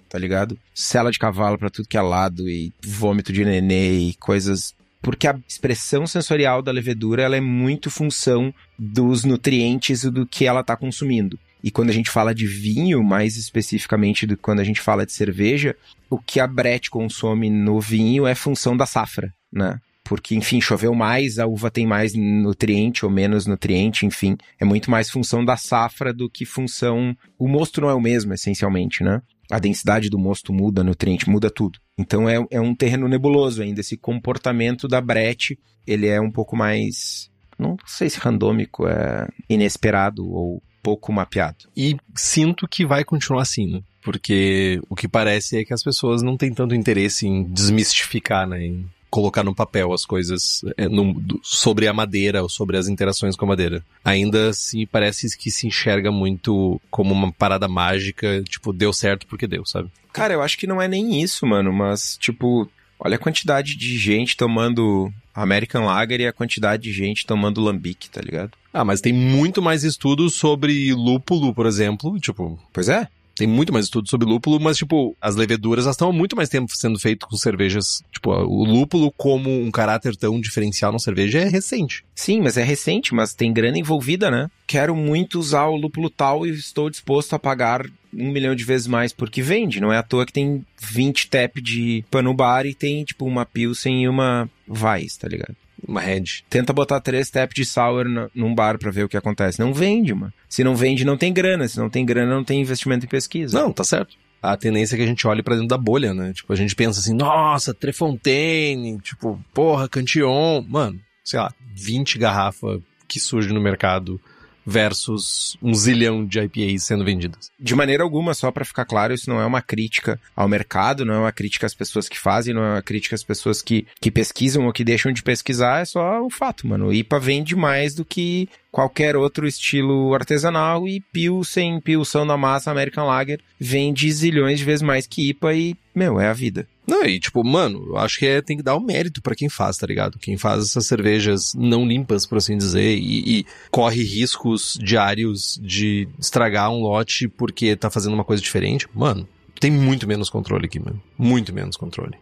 tá 0.10 0.18
ligado? 0.18 0.58
Cela 0.74 1.12
de 1.12 1.20
cavalo 1.20 1.58
para 1.58 1.70
tudo 1.70 1.88
que 1.88 1.98
é 1.98 2.02
lado 2.02 2.50
e 2.50 2.74
vômito 2.82 3.34
de 3.34 3.44
nenê 3.44 3.92
e 3.92 4.14
coisas 4.16 4.74
porque 5.02 5.28
a 5.28 5.40
expressão 5.48 6.06
sensorial 6.06 6.62
da 6.62 6.72
levedura 6.72 7.24
ela 7.24 7.38
é 7.38 7.42
muito 7.42 7.90
função 7.90 8.54
dos 8.78 9.24
nutrientes 9.24 10.04
e 10.04 10.12
do 10.12 10.26
que 10.26 10.46
ela 10.46 10.62
está 10.62 10.76
consumindo. 10.76 11.40
E 11.68 11.72
quando 11.72 11.90
a 11.90 11.94
gente 11.94 12.10
fala 12.10 12.34
de 12.34 12.48
vinho, 12.48 13.04
mais 13.04 13.36
especificamente 13.36 14.26
do 14.26 14.38
que 14.38 14.42
quando 14.42 14.62
a 14.62 14.64
gente 14.64 14.80
fala 14.80 15.06
de 15.06 15.12
cerveja, 15.12 15.76
o 16.10 16.18
que 16.18 16.40
a 16.40 16.48
Brett 16.48 16.90
consome 16.90 17.50
no 17.50 17.82
vinho 17.82 18.26
é 18.26 18.34
função 18.34 18.78
da 18.78 18.86
safra, 18.86 19.34
né? 19.52 19.78
Porque, 20.06 20.34
enfim, 20.34 20.62
choveu 20.62 20.96
mais, 20.96 21.40
a 21.40 21.46
uva 21.46 21.70
tem 21.70 21.86
mais 21.86 22.14
nutriente 22.14 23.04
ou 23.04 23.12
menos 23.12 23.46
nutriente, 23.46 24.06
enfim. 24.06 24.38
É 24.58 24.64
muito 24.64 24.90
mais 24.90 25.10
função 25.10 25.44
da 25.44 25.58
safra 25.58 26.14
do 26.14 26.30
que 26.30 26.46
função. 26.46 27.14
O 27.38 27.50
mosto 27.50 27.82
não 27.82 27.90
é 27.90 27.94
o 27.94 28.00
mesmo, 28.00 28.34
essencialmente, 28.34 29.04
né? 29.04 29.22
A 29.52 29.60
densidade 29.60 30.10
do 30.10 30.18
mosto 30.18 30.54
muda, 30.54 30.86
nutriente 30.86 31.30
muda 31.30 31.50
tudo. 31.50 31.80
Então 31.98 32.30
é, 32.30 32.38
é 32.50 32.62
um 32.62 32.74
terreno 32.74 33.10
nebuloso 33.10 33.62
ainda. 33.62 33.82
Esse 33.82 33.98
comportamento 33.98 34.88
da 34.88 35.02
Brett, 35.02 35.60
ele 35.86 36.08
é 36.08 36.22
um 36.22 36.32
pouco 36.32 36.56
mais. 36.56 37.30
Não 37.60 37.76
sei 37.86 38.10
se 38.10 38.20
randômico, 38.20 38.88
é 38.88 39.28
inesperado 39.50 40.26
ou 40.26 40.64
pouco 40.88 41.12
mapeado. 41.12 41.66
E 41.76 41.98
sinto 42.16 42.66
que 42.66 42.86
vai 42.86 43.04
continuar 43.04 43.42
assim, 43.42 43.68
né? 43.68 43.82
Porque 44.02 44.80
o 44.90 44.96
que 44.96 45.06
parece 45.06 45.58
é 45.58 45.66
que 45.66 45.74
as 45.74 45.84
pessoas 45.84 46.22
não 46.22 46.38
têm 46.38 46.54
tanto 46.54 46.74
interesse 46.74 47.28
em 47.28 47.44
desmistificar, 47.44 48.48
né? 48.48 48.68
Em 48.68 48.86
colocar 49.10 49.44
no 49.44 49.54
papel 49.54 49.92
as 49.92 50.06
coisas 50.06 50.62
é, 50.78 50.88
no, 50.88 51.22
sobre 51.44 51.90
a 51.90 51.94
madeira 51.94 52.42
ou 52.42 52.48
sobre 52.48 52.78
as 52.78 52.88
interações 52.88 53.36
com 53.36 53.44
a 53.44 53.50
madeira. 53.50 53.84
Ainda 54.06 54.52
assim, 54.52 54.86
parece 54.86 55.38
que 55.38 55.52
se 55.52 55.68
enxerga 55.68 56.10
muito 56.10 56.80
como 56.90 57.14
uma 57.14 57.34
parada 57.34 57.68
mágica, 57.68 58.42
tipo, 58.44 58.72
deu 58.72 58.94
certo 58.94 59.28
porque 59.28 59.46
deu, 59.46 59.66
sabe? 59.66 59.92
Cara, 60.14 60.34
eu 60.34 60.42
acho 60.42 60.58
que 60.58 60.68
não 60.68 60.82
é 60.82 60.88
nem 60.88 61.22
isso, 61.22 61.46
mano, 61.46 61.74
mas, 61.74 62.16
tipo, 62.18 62.70
olha 63.00 63.16
a 63.16 63.20
quantidade 63.20 63.76
de 63.76 63.98
gente 63.98 64.38
tomando 64.38 65.12
American 65.34 65.86
Lager 65.86 66.22
e 66.22 66.28
a 66.28 66.34
quantidade 66.34 66.84
de 66.84 66.94
gente 66.94 67.26
tomando 67.26 67.62
lambique, 67.62 68.10
tá 68.10 68.22
ligado? 68.22 68.52
Ah, 68.74 68.84
mas 68.84 69.02
tem 69.02 69.14
muito 69.14 69.62
mais 69.62 69.84
estudos 69.84 70.36
sobre 70.36 70.94
lúpulo, 70.94 71.54
por 71.54 71.66
exemplo, 71.66 72.20
tipo... 72.20 72.60
Pois 72.74 72.90
é. 72.90 73.08
Tem 73.38 73.48
muito 73.48 73.72
mais 73.72 73.86
estudos 73.86 74.10
sobre 74.10 74.28
lúpulo, 74.28 74.60
mas, 74.60 74.78
tipo, 74.78 75.16
as 75.22 75.36
leveduras, 75.36 75.86
elas 75.86 75.96
estão 75.96 76.10
há 76.10 76.14
muito 76.14 76.36
mais 76.36 76.50
tempo 76.50 76.76
sendo 76.76 77.00
feitas 77.00 77.30
com 77.30 77.38
cervejas. 77.38 78.02
Tipo, 78.12 78.32
o 78.32 78.66
lúpulo 78.66 79.12
como 79.16 79.50
um 79.50 79.72
caráter 79.72 80.16
tão 80.16 80.40
diferencial 80.40 80.92
na 80.92 81.00
cerveja 81.00 81.40
é 81.40 81.48
recente. 81.48 82.04
Sim, 82.16 82.42
mas 82.42 82.58
é 82.58 82.64
recente, 82.64 83.14
mas 83.14 83.34
tem 83.34 83.54
grana 83.54 83.78
envolvida, 83.78 84.32
né? 84.32 84.50
Quero 84.66 84.96
muito 84.96 85.40
usar 85.40 85.68
o 85.68 85.76
lúpulo 85.76 86.10
tal 86.10 86.46
e 86.46 86.50
estou 86.50 86.90
disposto 86.90 87.34
a 87.34 87.40
pagar 87.40 87.86
um 88.14 88.32
milhão 88.32 88.56
de 88.56 88.64
vezes 88.64 88.88
mais 88.88 89.14
porque 89.14 89.42
vende. 89.42 89.80
Não 89.80 89.94
é 89.94 89.98
à 89.98 90.04
toa 90.04 90.26
que 90.26 90.34
tem 90.34 90.66
20 90.82 91.30
tap 91.30 91.58
de 91.62 92.04
pano 92.10 92.34
bar 92.34 92.66
e 92.66 92.74
tem, 92.74 93.04
tipo, 93.04 93.26
uma 93.26 93.46
Pilsen 93.46 94.04
e 94.04 94.10
uma 94.10 94.50
Weiss, 94.68 95.18
tá 95.18 95.28
ligado? 95.28 95.56
Uma 95.86 96.02
Red. 96.02 96.44
Tenta 96.50 96.74
botar 96.74 97.00
três 97.00 97.30
tap 97.30 97.54
de 97.54 97.66
sour 97.66 98.06
num 98.34 98.54
bar 98.54 98.78
para 98.78 98.92
ver 98.92 99.04
o 99.04 99.10
que 99.10 99.18
acontece. 99.18 99.60
Não 99.60 99.74
vende, 99.74 100.14
mano. 100.14 100.34
Se 100.50 100.64
não 100.64 100.76
vende, 100.76 101.06
não 101.06 101.18
tem 101.18 101.34
grana. 101.34 101.68
Se 101.68 101.78
não 101.78 101.90
tem 101.90 102.06
grana, 102.06 102.34
não 102.34 102.44
tem 102.44 102.62
investimento 102.62 103.06
em 103.06 103.10
pesquisa. 103.10 103.60
Não, 103.60 103.72
tá 103.72 103.84
certo. 103.84 104.16
A 104.42 104.56
tendência 104.56 104.96
é 104.96 104.98
que 104.98 105.04
a 105.04 105.08
gente 105.08 105.26
olhe 105.28 105.44
para 105.44 105.56
dentro 105.56 105.70
da 105.70 105.78
bolha, 105.78 106.14
né? 106.14 106.32
Tipo, 106.34 106.54
a 106.54 106.56
gente 106.56 106.76
pensa 106.76 107.00
assim, 107.00 107.14
nossa, 107.14 107.74
Trefontaine, 107.74 109.00
tipo, 109.00 109.40
porra, 109.54 109.90
Cantillon. 109.90 110.64
Mano, 110.68 111.00
sei 111.24 111.40
lá, 111.40 111.52
20 111.76 112.18
garrafas 112.18 112.80
que 113.08 113.20
surgem 113.20 113.54
no 113.54 113.62
mercado 113.62 114.20
versus 114.68 115.58
um 115.64 115.74
zilhão 115.74 116.26
de 116.26 116.42
IPAs 116.42 116.84
sendo 116.84 117.06
vendidas. 117.06 117.50
De 117.58 117.74
maneira 117.74 118.04
alguma, 118.04 118.34
só 118.34 118.52
para 118.52 118.66
ficar 118.66 118.84
claro, 118.84 119.14
isso 119.14 119.30
não 119.30 119.40
é 119.40 119.46
uma 119.46 119.62
crítica 119.62 120.20
ao 120.36 120.50
mercado, 120.50 121.06
não 121.06 121.14
é 121.14 121.20
uma 121.20 121.32
crítica 121.32 121.66
às 121.66 121.74
pessoas 121.74 122.10
que 122.10 122.20
fazem, 122.20 122.54
não 122.54 122.62
é 122.62 122.74
uma 122.74 122.82
crítica 122.82 123.16
às 123.16 123.24
pessoas 123.24 123.62
que, 123.62 123.88
que 124.02 124.12
pesquisam 124.12 124.66
ou 124.66 124.74
que 124.74 124.84
deixam 124.84 125.14
de 125.14 125.24
pesquisar, 125.24 125.82
é 125.82 125.86
só 125.86 126.22
o 126.22 126.30
fato, 126.30 126.68
mano. 126.68 126.88
O 126.88 126.94
IPA 126.94 127.18
vende 127.18 127.56
mais 127.56 127.96
do 127.96 128.04
que 128.04 128.50
qualquer 128.72 129.16
outro 129.16 129.48
estilo 129.48 130.14
artesanal 130.14 130.88
e 130.88 131.00
Pilsen, 131.12 131.80
Pilsão 131.80 132.26
na 132.26 132.38
massa, 132.38 132.72
American 132.72 133.06
Lager 133.06 133.40
vende 133.60 134.12
zilhões 134.12 134.60
de 134.60 134.66
vezes 134.66 134.82
mais 134.82 135.08
que 135.08 135.30
IPA 135.30 135.54
e, 135.54 135.76
meu, 135.96 136.20
é 136.20 136.28
a 136.28 136.34
vida. 136.34 136.68
Não, 136.88 137.04
e 137.04 137.20
tipo, 137.20 137.44
mano, 137.44 137.86
eu 137.88 137.98
acho 137.98 138.18
que 138.18 138.26
é, 138.26 138.42
tem 138.42 138.56
que 138.56 138.64
dar 138.64 138.76
o 138.76 138.78
um 138.78 138.86
mérito 138.86 139.22
para 139.22 139.36
quem 139.36 139.50
faz, 139.50 139.78
tá 139.78 139.86
ligado? 139.86 140.18
Quem 140.18 140.38
faz 140.38 140.64
essas 140.64 140.88
cervejas 140.88 141.54
não 141.54 141.86
limpas, 141.86 142.26
por 142.26 142.38
assim 142.38 142.58
dizer, 142.58 142.98
e, 142.98 143.40
e, 143.40 143.46
corre 143.70 144.04
riscos 144.04 144.80
diários 144.82 145.60
de 145.62 146.08
estragar 146.18 146.72
um 146.72 146.82
lote 146.82 147.28
porque 147.28 147.76
tá 147.76 147.90
fazendo 147.90 148.14
uma 148.14 148.24
coisa 148.24 148.42
diferente, 148.42 148.88
mano, 148.94 149.28
tem 149.60 149.72
muito 149.72 150.08
menos 150.08 150.30
controle 150.30 150.66
aqui, 150.66 150.80
mano. 150.80 151.02
Muito 151.18 151.54
menos 151.54 151.76
controle. 151.76 152.16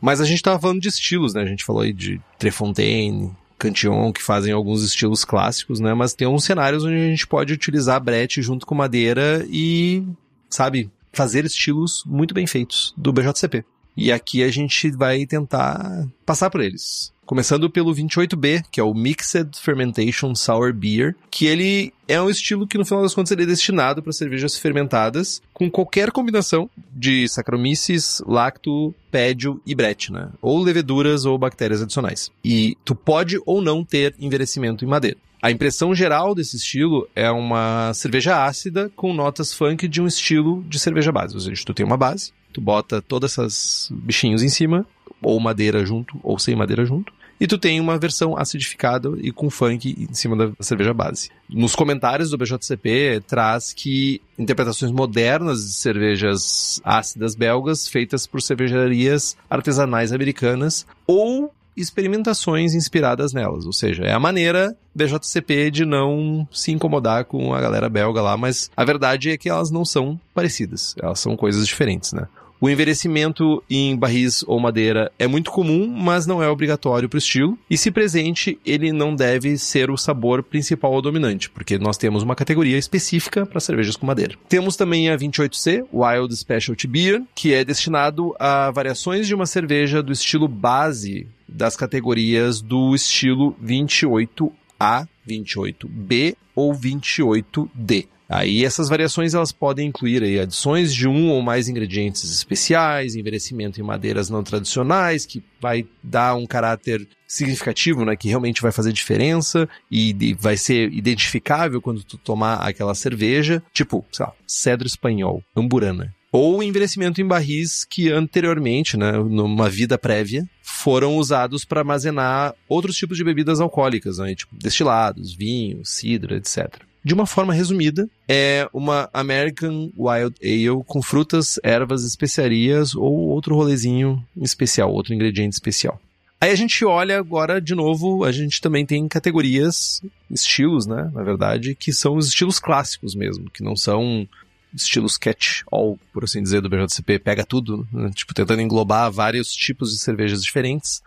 Mas 0.00 0.20
a 0.20 0.24
gente 0.24 0.42
tava 0.42 0.58
falando 0.58 0.80
de 0.80 0.88
estilos, 0.88 1.34
né? 1.34 1.42
A 1.42 1.46
gente 1.46 1.64
falou 1.64 1.82
aí 1.82 1.92
de 1.92 2.20
Trefontaine, 2.38 3.30
Cantillon, 3.62 4.12
que 4.12 4.22
fazem 4.22 4.52
alguns 4.52 4.82
estilos 4.82 5.24
clássicos, 5.24 5.78
né? 5.78 5.94
Mas 5.94 6.14
tem 6.14 6.26
uns 6.26 6.44
cenários 6.44 6.84
onde 6.84 6.96
a 6.96 7.08
gente 7.08 7.26
pode 7.26 7.52
utilizar 7.52 8.02
brete 8.02 8.42
junto 8.42 8.66
com 8.66 8.74
madeira 8.74 9.46
e, 9.48 10.04
sabe, 10.50 10.90
fazer 11.12 11.44
estilos 11.44 12.02
muito 12.04 12.34
bem 12.34 12.46
feitos 12.46 12.92
do 12.96 13.12
BJCP. 13.12 13.64
E 13.96 14.10
aqui 14.10 14.42
a 14.42 14.50
gente 14.50 14.90
vai 14.90 15.26
tentar 15.26 16.06
passar 16.24 16.50
por 16.50 16.60
eles. 16.60 17.12
Começando 17.24 17.70
pelo 17.70 17.94
28B, 17.94 18.64
que 18.70 18.80
é 18.80 18.82
o 18.82 18.92
Mixed 18.92 19.58
Fermentation 19.58 20.34
Sour 20.34 20.72
Beer, 20.74 21.14
que 21.30 21.46
ele 21.46 21.92
é 22.08 22.20
um 22.20 22.28
estilo 22.28 22.66
que 22.66 22.76
no 22.76 22.84
final 22.84 23.02
das 23.02 23.14
contas 23.14 23.30
ele 23.30 23.44
é 23.44 23.46
destinado 23.46 24.02
para 24.02 24.12
cervejas 24.12 24.58
fermentadas 24.58 25.40
com 25.52 25.70
qualquer 25.70 26.10
combinação 26.10 26.68
de 26.92 27.28
Saccharomyces, 27.28 28.20
lacto, 28.26 28.94
pédio 29.10 29.62
e 29.64 29.74
brete, 29.74 30.12
né? 30.12 30.30
Ou 30.42 30.62
leveduras 30.62 31.24
ou 31.24 31.38
bactérias 31.38 31.80
adicionais. 31.80 32.30
E 32.44 32.76
tu 32.84 32.94
pode 32.94 33.40
ou 33.46 33.62
não 33.62 33.84
ter 33.84 34.14
envelhecimento 34.18 34.84
em 34.84 34.88
madeira. 34.88 35.16
A 35.40 35.50
impressão 35.50 35.92
geral 35.92 36.36
desse 36.36 36.56
estilo 36.56 37.08
é 37.16 37.28
uma 37.28 37.92
cerveja 37.94 38.44
ácida 38.44 38.92
com 38.94 39.12
notas 39.12 39.52
funk 39.52 39.88
de 39.88 40.00
um 40.00 40.06
estilo 40.06 40.62
de 40.68 40.78
cerveja 40.78 41.10
base. 41.10 41.34
Ou 41.34 41.40
seja, 41.40 41.64
tu 41.64 41.74
tem 41.74 41.84
uma 41.84 41.96
base, 41.96 42.32
tu 42.52 42.60
bota 42.60 43.00
todas 43.00 43.32
essas 43.32 43.88
bichinhos 43.92 44.42
em 44.42 44.48
cima, 44.48 44.86
ou 45.20 45.38
madeira 45.40 45.84
junto, 45.84 46.18
ou 46.22 46.38
sem 46.38 46.54
madeira 46.54 46.84
junto, 46.84 47.12
e 47.42 47.46
tu 47.48 47.58
tem 47.58 47.80
uma 47.80 47.98
versão 47.98 48.36
acidificada 48.36 49.10
e 49.20 49.32
com 49.32 49.50
funk 49.50 50.06
em 50.08 50.14
cima 50.14 50.36
da 50.36 50.52
cerveja 50.60 50.94
base. 50.94 51.28
Nos 51.50 51.74
comentários 51.74 52.30
do 52.30 52.38
BJCP 52.38 53.20
traz 53.26 53.72
que 53.72 54.22
interpretações 54.38 54.92
modernas 54.92 55.64
de 55.66 55.72
cervejas 55.72 56.80
ácidas 56.84 57.34
belgas 57.34 57.88
feitas 57.88 58.28
por 58.28 58.40
cervejarias 58.40 59.36
artesanais 59.50 60.12
americanas 60.12 60.86
ou 61.04 61.52
experimentações 61.76 62.74
inspiradas 62.74 63.32
nelas. 63.32 63.66
Ou 63.66 63.72
seja, 63.72 64.04
é 64.04 64.12
a 64.12 64.20
maneira 64.20 64.76
BJCP 64.94 65.70
de 65.70 65.84
não 65.84 66.46
se 66.52 66.70
incomodar 66.70 67.24
com 67.24 67.52
a 67.52 67.60
galera 67.60 67.88
belga 67.88 68.22
lá, 68.22 68.36
mas 68.36 68.70
a 68.76 68.84
verdade 68.84 69.30
é 69.30 69.36
que 69.36 69.48
elas 69.48 69.68
não 69.68 69.84
são 69.84 70.20
parecidas. 70.32 70.94
Elas 71.02 71.18
são 71.18 71.36
coisas 71.36 71.66
diferentes, 71.66 72.12
né? 72.12 72.28
O 72.62 72.70
envelhecimento 72.70 73.60
em 73.68 73.96
barris 73.96 74.44
ou 74.46 74.60
madeira 74.60 75.10
é 75.18 75.26
muito 75.26 75.50
comum, 75.50 75.88
mas 75.88 76.28
não 76.28 76.40
é 76.40 76.48
obrigatório 76.48 77.08
para 77.08 77.16
o 77.16 77.18
estilo. 77.18 77.58
E 77.68 77.76
se 77.76 77.90
presente, 77.90 78.56
ele 78.64 78.92
não 78.92 79.16
deve 79.16 79.58
ser 79.58 79.90
o 79.90 79.96
sabor 79.96 80.44
principal 80.44 80.92
ou 80.92 81.02
dominante, 81.02 81.50
porque 81.50 81.76
nós 81.76 81.98
temos 81.98 82.22
uma 82.22 82.36
categoria 82.36 82.78
específica 82.78 83.44
para 83.44 83.58
cervejas 83.58 83.96
com 83.96 84.06
madeira. 84.06 84.36
Temos 84.48 84.76
também 84.76 85.10
a 85.10 85.18
28C, 85.18 85.84
Wild 85.92 86.36
Specialty 86.36 86.86
Beer, 86.86 87.24
que 87.34 87.52
é 87.52 87.64
destinado 87.64 88.32
a 88.38 88.70
variações 88.70 89.26
de 89.26 89.34
uma 89.34 89.44
cerveja 89.44 90.00
do 90.00 90.12
estilo 90.12 90.46
base 90.46 91.26
das 91.48 91.74
categorias 91.74 92.60
do 92.60 92.94
estilo 92.94 93.56
28A, 93.60 95.08
28B 95.28 96.36
ou 96.54 96.72
28D. 96.72 98.06
Aí 98.32 98.64
essas 98.64 98.88
variações 98.88 99.34
elas 99.34 99.52
podem 99.52 99.88
incluir 99.88 100.22
aí 100.22 100.40
adições 100.40 100.94
de 100.94 101.06
um 101.06 101.28
ou 101.30 101.42
mais 101.42 101.68
ingredientes 101.68 102.24
especiais, 102.24 103.14
envelhecimento 103.14 103.78
em 103.78 103.84
madeiras 103.84 104.30
não 104.30 104.42
tradicionais, 104.42 105.26
que 105.26 105.42
vai 105.60 105.86
dar 106.02 106.34
um 106.34 106.46
caráter 106.46 107.06
significativo, 107.28 108.06
né, 108.06 108.16
que 108.16 108.28
realmente 108.28 108.62
vai 108.62 108.72
fazer 108.72 108.92
diferença 108.92 109.68
e 109.90 110.34
vai 110.40 110.56
ser 110.56 110.90
identificável 110.92 111.80
quando 111.80 112.02
tu 112.02 112.16
tomar 112.16 112.56
aquela 112.56 112.94
cerveja, 112.94 113.62
tipo, 113.72 114.04
sei 114.10 114.24
lá, 114.24 114.32
cedro 114.46 114.86
espanhol, 114.86 115.42
amburana. 115.54 116.14
Ou 116.30 116.62
envelhecimento 116.62 117.20
em 117.20 117.26
barris 117.26 117.84
que 117.84 118.10
anteriormente, 118.10 118.96
né, 118.96 119.12
numa 119.12 119.68
vida 119.68 119.98
prévia, 119.98 120.46
foram 120.62 121.16
usados 121.16 121.66
para 121.66 121.80
armazenar 121.80 122.54
outros 122.66 122.96
tipos 122.96 123.18
de 123.18 123.24
bebidas 123.24 123.60
alcoólicas, 123.60 124.16
né, 124.16 124.34
tipo 124.34 124.56
destilados, 124.56 125.34
vinho, 125.34 125.84
cidra, 125.84 126.36
etc. 126.36 126.80
De 127.04 127.14
uma 127.14 127.26
forma 127.26 127.52
resumida, 127.52 128.08
é 128.28 128.68
uma 128.72 129.10
American 129.12 129.90
Wild 129.96 130.36
Ale 130.42 130.84
com 130.86 131.02
frutas, 131.02 131.58
ervas, 131.62 132.04
especiarias 132.04 132.94
ou 132.94 133.12
outro 133.12 133.56
rolezinho 133.56 134.24
especial, 134.40 134.92
outro 134.92 135.12
ingrediente 135.12 135.54
especial. 135.54 136.00
Aí 136.40 136.50
a 136.50 136.56
gente 136.56 136.84
olha 136.84 137.18
agora 137.18 137.60
de 137.60 137.74
novo, 137.74 138.24
a 138.24 138.32
gente 138.32 138.60
também 138.60 138.84
tem 138.84 139.06
categorias, 139.06 140.00
estilos, 140.30 140.86
né, 140.86 141.10
na 141.12 141.22
verdade, 141.22 141.74
que 141.74 141.92
são 141.92 142.16
os 142.16 142.26
estilos 142.26 142.58
clássicos 142.58 143.14
mesmo, 143.14 143.50
que 143.50 143.62
não 143.62 143.76
são 143.76 144.26
estilos 144.74 145.16
catch-all, 145.16 145.98
por 146.12 146.24
assim 146.24 146.42
dizer, 146.42 146.60
do 146.60 146.68
BJCP, 146.68 147.18
pega 147.18 147.44
tudo, 147.44 147.86
né? 147.92 148.10
tipo, 148.14 148.34
tentando 148.34 148.62
englobar 148.62 149.10
vários 149.10 149.52
tipos 149.52 149.92
de 149.92 149.98
cervejas 149.98 150.42
diferentes. 150.42 151.02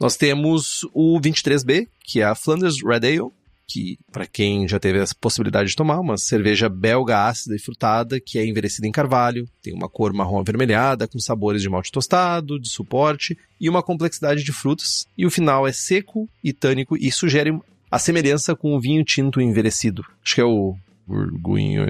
Nós 0.00 0.16
temos 0.16 0.80
o 0.92 1.18
23B, 1.20 1.88
que 2.02 2.20
é 2.20 2.24
a 2.24 2.34
Flanders 2.34 2.82
Red 2.84 3.06
Ale, 3.06 3.30
que 3.66 3.98
para 4.12 4.26
quem 4.26 4.68
já 4.68 4.78
teve 4.78 5.00
a 5.00 5.06
possibilidade 5.20 5.70
de 5.70 5.76
tomar, 5.76 6.00
uma 6.00 6.16
cerveja 6.16 6.68
belga 6.68 7.26
ácida 7.26 7.56
e 7.56 7.58
frutada 7.58 8.20
que 8.20 8.38
é 8.38 8.46
envelhecida 8.46 8.86
em 8.86 8.92
carvalho, 8.92 9.48
tem 9.62 9.74
uma 9.74 9.88
cor 9.88 10.12
marrom 10.12 10.38
avermelhada 10.38 11.08
com 11.08 11.18
sabores 11.18 11.62
de 11.62 11.68
malte 11.68 11.90
tostado, 11.90 12.58
de 12.58 12.68
suporte 12.68 13.36
e 13.60 13.68
uma 13.68 13.82
complexidade 13.82 14.44
de 14.44 14.52
frutas, 14.52 15.06
e 15.16 15.24
o 15.24 15.30
final 15.30 15.66
é 15.66 15.72
seco 15.72 16.28
e 16.42 16.52
tânico 16.52 16.96
e 16.96 17.10
sugere 17.10 17.58
a 17.90 17.98
semelhança 17.98 18.54
com 18.54 18.74
o 18.74 18.80
vinho 18.80 19.04
tinto 19.04 19.40
envelhecido. 19.40 20.04
Acho 20.24 20.34
que 20.34 20.40
é 20.40 20.44
o 20.44 20.76
burgunho, 21.06 21.86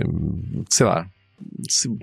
sei 0.69 0.87
lá, 0.87 1.09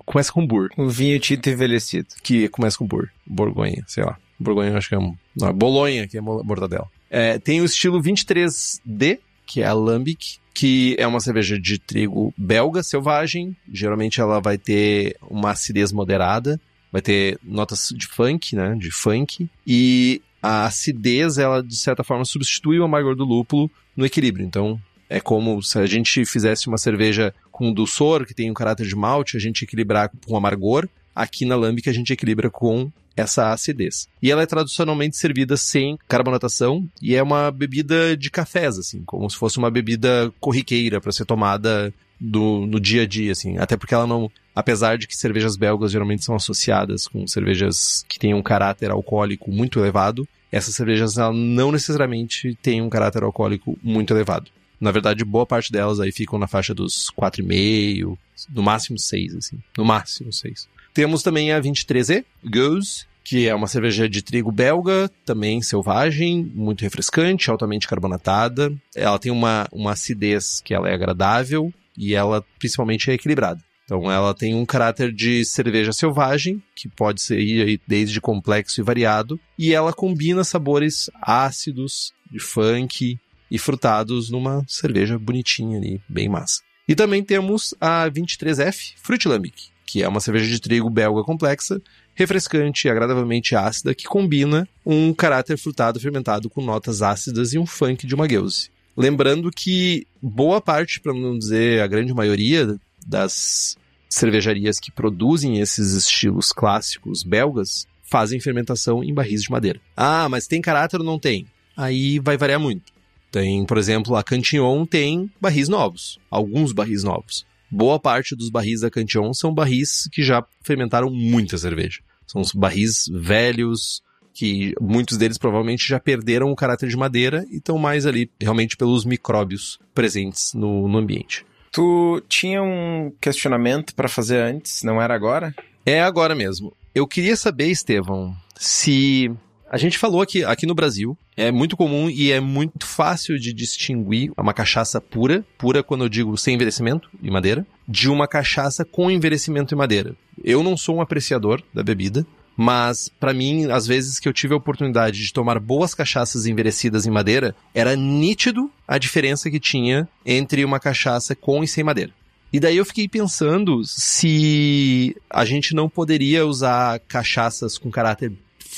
começa 0.04 0.32
com 0.32 0.46
bur. 0.46 0.68
O 0.76 0.88
vinho 0.88 1.18
tinto 1.20 1.48
envelhecido. 1.48 2.08
Que 2.22 2.48
começa 2.48 2.76
com 2.78 2.86
bur, 2.86 3.08
borgonha, 3.26 3.84
sei 3.86 4.04
lá. 4.04 4.18
Borgonha 4.38 4.76
acho 4.76 4.88
que 4.88 4.94
é 4.94 4.98
um, 4.98 5.14
não, 5.36 5.48
é 5.48 5.52
bolonha, 5.52 6.08
que 6.08 6.18
é 6.18 6.20
mortadela. 6.20 6.90
É, 7.08 7.38
tem 7.38 7.60
o 7.60 7.64
estilo 7.64 8.02
23D, 8.02 9.18
que 9.46 9.62
é 9.62 9.66
a 9.66 9.72
Lambic, 9.72 10.38
que 10.54 10.94
é 10.98 11.06
uma 11.06 11.20
cerveja 11.20 11.58
de 11.58 11.78
trigo 11.78 12.32
belga 12.36 12.82
selvagem. 12.82 13.56
Geralmente 13.72 14.20
ela 14.20 14.40
vai 14.40 14.58
ter 14.58 15.16
uma 15.22 15.50
acidez 15.50 15.92
moderada, 15.92 16.60
vai 16.90 17.00
ter 17.00 17.38
notas 17.42 17.92
de 17.96 18.06
funk, 18.06 18.54
né, 18.54 18.74
de 18.78 18.90
funk, 18.90 19.48
e 19.66 20.20
a 20.42 20.66
acidez, 20.66 21.38
ela 21.38 21.62
de 21.62 21.76
certa 21.76 22.02
forma 22.02 22.24
substitui 22.24 22.78
o 22.78 22.84
amargor 22.84 23.14
do 23.14 23.24
lúpulo 23.24 23.70
no 23.96 24.04
equilíbrio. 24.04 24.44
Então, 24.44 24.80
é 25.08 25.20
como 25.20 25.62
se 25.62 25.78
a 25.78 25.86
gente 25.86 26.24
fizesse 26.24 26.66
uma 26.66 26.78
cerveja 26.78 27.34
com 27.50 27.72
dulçor, 27.72 28.26
que 28.26 28.34
tem 28.34 28.50
um 28.50 28.54
caráter 28.54 28.86
de 28.86 28.96
malte, 28.96 29.36
a 29.36 29.40
gente 29.40 29.62
equilibrar 29.62 30.10
com 30.26 30.36
amargor. 30.36 30.88
Aqui 31.14 31.44
na 31.44 31.54
Lambic 31.54 31.88
a 31.88 31.92
gente 31.92 32.12
equilibra 32.12 32.50
com 32.50 32.90
essa 33.16 33.52
acidez. 33.52 34.08
E 34.22 34.30
ela 34.30 34.42
é 34.42 34.46
tradicionalmente 34.46 35.16
servida 35.16 35.56
sem 35.56 35.98
carbonatação 36.08 36.88
e 37.00 37.14
é 37.14 37.22
uma 37.22 37.50
bebida 37.50 38.16
de 38.16 38.30
cafés, 38.30 38.78
assim, 38.78 39.02
como 39.04 39.28
se 39.28 39.36
fosse 39.36 39.58
uma 39.58 39.70
bebida 39.70 40.32
corriqueira 40.40 41.00
para 41.00 41.12
ser 41.12 41.24
tomada 41.24 41.92
do, 42.18 42.66
no 42.66 42.78
dia 42.78 43.02
a 43.02 43.06
dia, 43.06 43.32
assim. 43.32 43.58
Até 43.58 43.76
porque 43.76 43.94
ela 43.94 44.06
não. 44.06 44.30
Apesar 44.54 44.98
de 44.98 45.06
que 45.06 45.16
cervejas 45.16 45.56
belgas 45.56 45.90
geralmente 45.90 46.24
são 46.24 46.36
associadas 46.36 47.08
com 47.08 47.26
cervejas 47.26 48.04
que 48.06 48.18
têm 48.18 48.34
um 48.34 48.42
caráter 48.42 48.90
alcoólico 48.90 49.50
muito 49.50 49.78
elevado, 49.78 50.28
essas 50.50 50.74
cervejas 50.74 51.16
não 51.16 51.72
necessariamente 51.72 52.56
têm 52.62 52.82
um 52.82 52.90
caráter 52.90 53.22
alcoólico 53.22 53.78
muito 53.82 54.12
elevado. 54.12 54.50
Na 54.78 54.90
verdade, 54.90 55.24
boa 55.24 55.46
parte 55.46 55.72
delas 55.72 56.00
aí 56.00 56.12
ficam 56.12 56.38
na 56.38 56.46
faixa 56.46 56.74
dos 56.74 57.10
4,5, 57.18 58.18
no 58.50 58.62
máximo 58.62 58.98
6, 58.98 59.36
assim. 59.36 59.58
No 59.78 59.84
máximo 59.84 60.32
6. 60.32 60.68
Temos 60.94 61.22
também 61.22 61.52
a 61.52 61.60
23E, 61.60 62.24
Goose, 62.44 63.06
que 63.24 63.48
é 63.48 63.54
uma 63.54 63.66
cerveja 63.66 64.08
de 64.08 64.22
trigo 64.22 64.50
belga, 64.50 65.10
também 65.24 65.62
selvagem, 65.62 66.50
muito 66.54 66.82
refrescante, 66.82 67.50
altamente 67.50 67.86
carbonatada. 67.86 68.72
Ela 68.94 69.18
tem 69.18 69.32
uma, 69.32 69.66
uma 69.72 69.92
acidez 69.92 70.60
que 70.60 70.74
ela 70.74 70.88
é 70.88 70.94
agradável 70.94 71.72
e 71.96 72.14
ela 72.14 72.44
principalmente 72.58 73.10
é 73.10 73.14
equilibrada. 73.14 73.62
Então 73.84 74.10
ela 74.10 74.34
tem 74.34 74.54
um 74.54 74.64
caráter 74.64 75.12
de 75.12 75.44
cerveja 75.44 75.92
selvagem, 75.92 76.62
que 76.74 76.88
pode 76.88 77.20
ser 77.20 77.36
aí 77.36 77.80
desde 77.86 78.20
complexo 78.20 78.80
e 78.80 78.84
variado, 78.84 79.38
e 79.58 79.74
ela 79.74 79.92
combina 79.92 80.44
sabores 80.44 81.10
ácidos, 81.20 82.12
de 82.30 82.38
funk 82.38 83.18
e 83.50 83.58
frutados 83.58 84.30
numa 84.30 84.64
cerveja 84.66 85.18
bonitinha 85.18 85.78
ali, 85.78 86.00
bem 86.08 86.28
massa. 86.28 86.62
E 86.88 86.94
também 86.94 87.22
temos 87.22 87.74
a 87.80 88.10
23F 88.10 88.94
Fruit 88.96 89.28
Lambic, 89.28 89.71
que 89.92 90.02
é 90.02 90.08
uma 90.08 90.20
cerveja 90.20 90.48
de 90.48 90.58
trigo 90.58 90.88
belga 90.88 91.22
complexa, 91.22 91.78
refrescante 92.14 92.86
e 92.86 92.90
agradavelmente 92.90 93.54
ácida, 93.54 93.94
que 93.94 94.04
combina 94.04 94.66
um 94.86 95.12
caráter 95.12 95.58
frutado 95.58 96.00
fermentado 96.00 96.48
com 96.48 96.64
notas 96.64 97.02
ácidas 97.02 97.52
e 97.52 97.58
um 97.58 97.66
funk 97.66 98.06
de 98.06 98.14
uma 98.14 98.26
gueuse. 98.26 98.70
Lembrando 98.96 99.50
que 99.50 100.06
boa 100.22 100.62
parte, 100.62 100.98
para 100.98 101.12
não 101.12 101.38
dizer 101.38 101.82
a 101.82 101.86
grande 101.86 102.14
maioria 102.14 102.74
das 103.06 103.76
cervejarias 104.08 104.80
que 104.80 104.90
produzem 104.90 105.60
esses 105.60 105.92
estilos 105.92 106.52
clássicos 106.52 107.22
belgas 107.22 107.86
fazem 108.02 108.40
fermentação 108.40 109.04
em 109.04 109.12
barris 109.12 109.42
de 109.42 109.50
madeira. 109.50 109.78
Ah, 109.94 110.26
mas 110.26 110.46
tem 110.46 110.62
caráter 110.62 111.00
ou 111.00 111.04
não 111.04 111.18
tem? 111.18 111.46
Aí 111.76 112.18
vai 112.18 112.38
variar 112.38 112.58
muito. 112.58 112.92
Tem, 113.30 113.66
por 113.66 113.76
exemplo, 113.76 114.16
a 114.16 114.22
Cantillon 114.22 114.86
tem 114.86 115.30
barris 115.38 115.68
novos, 115.68 116.18
alguns 116.30 116.72
barris 116.72 117.04
novos. 117.04 117.44
Boa 117.74 117.98
parte 117.98 118.36
dos 118.36 118.50
barris 118.50 118.82
da 118.82 118.90
Cantillon 118.90 119.32
são 119.32 119.54
barris 119.54 120.06
que 120.12 120.22
já 120.22 120.44
fermentaram 120.62 121.08
muita 121.08 121.56
cerveja. 121.56 122.02
São 122.26 122.42
os 122.42 122.52
barris 122.52 123.06
velhos, 123.10 124.02
que 124.34 124.74
muitos 124.78 125.16
deles 125.16 125.38
provavelmente 125.38 125.88
já 125.88 125.98
perderam 125.98 126.50
o 126.50 126.54
caráter 126.54 126.90
de 126.90 126.96
madeira 126.98 127.46
e 127.50 127.56
estão 127.56 127.78
mais 127.78 128.04
ali 128.04 128.30
realmente 128.38 128.76
pelos 128.76 129.06
micróbios 129.06 129.78
presentes 129.94 130.52
no, 130.52 130.86
no 130.86 130.98
ambiente. 130.98 131.46
Tu 131.70 132.22
tinha 132.28 132.62
um 132.62 133.10
questionamento 133.18 133.94
para 133.94 134.06
fazer 134.06 134.42
antes, 134.42 134.82
não 134.82 135.00
era 135.00 135.14
agora? 135.14 135.54
É 135.86 136.02
agora 136.02 136.34
mesmo. 136.34 136.76
Eu 136.94 137.06
queria 137.06 137.36
saber, 137.36 137.68
Estevão, 137.68 138.36
se 138.54 139.30
a 139.72 139.78
gente 139.78 139.96
falou 139.96 140.20
aqui, 140.20 140.44
aqui 140.44 140.66
no 140.66 140.74
Brasil, 140.74 141.16
é 141.34 141.50
muito 141.50 141.78
comum 141.78 142.10
e 142.10 142.30
é 142.30 142.40
muito 142.40 142.84
fácil 142.84 143.38
de 143.38 143.54
distinguir 143.54 144.30
uma 144.36 144.52
cachaça 144.52 145.00
pura, 145.00 145.42
pura 145.56 145.82
quando 145.82 146.04
eu 146.04 146.10
digo 146.10 146.36
sem 146.36 146.56
envelhecimento 146.56 147.08
e 147.22 147.30
madeira, 147.30 147.66
de 147.88 148.10
uma 148.10 148.28
cachaça 148.28 148.84
com 148.84 149.10
envelhecimento 149.10 149.74
e 149.74 149.76
madeira. 149.76 150.14
Eu 150.44 150.62
não 150.62 150.76
sou 150.76 150.96
um 150.96 151.00
apreciador 151.00 151.62
da 151.72 151.82
bebida, 151.82 152.26
mas 152.54 153.08
para 153.08 153.32
mim, 153.32 153.70
às 153.70 153.86
vezes 153.86 154.20
que 154.20 154.28
eu 154.28 154.32
tive 154.34 154.52
a 154.52 154.58
oportunidade 154.58 155.18
de 155.18 155.32
tomar 155.32 155.58
boas 155.58 155.94
cachaças 155.94 156.44
envelhecidas 156.44 157.06
em 157.06 157.10
madeira, 157.10 157.56
era 157.74 157.96
nítido 157.96 158.70
a 158.86 158.98
diferença 158.98 159.50
que 159.50 159.58
tinha 159.58 160.06
entre 160.26 160.66
uma 160.66 160.78
cachaça 160.78 161.34
com 161.34 161.64
e 161.64 161.66
sem 161.66 161.82
madeira. 161.82 162.12
E 162.52 162.60
daí 162.60 162.76
eu 162.76 162.84
fiquei 162.84 163.08
pensando 163.08 163.80
se 163.86 165.16
a 165.30 165.46
gente 165.46 165.74
não 165.74 165.88
poderia 165.88 166.44
usar 166.44 167.00
cachaças 167.08 167.78
com 167.78 167.90
caráter 167.90 168.30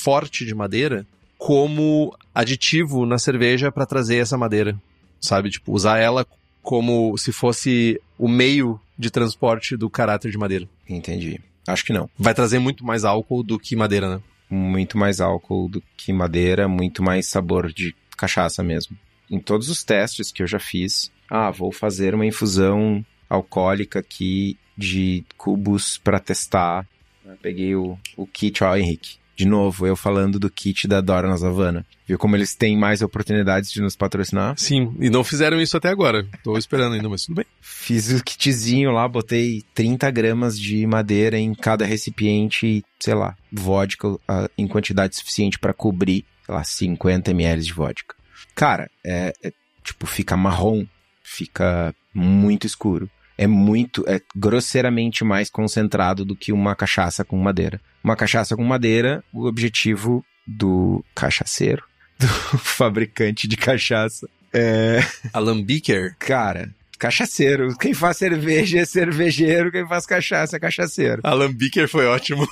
forte 0.04 0.44
de 0.44 0.54
madeira 0.54 1.06
como 1.38 2.14
aditivo 2.34 3.06
na 3.06 3.18
cerveja 3.18 3.72
para 3.72 3.86
trazer 3.86 4.16
essa 4.16 4.36
madeira, 4.36 4.78
sabe? 5.18 5.48
Tipo, 5.48 5.72
usar 5.72 5.98
ela 5.98 6.26
como 6.62 7.16
se 7.16 7.32
fosse 7.32 7.98
o 8.18 8.28
meio 8.28 8.78
de 8.98 9.10
transporte 9.10 9.76
do 9.76 9.88
caráter 9.88 10.30
de 10.30 10.36
madeira. 10.36 10.68
Entendi. 10.86 11.40
Acho 11.66 11.84
que 11.86 11.92
não. 11.92 12.08
Vai 12.18 12.34
trazer 12.34 12.58
muito 12.58 12.84
mais 12.84 13.04
álcool 13.04 13.42
do 13.42 13.58
que 13.58 13.74
madeira, 13.74 14.16
né? 14.16 14.22
Muito 14.50 14.98
mais 14.98 15.20
álcool 15.20 15.68
do 15.68 15.82
que 15.96 16.12
madeira, 16.12 16.68
muito 16.68 17.02
mais 17.02 17.26
sabor 17.26 17.72
de 17.72 17.96
cachaça 18.16 18.62
mesmo. 18.62 18.96
Em 19.30 19.40
todos 19.40 19.70
os 19.70 19.82
testes 19.82 20.30
que 20.30 20.42
eu 20.42 20.46
já 20.46 20.58
fiz, 20.58 21.10
ah, 21.30 21.50
vou 21.50 21.72
fazer 21.72 22.14
uma 22.14 22.26
infusão 22.26 23.04
alcoólica 23.28 24.00
aqui 24.00 24.58
de 24.76 25.24
cubos 25.38 25.96
para 25.96 26.20
testar. 26.20 26.86
Eu 27.24 27.36
peguei 27.40 27.74
o, 27.74 27.98
o 28.18 28.26
kit, 28.26 28.62
ó, 28.62 28.76
Henrique. 28.76 29.16
De 29.36 29.44
novo, 29.44 29.86
eu 29.86 29.96
falando 29.96 30.38
do 30.38 30.48
kit 30.48 30.86
da 30.86 31.00
Dora 31.00 31.28
na 31.28 31.36
Savana. 31.36 31.84
Viu 32.06 32.18
como 32.18 32.36
eles 32.36 32.54
têm 32.54 32.76
mais 32.76 33.02
oportunidades 33.02 33.72
de 33.72 33.80
nos 33.80 33.96
patrocinar? 33.96 34.54
Sim, 34.56 34.94
e 35.00 35.10
não 35.10 35.24
fizeram 35.24 35.60
isso 35.60 35.76
até 35.76 35.88
agora. 35.88 36.26
Tô 36.42 36.56
esperando 36.56 36.94
ainda, 36.94 37.08
mas 37.08 37.24
tudo 37.24 37.36
bem. 37.36 37.46
Fiz 37.60 38.10
o 38.12 38.22
kitzinho 38.22 38.92
lá, 38.92 39.08
botei 39.08 39.64
30 39.74 40.10
gramas 40.10 40.58
de 40.58 40.86
madeira 40.86 41.38
em 41.38 41.54
cada 41.54 41.84
recipiente 41.84 42.66
e, 42.66 42.84
sei 43.00 43.14
lá, 43.14 43.36
vodka 43.52 44.08
em 44.56 44.68
quantidade 44.68 45.16
suficiente 45.16 45.58
para 45.58 45.72
cobrir, 45.72 46.24
sei 46.44 46.54
lá, 46.54 46.62
50 46.62 47.30
ml 47.30 47.62
de 47.62 47.72
vodka. 47.72 48.14
Cara, 48.54 48.88
é, 49.04 49.32
é 49.42 49.52
tipo, 49.82 50.06
fica 50.06 50.36
marrom, 50.36 50.86
fica 51.22 51.94
muito 52.14 52.66
escuro 52.66 53.10
é 53.36 53.46
muito, 53.46 54.04
é 54.06 54.20
grosseiramente 54.34 55.24
mais 55.24 55.50
concentrado 55.50 56.24
do 56.24 56.36
que 56.36 56.52
uma 56.52 56.74
cachaça 56.74 57.24
com 57.24 57.36
madeira. 57.36 57.80
Uma 58.02 58.16
cachaça 58.16 58.56
com 58.56 58.64
madeira, 58.64 59.24
o 59.32 59.46
objetivo 59.46 60.24
do 60.46 61.04
cachaceiro, 61.14 61.82
do 62.18 62.28
fabricante 62.58 63.48
de 63.48 63.56
cachaça 63.56 64.28
é. 64.52 65.00
Alambiquer? 65.32 66.14
Cara, 66.16 66.70
cachaceiro. 66.96 67.76
Quem 67.76 67.92
faz 67.92 68.18
cerveja 68.18 68.78
é 68.78 68.84
cervejeiro, 68.84 69.72
quem 69.72 69.86
faz 69.86 70.06
cachaça 70.06 70.56
é 70.56 70.60
cachaceiro. 70.60 71.20
Alambiquer 71.24 71.88
foi 71.88 72.06
ótimo. 72.06 72.46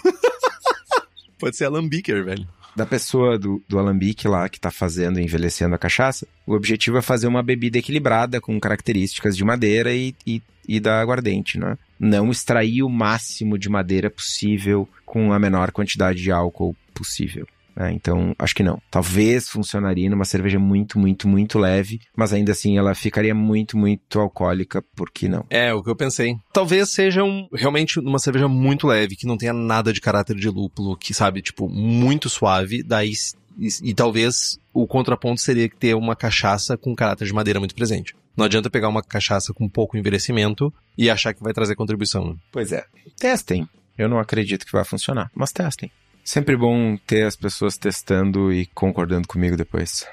Pode 1.38 1.56
ser 1.56 1.66
alambiquer, 1.66 2.24
velho 2.24 2.46
da 2.74 2.86
pessoa 2.86 3.38
do, 3.38 3.62
do 3.68 3.78
alambique 3.78 4.26
lá 4.26 4.48
que 4.48 4.56
está 4.56 4.70
fazendo, 4.70 5.20
envelhecendo 5.20 5.74
a 5.74 5.78
cachaça, 5.78 6.26
o 6.46 6.54
objetivo 6.54 6.96
é 6.96 7.02
fazer 7.02 7.26
uma 7.26 7.42
bebida 7.42 7.78
equilibrada 7.78 8.40
com 8.40 8.58
características 8.58 9.36
de 9.36 9.44
madeira 9.44 9.92
e, 9.92 10.14
e, 10.26 10.42
e 10.66 10.80
da 10.80 11.00
aguardente, 11.00 11.58
né? 11.58 11.76
Não 11.98 12.30
extrair 12.30 12.82
o 12.82 12.88
máximo 12.88 13.58
de 13.58 13.68
madeira 13.68 14.10
possível 14.10 14.88
com 15.04 15.32
a 15.32 15.38
menor 15.38 15.72
quantidade 15.72 16.20
de 16.20 16.30
álcool 16.30 16.76
possível. 16.94 17.46
Né? 17.74 17.92
Então, 17.92 18.34
acho 18.38 18.54
que 18.54 18.62
não. 18.62 18.80
Talvez 18.90 19.48
funcionaria 19.48 20.08
numa 20.08 20.24
cerveja 20.24 20.58
muito, 20.58 20.98
muito, 20.98 21.26
muito 21.26 21.58
leve, 21.58 22.00
mas 22.16 22.32
ainda 22.32 22.52
assim 22.52 22.76
ela 22.76 22.94
ficaria 22.94 23.34
muito, 23.34 23.76
muito 23.76 24.20
alcoólica, 24.20 24.82
por 24.94 25.10
que 25.10 25.28
não? 25.28 25.44
É, 25.48 25.72
o 25.72 25.82
que 25.82 25.90
eu 25.90 25.96
pensei. 25.96 26.36
Talvez 26.52 26.90
seja 26.90 27.24
um, 27.24 27.48
realmente 27.52 27.98
uma 27.98 28.18
cerveja 28.18 28.48
muito 28.48 28.86
leve, 28.86 29.16
que 29.16 29.26
não 29.26 29.36
tenha 29.36 29.52
nada 29.52 29.92
de 29.92 30.00
caráter 30.00 30.36
de 30.36 30.48
lúpulo, 30.48 30.96
que 30.96 31.14
sabe, 31.14 31.42
tipo, 31.42 31.68
muito 31.68 32.28
suave, 32.28 32.82
daí 32.82 33.12
e, 33.58 33.68
e, 33.82 33.94
talvez 33.94 34.58
o 34.72 34.86
contraponto 34.86 35.40
seria 35.40 35.68
ter 35.68 35.94
uma 35.94 36.16
cachaça 36.16 36.76
com 36.76 36.94
caráter 36.94 37.26
de 37.26 37.34
madeira 37.34 37.58
muito 37.58 37.74
presente. 37.74 38.14
Não 38.36 38.44
adianta 38.46 38.70
pegar 38.70 38.88
uma 38.88 39.02
cachaça 39.02 39.52
com 39.52 39.68
pouco 39.68 39.96
envelhecimento 39.96 40.72
e 40.96 41.10
achar 41.10 41.34
que 41.34 41.42
vai 41.42 41.52
trazer 41.52 41.74
contribuição. 41.74 42.30
Né? 42.30 42.36
Pois 42.50 42.72
é. 42.72 42.84
Testem. 43.18 43.68
Eu 43.96 44.08
não 44.08 44.18
acredito 44.18 44.64
que 44.64 44.72
vai 44.72 44.84
funcionar, 44.84 45.30
mas 45.34 45.52
testem. 45.52 45.90
Sempre 46.24 46.56
bom 46.56 46.96
ter 46.96 47.26
as 47.26 47.36
pessoas 47.36 47.76
testando 47.76 48.52
e 48.52 48.66
concordando 48.66 49.28
comigo 49.28 49.56
depois. 49.56 50.06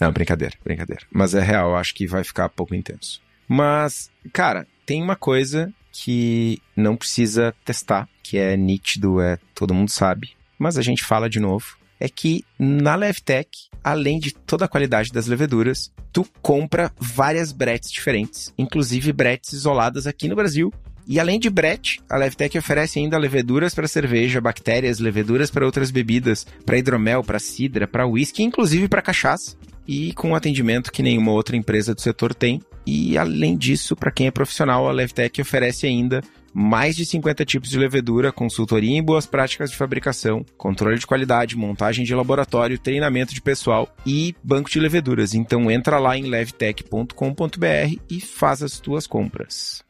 Não, 0.00 0.10
brincadeira, 0.10 0.56
brincadeira. 0.64 1.02
Mas 1.12 1.34
é 1.34 1.40
real, 1.40 1.76
acho 1.76 1.94
que 1.94 2.06
vai 2.06 2.24
ficar 2.24 2.48
pouco 2.48 2.74
intenso. 2.74 3.20
Mas, 3.46 4.10
cara, 4.32 4.66
tem 4.86 5.02
uma 5.02 5.16
coisa 5.16 5.72
que 5.92 6.62
não 6.74 6.96
precisa 6.96 7.54
testar, 7.64 8.08
que 8.22 8.38
é 8.38 8.56
nítido, 8.56 9.20
é 9.20 9.38
todo 9.54 9.74
mundo 9.74 9.90
sabe, 9.90 10.30
mas 10.58 10.78
a 10.78 10.82
gente 10.82 11.04
fala 11.04 11.28
de 11.28 11.40
novo, 11.40 11.76
é 12.00 12.08
que 12.08 12.42
na 12.58 12.96
Levtech, 12.96 13.68
além 13.84 14.18
de 14.18 14.32
toda 14.32 14.64
a 14.64 14.68
qualidade 14.68 15.12
das 15.12 15.26
leveduras, 15.26 15.92
tu 16.10 16.26
compra 16.40 16.90
várias 16.98 17.52
bretes 17.52 17.92
diferentes, 17.92 18.52
inclusive 18.56 19.12
bretes 19.12 19.52
isoladas 19.52 20.06
aqui 20.06 20.26
no 20.26 20.34
Brasil, 20.34 20.72
e 21.06 21.18
além 21.18 21.40
de 21.40 21.50
Brett, 21.50 22.00
a 22.08 22.16
Levtech 22.16 22.56
oferece 22.56 22.98
ainda 22.98 23.18
leveduras 23.18 23.74
para 23.74 23.88
cerveja, 23.88 24.40
bactérias, 24.40 25.00
leveduras 25.00 25.50
para 25.50 25.66
outras 25.66 25.90
bebidas, 25.90 26.46
para 26.64 26.78
hidromel, 26.78 27.24
para 27.24 27.40
cidra, 27.40 27.88
para 27.88 28.06
whisky, 28.06 28.44
inclusive 28.44 28.86
para 28.86 29.02
cachaça. 29.02 29.56
E 29.88 30.12
com 30.12 30.30
um 30.30 30.34
atendimento 30.36 30.92
que 30.92 31.02
nenhuma 31.02 31.32
outra 31.32 31.56
empresa 31.56 31.96
do 31.96 32.00
setor 32.00 32.32
tem. 32.32 32.60
E 32.86 33.18
além 33.18 33.56
disso, 33.56 33.96
para 33.96 34.12
quem 34.12 34.28
é 34.28 34.30
profissional, 34.30 34.88
a 34.88 34.92
Levtech 34.92 35.40
oferece 35.40 35.84
ainda 35.84 36.22
mais 36.52 36.96
de 36.96 37.04
50 37.04 37.44
tipos 37.44 37.70
de 37.70 37.78
levedura, 37.78 38.32
consultoria 38.32 38.96
em 38.96 39.02
boas 39.02 39.26
práticas 39.26 39.70
de 39.70 39.76
fabricação, 39.76 40.44
controle 40.56 40.98
de 40.98 41.06
qualidade, 41.06 41.56
montagem 41.56 42.04
de 42.04 42.14
laboratório, 42.14 42.78
treinamento 42.78 43.34
de 43.34 43.40
pessoal 43.40 43.94
e 44.06 44.34
banco 44.42 44.70
de 44.70 44.80
leveduras. 44.80 45.34
Então 45.34 45.70
entra 45.70 45.98
lá 45.98 46.16
em 46.16 46.24
levtech.com.br 46.24 47.96
e 48.10 48.20
faz 48.20 48.62
as 48.62 48.80
tuas 48.80 49.06
compras. 49.06 49.84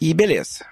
E 0.00 0.14
beleza. 0.14 0.64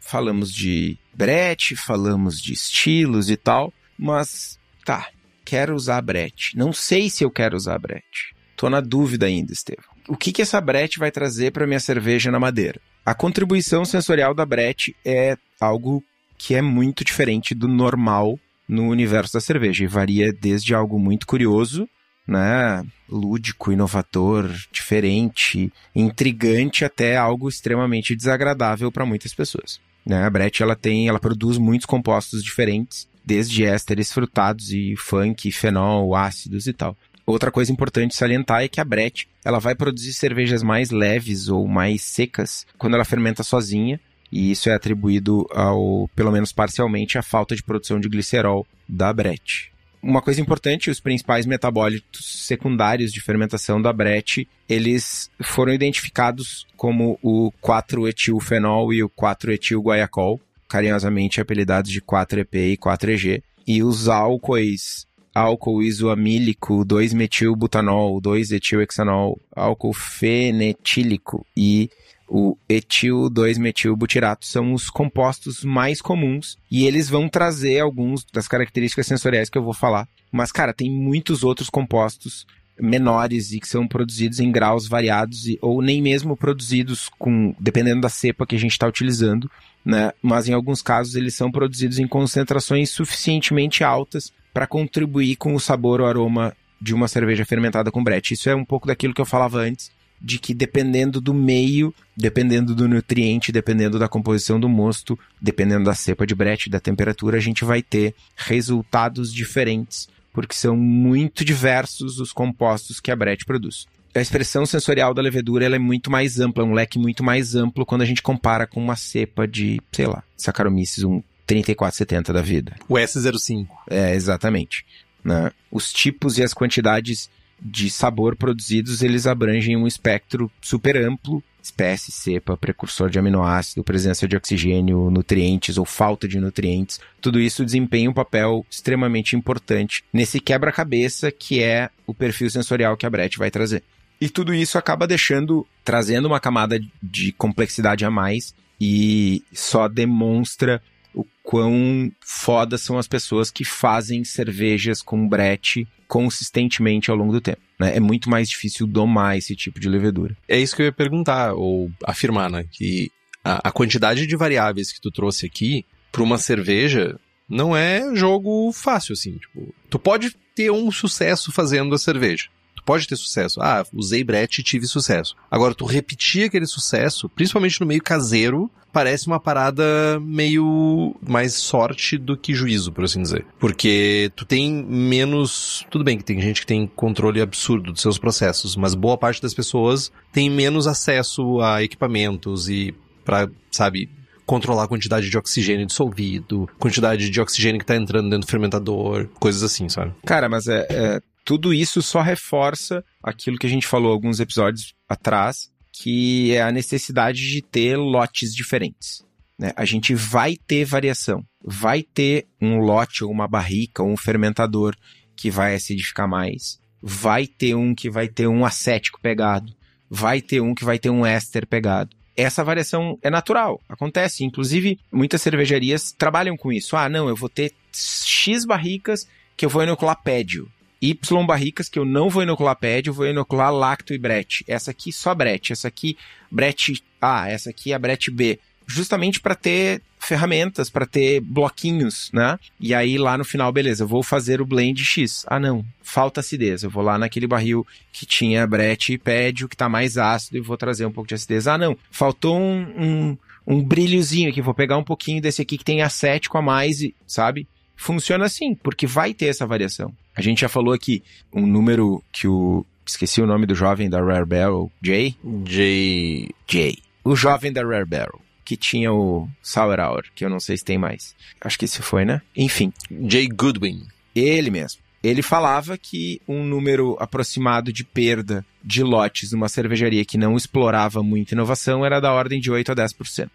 Falamos 0.00 0.52
de 0.52 0.98
brete, 1.14 1.76
falamos 1.76 2.40
de 2.40 2.52
estilos 2.52 3.30
e 3.30 3.36
tal, 3.36 3.72
mas 3.96 4.58
tá, 4.84 5.08
quero 5.44 5.74
usar 5.74 6.00
brete. 6.02 6.56
Não 6.56 6.72
sei 6.72 7.08
se 7.08 7.24
eu 7.24 7.30
quero 7.30 7.56
usar 7.56 7.78
brete. 7.78 8.34
Tô 8.56 8.68
na 8.68 8.80
dúvida 8.80 9.26
ainda, 9.26 9.52
Estevam. 9.52 9.91
O 10.12 10.14
que 10.14 10.30
que 10.30 10.42
essa 10.42 10.60
brete 10.60 10.98
vai 10.98 11.10
trazer 11.10 11.52
para 11.52 11.66
minha 11.66 11.80
cerveja 11.80 12.30
na 12.30 12.38
madeira? 12.38 12.78
A 13.02 13.14
contribuição 13.14 13.82
sensorial 13.82 14.34
da 14.34 14.44
brete 14.44 14.94
é 15.02 15.38
algo 15.58 16.04
que 16.36 16.54
é 16.54 16.60
muito 16.60 17.02
diferente 17.02 17.54
do 17.54 17.66
normal 17.66 18.38
no 18.68 18.88
universo 18.88 19.32
da 19.32 19.40
cerveja 19.40 19.84
e 19.84 19.86
varia 19.86 20.30
desde 20.30 20.74
algo 20.74 20.98
muito 20.98 21.26
curioso 21.26 21.88
né, 22.28 22.84
lúdico, 23.08 23.72
inovador, 23.72 24.50
diferente, 24.70 25.72
intrigante 25.96 26.84
até 26.84 27.16
algo 27.16 27.48
extremamente 27.48 28.14
desagradável 28.14 28.92
para 28.92 29.06
muitas 29.06 29.32
pessoas. 29.32 29.80
Né? 30.04 30.26
A 30.26 30.28
Brett 30.28 30.62
ela 30.62 30.76
tem, 30.76 31.08
ela 31.08 31.18
produz 31.18 31.56
muitos 31.56 31.86
compostos 31.86 32.44
diferentes, 32.44 33.08
desde 33.24 33.64
ésteres 33.64 34.12
frutados 34.12 34.72
e 34.72 34.94
funk, 34.94 35.50
fenol, 35.50 36.14
ácidos 36.14 36.66
e 36.66 36.74
tal. 36.74 36.94
Outra 37.26 37.50
coisa 37.50 37.72
importante 37.72 38.16
salientar 38.16 38.62
é 38.62 38.68
que 38.68 38.80
a 38.80 38.84
Brett, 38.84 39.28
ela 39.44 39.58
vai 39.58 39.74
produzir 39.74 40.12
cervejas 40.12 40.62
mais 40.62 40.90
leves 40.90 41.48
ou 41.48 41.66
mais 41.68 42.02
secas 42.02 42.66
quando 42.76 42.94
ela 42.94 43.04
fermenta 43.04 43.42
sozinha, 43.42 44.00
e 44.30 44.50
isso 44.50 44.68
é 44.68 44.74
atribuído 44.74 45.46
ao, 45.52 46.08
pelo 46.16 46.32
menos 46.32 46.52
parcialmente, 46.52 47.18
à 47.18 47.22
falta 47.22 47.54
de 47.54 47.62
produção 47.62 48.00
de 48.00 48.08
glicerol 48.08 48.66
da 48.88 49.12
Brett. 49.12 49.70
Uma 50.02 50.20
coisa 50.20 50.40
importante, 50.40 50.90
os 50.90 50.98
principais 50.98 51.46
metabólitos 51.46 52.44
secundários 52.44 53.12
de 53.12 53.20
fermentação 53.20 53.80
da 53.80 53.92
Brett, 53.92 54.48
eles 54.68 55.30
foram 55.40 55.72
identificados 55.72 56.66
como 56.76 57.20
o 57.22 57.52
4-etilfenol 57.62 58.92
e 58.92 59.04
o 59.04 59.08
4-etilguaiacol, 59.08 60.40
carinhosamente 60.68 61.40
apelidados 61.40 61.90
de 61.92 62.00
4-EP 62.00 62.54
e 62.54 62.76
4-EG, 62.76 63.44
e 63.64 63.84
os 63.84 64.08
álcoois 64.08 65.06
álcool 65.34 65.82
isoamílico, 65.82 66.84
2-metilbutanol, 66.84 68.20
2-etilhexanol, 68.20 69.38
álcool 69.54 69.92
fenetílico 69.92 71.46
e 71.56 71.90
o 72.28 72.56
etil 72.68 73.30
2-metilbutirato 73.30 74.44
são 74.44 74.72
os 74.72 74.88
compostos 74.88 75.62
mais 75.64 76.00
comuns 76.00 76.56
e 76.70 76.86
eles 76.86 77.08
vão 77.08 77.28
trazer 77.28 77.80
alguns 77.80 78.24
das 78.32 78.48
características 78.48 79.06
sensoriais 79.06 79.50
que 79.50 79.58
eu 79.58 79.62
vou 79.62 79.74
falar. 79.74 80.08
Mas, 80.30 80.50
cara, 80.50 80.72
tem 80.72 80.90
muitos 80.90 81.44
outros 81.44 81.68
compostos 81.68 82.46
menores 82.80 83.52
e 83.52 83.60
que 83.60 83.68
são 83.68 83.86
produzidos 83.86 84.40
em 84.40 84.50
graus 84.50 84.88
variados 84.88 85.46
e, 85.46 85.58
ou 85.60 85.82
nem 85.82 86.00
mesmo 86.00 86.36
produzidos 86.36 87.10
com 87.18 87.54
dependendo 87.60 88.00
da 88.00 88.08
cepa 88.08 88.46
que 88.46 88.56
a 88.56 88.58
gente 88.58 88.72
está 88.72 88.86
utilizando, 88.86 89.50
né? 89.84 90.12
Mas 90.22 90.48
em 90.48 90.54
alguns 90.54 90.80
casos 90.80 91.14
eles 91.14 91.34
são 91.34 91.52
produzidos 91.52 91.98
em 91.98 92.08
concentrações 92.08 92.88
suficientemente 92.88 93.84
altas 93.84 94.32
para 94.52 94.66
contribuir 94.66 95.36
com 95.36 95.54
o 95.54 95.60
sabor 95.60 96.00
ou 96.00 96.06
aroma 96.06 96.54
de 96.80 96.92
uma 96.92 97.08
cerveja 97.08 97.44
fermentada 97.44 97.90
com 97.90 98.02
brete. 98.02 98.34
Isso 98.34 98.50
é 98.50 98.54
um 98.54 98.64
pouco 98.64 98.86
daquilo 98.86 99.14
que 99.14 99.20
eu 99.20 99.26
falava 99.26 99.58
antes, 99.58 99.90
de 100.20 100.38
que 100.38 100.54
dependendo 100.54 101.20
do 101.20 101.34
meio, 101.34 101.94
dependendo 102.16 102.74
do 102.74 102.88
nutriente, 102.88 103.50
dependendo 103.50 103.98
da 103.98 104.08
composição 104.08 104.58
do 104.58 104.68
mosto, 104.68 105.18
dependendo 105.40 105.84
da 105.84 105.94
cepa 105.94 106.26
de 106.26 106.34
brete, 106.34 106.70
da 106.70 106.80
temperatura, 106.80 107.36
a 107.36 107.40
gente 107.40 107.64
vai 107.64 107.82
ter 107.82 108.14
resultados 108.36 109.32
diferentes, 109.32 110.08
porque 110.32 110.54
são 110.54 110.76
muito 110.76 111.44
diversos 111.44 112.18
os 112.18 112.32
compostos 112.32 113.00
que 113.00 113.10
a 113.10 113.16
brete 113.16 113.44
produz. 113.44 113.86
A 114.14 114.20
expressão 114.20 114.66
sensorial 114.66 115.14
da 115.14 115.22
levedura 115.22 115.64
é 115.64 115.78
muito 115.78 116.10
mais 116.10 116.38
ampla, 116.38 116.62
é 116.62 116.66
um 116.66 116.74
leque 116.74 116.98
muito 116.98 117.24
mais 117.24 117.54
amplo 117.54 117.86
quando 117.86 118.02
a 118.02 118.04
gente 118.04 118.22
compara 118.22 118.66
com 118.66 118.78
uma 118.78 118.94
cepa 118.94 119.48
de, 119.48 119.80
sei 119.90 120.06
lá, 120.06 120.22
Saccharomyces, 120.36 121.02
um 121.02 121.22
3470 121.46 122.32
da 122.32 122.42
vida. 122.42 122.74
O 122.88 122.94
S05. 122.94 123.66
É, 123.88 124.14
exatamente. 124.14 124.84
Né? 125.24 125.50
Os 125.70 125.92
tipos 125.92 126.38
e 126.38 126.42
as 126.42 126.52
quantidades 126.52 127.30
de 127.60 127.88
sabor 127.88 128.34
produzidos, 128.34 129.02
eles 129.02 129.26
abrangem 129.26 129.76
um 129.76 129.86
espectro 129.86 130.50
super 130.60 130.96
amplo, 130.96 131.42
espécie, 131.62 132.10
cepa, 132.10 132.56
precursor 132.56 133.08
de 133.08 133.20
aminoácido, 133.20 133.84
presença 133.84 134.26
de 134.26 134.36
oxigênio, 134.36 135.10
nutrientes 135.10 135.78
ou 135.78 135.84
falta 135.84 136.26
de 136.26 136.40
nutrientes. 136.40 136.98
Tudo 137.20 137.38
isso 137.38 137.64
desempenha 137.64 138.10
um 138.10 138.14
papel 138.14 138.66
extremamente 138.68 139.36
importante 139.36 140.02
nesse 140.12 140.40
quebra-cabeça 140.40 141.30
que 141.30 141.62
é 141.62 141.88
o 142.04 142.12
perfil 142.12 142.50
sensorial 142.50 142.96
que 142.96 143.06
a 143.06 143.10
Brett 143.10 143.38
vai 143.38 143.50
trazer. 143.50 143.84
E 144.20 144.28
tudo 144.28 144.52
isso 144.52 144.76
acaba 144.76 145.06
deixando, 145.06 145.66
trazendo 145.84 146.26
uma 146.26 146.40
camada 146.40 146.80
de 147.02 147.32
complexidade 147.32 148.04
a 148.04 148.10
mais 148.10 148.54
e 148.80 149.44
só 149.52 149.86
demonstra 149.88 150.82
o 151.14 151.24
quão 151.42 152.10
foda 152.20 152.78
são 152.78 152.98
as 152.98 153.06
pessoas 153.06 153.50
que 153.50 153.64
fazem 153.64 154.24
cervejas 154.24 155.02
com 155.02 155.28
brete 155.28 155.86
consistentemente 156.06 157.10
ao 157.10 157.16
longo 157.16 157.32
do 157.32 157.40
tempo. 157.40 157.60
Né? 157.80 157.96
É 157.96 158.00
muito 158.00 158.28
mais 158.28 158.48
difícil 158.48 158.86
domar 158.86 159.38
esse 159.38 159.56
tipo 159.56 159.80
de 159.80 159.88
levedura. 159.88 160.36
É 160.46 160.58
isso 160.58 160.76
que 160.76 160.82
eu 160.82 160.86
ia 160.86 160.92
perguntar, 160.92 161.54
ou 161.54 161.90
afirmar, 162.04 162.50
né? 162.50 162.66
Que 162.70 163.10
a, 163.42 163.68
a 163.68 163.72
quantidade 163.72 164.26
de 164.26 164.36
variáveis 164.36 164.92
que 164.92 165.00
tu 165.00 165.10
trouxe 165.10 165.46
aqui 165.46 165.84
para 166.10 166.22
uma 166.22 166.36
cerveja 166.36 167.18
não 167.48 167.76
é 167.76 168.14
jogo 168.14 168.70
fácil, 168.72 169.14
assim. 169.14 169.38
Tipo, 169.38 169.74
tu 169.88 169.98
pode 169.98 170.36
ter 170.54 170.70
um 170.70 170.90
sucesso 170.90 171.50
fazendo 171.50 171.94
a 171.94 171.98
cerveja. 171.98 172.48
Tu 172.82 172.84
pode 172.84 173.06
ter 173.06 173.16
sucesso. 173.16 173.60
Ah, 173.60 173.84
usei 173.92 174.24
brete 174.24 174.60
e 174.60 174.64
tive 174.64 174.86
sucesso. 174.86 175.36
Agora, 175.50 175.74
tu 175.74 175.84
repetir 175.84 176.46
aquele 176.46 176.66
sucesso, 176.66 177.28
principalmente 177.28 177.80
no 177.80 177.86
meio 177.86 178.02
caseiro, 178.02 178.70
parece 178.92 179.26
uma 179.28 179.38
parada 179.38 180.20
meio 180.20 181.14
mais 181.26 181.54
sorte 181.54 182.18
do 182.18 182.36
que 182.36 182.52
juízo, 182.52 182.92
por 182.92 183.04
assim 183.04 183.22
dizer. 183.22 183.46
Porque 183.58 184.30
tu 184.34 184.44
tem 184.44 184.84
menos. 184.84 185.86
Tudo 185.90 186.04
bem 186.04 186.18
que 186.18 186.24
tem 186.24 186.40
gente 186.40 186.60
que 186.60 186.66
tem 186.66 186.86
controle 186.86 187.40
absurdo 187.40 187.92
dos 187.92 188.02
seus 188.02 188.18
processos, 188.18 188.76
mas 188.76 188.94
boa 188.94 189.16
parte 189.16 189.40
das 189.40 189.54
pessoas 189.54 190.12
tem 190.32 190.50
menos 190.50 190.86
acesso 190.86 191.60
a 191.60 191.82
equipamentos 191.82 192.68
e 192.68 192.94
para, 193.24 193.48
sabe, 193.70 194.10
controlar 194.44 194.84
a 194.84 194.88
quantidade 194.88 195.30
de 195.30 195.38
oxigênio 195.38 195.86
dissolvido, 195.86 196.68
quantidade 196.78 197.30
de 197.30 197.40
oxigênio 197.40 197.78
que 197.78 197.86
tá 197.86 197.96
entrando 197.96 198.28
dentro 198.28 198.46
do 198.46 198.50
fermentador, 198.50 199.28
coisas 199.38 199.62
assim, 199.62 199.88
sabe? 199.88 200.12
Cara, 200.26 200.48
mas 200.48 200.66
é, 200.66 200.86
é 200.90 201.22
tudo 201.44 201.74
isso 201.74 202.00
só 202.02 202.20
reforça 202.20 203.04
aquilo 203.22 203.58
que 203.58 203.66
a 203.66 203.70
gente 203.70 203.86
falou 203.86 204.12
alguns 204.12 204.40
episódios 204.40 204.94
atrás, 205.08 205.70
que 205.92 206.54
é 206.54 206.62
a 206.62 206.72
necessidade 206.72 207.48
de 207.48 207.60
ter 207.62 207.96
lotes 207.96 208.54
diferentes. 208.54 209.24
Né? 209.58 209.72
A 209.76 209.84
gente 209.84 210.14
vai 210.14 210.56
ter 210.56 210.84
variação, 210.84 211.44
vai 211.62 212.02
ter 212.02 212.46
um 212.60 212.78
lote 212.78 213.24
ou 213.24 213.30
uma 213.30 213.46
barrica 213.46 214.02
ou 214.02 214.10
um 214.10 214.16
fermentador 214.16 214.96
que 215.36 215.50
vai 215.50 215.74
acidificar 215.74 216.28
mais, 216.28 216.80
vai 217.00 217.46
ter 217.46 217.74
um 217.74 217.94
que 217.94 218.08
vai 218.08 218.28
ter 218.28 218.46
um 218.46 218.64
acético 218.64 219.20
pegado, 219.20 219.74
vai 220.08 220.40
ter 220.40 220.60
um 220.60 220.74
que 220.74 220.84
vai 220.84 220.98
ter 220.98 221.10
um 221.10 221.26
éster 221.26 221.66
pegado. 221.66 222.16
Essa 222.36 222.64
variação 222.64 223.18
é 223.22 223.28
natural, 223.28 223.80
acontece. 223.88 224.44
Inclusive, 224.44 224.98
muitas 225.12 225.42
cervejarias 225.42 226.12
trabalham 226.12 226.56
com 226.56 226.72
isso. 226.72 226.96
Ah, 226.96 227.08
não, 227.08 227.28
eu 227.28 227.36
vou 227.36 227.48
ter 227.48 227.72
X 227.92 228.64
barricas 228.64 229.28
que 229.56 229.66
eu 229.66 229.70
vou 229.70 229.82
inocular 229.82 230.22
pédio. 230.22 230.68
Y 231.02 231.18
barricas 231.44 231.88
que 231.88 231.98
eu 231.98 232.04
não 232.04 232.30
vou 232.30 232.44
inocular 232.44 232.76
PED, 232.76 233.08
eu 233.08 233.14
vou 233.14 233.26
inocular 233.26 233.74
lacto 233.74 234.14
e 234.14 234.18
brete. 234.18 234.64
Essa 234.68 234.92
aqui 234.92 235.12
só 235.12 235.34
brete, 235.34 235.72
essa 235.72 235.88
aqui 235.88 236.16
brete 236.48 237.02
A, 237.20 237.50
essa 237.50 237.70
aqui 237.70 237.90
é 237.90 237.96
a 237.96 237.98
brete 237.98 238.30
B. 238.30 238.60
Justamente 238.86 239.40
para 239.40 239.56
ter 239.56 240.00
ferramentas, 240.20 240.88
para 240.88 241.04
ter 241.04 241.40
bloquinhos, 241.40 242.30
né? 242.32 242.56
E 242.78 242.94
aí 242.94 243.18
lá 243.18 243.36
no 243.36 243.44
final, 243.44 243.72
beleza, 243.72 244.04
eu 244.04 244.08
vou 244.08 244.22
fazer 244.22 244.60
o 244.60 244.66
blend 244.66 245.02
X. 245.02 245.44
Ah, 245.48 245.58
não, 245.58 245.84
falta 246.04 246.38
acidez. 246.38 246.84
Eu 246.84 246.90
vou 246.90 247.02
lá 247.02 247.18
naquele 247.18 247.48
barril 247.48 247.84
que 248.12 248.24
tinha 248.24 248.64
brete 248.64 249.14
e 249.14 249.18
pédio, 249.18 249.68
que 249.68 249.76
tá 249.76 249.88
mais 249.88 250.16
ácido, 250.16 250.56
e 250.56 250.60
vou 250.60 250.76
trazer 250.76 251.04
um 251.04 251.12
pouco 251.12 251.26
de 251.26 251.34
acidez. 251.34 251.66
Ah, 251.66 251.76
não, 251.76 251.96
faltou 252.12 252.56
um, 252.56 252.82
um, 252.96 253.38
um 253.66 253.82
brilhozinho 253.82 254.50
aqui, 254.50 254.62
vou 254.62 254.74
pegar 254.74 254.96
um 254.98 255.04
pouquinho 255.04 255.42
desse 255.42 255.62
aqui 255.62 255.76
que 255.76 255.84
tem 255.84 256.02
acético 256.02 256.56
a 256.58 256.62
mais, 256.62 256.98
sabe? 257.26 257.66
Funciona 257.96 258.44
assim, 258.44 258.74
porque 258.74 259.06
vai 259.06 259.34
ter 259.34 259.46
essa 259.46 259.66
variação. 259.66 260.14
A 260.34 260.40
gente 260.42 260.60
já 260.60 260.68
falou 260.68 260.94
aqui 260.94 261.22
um 261.52 261.66
número 261.66 262.22
que 262.32 262.48
o. 262.48 262.84
Esqueci 263.04 263.42
o 263.42 263.46
nome 263.46 263.66
do 263.66 263.74
jovem 263.74 264.08
da 264.08 264.22
Rare 264.22 264.46
Barrel. 264.46 264.90
Jay? 265.02 265.36
Jay. 265.66 266.48
Jay. 266.68 266.98
O 267.24 267.34
jovem 267.34 267.72
da 267.72 267.82
Rare 267.82 268.06
Barrel. 268.06 268.40
Que 268.64 268.76
tinha 268.76 269.12
o 269.12 269.48
Sour 269.60 269.98
Hour, 269.98 270.24
que 270.34 270.44
eu 270.44 270.48
não 270.48 270.60
sei 270.60 270.76
se 270.76 270.84
tem 270.84 270.96
mais. 270.96 271.34
Acho 271.60 271.78
que 271.78 271.84
esse 271.84 272.00
foi, 272.00 272.24
né? 272.24 272.40
Enfim. 272.56 272.92
Jay 273.28 273.48
Goodwin. 273.48 274.06
Ele 274.34 274.70
mesmo. 274.70 275.00
Ele 275.22 275.42
falava 275.42 275.96
que 275.96 276.40
um 276.48 276.64
número 276.64 277.16
aproximado 277.20 277.92
de 277.92 278.04
perda 278.04 278.64
de 278.82 279.02
lotes 279.02 279.52
numa 279.52 279.68
cervejaria 279.68 280.24
que 280.24 280.38
não 280.38 280.56
explorava 280.56 281.22
muita 281.22 281.54
inovação 281.54 282.04
era 282.04 282.18
da 282.18 282.32
ordem 282.32 282.60
de 282.60 282.70
8 282.70 282.90
a 282.92 282.96
10%. 282.96 283.48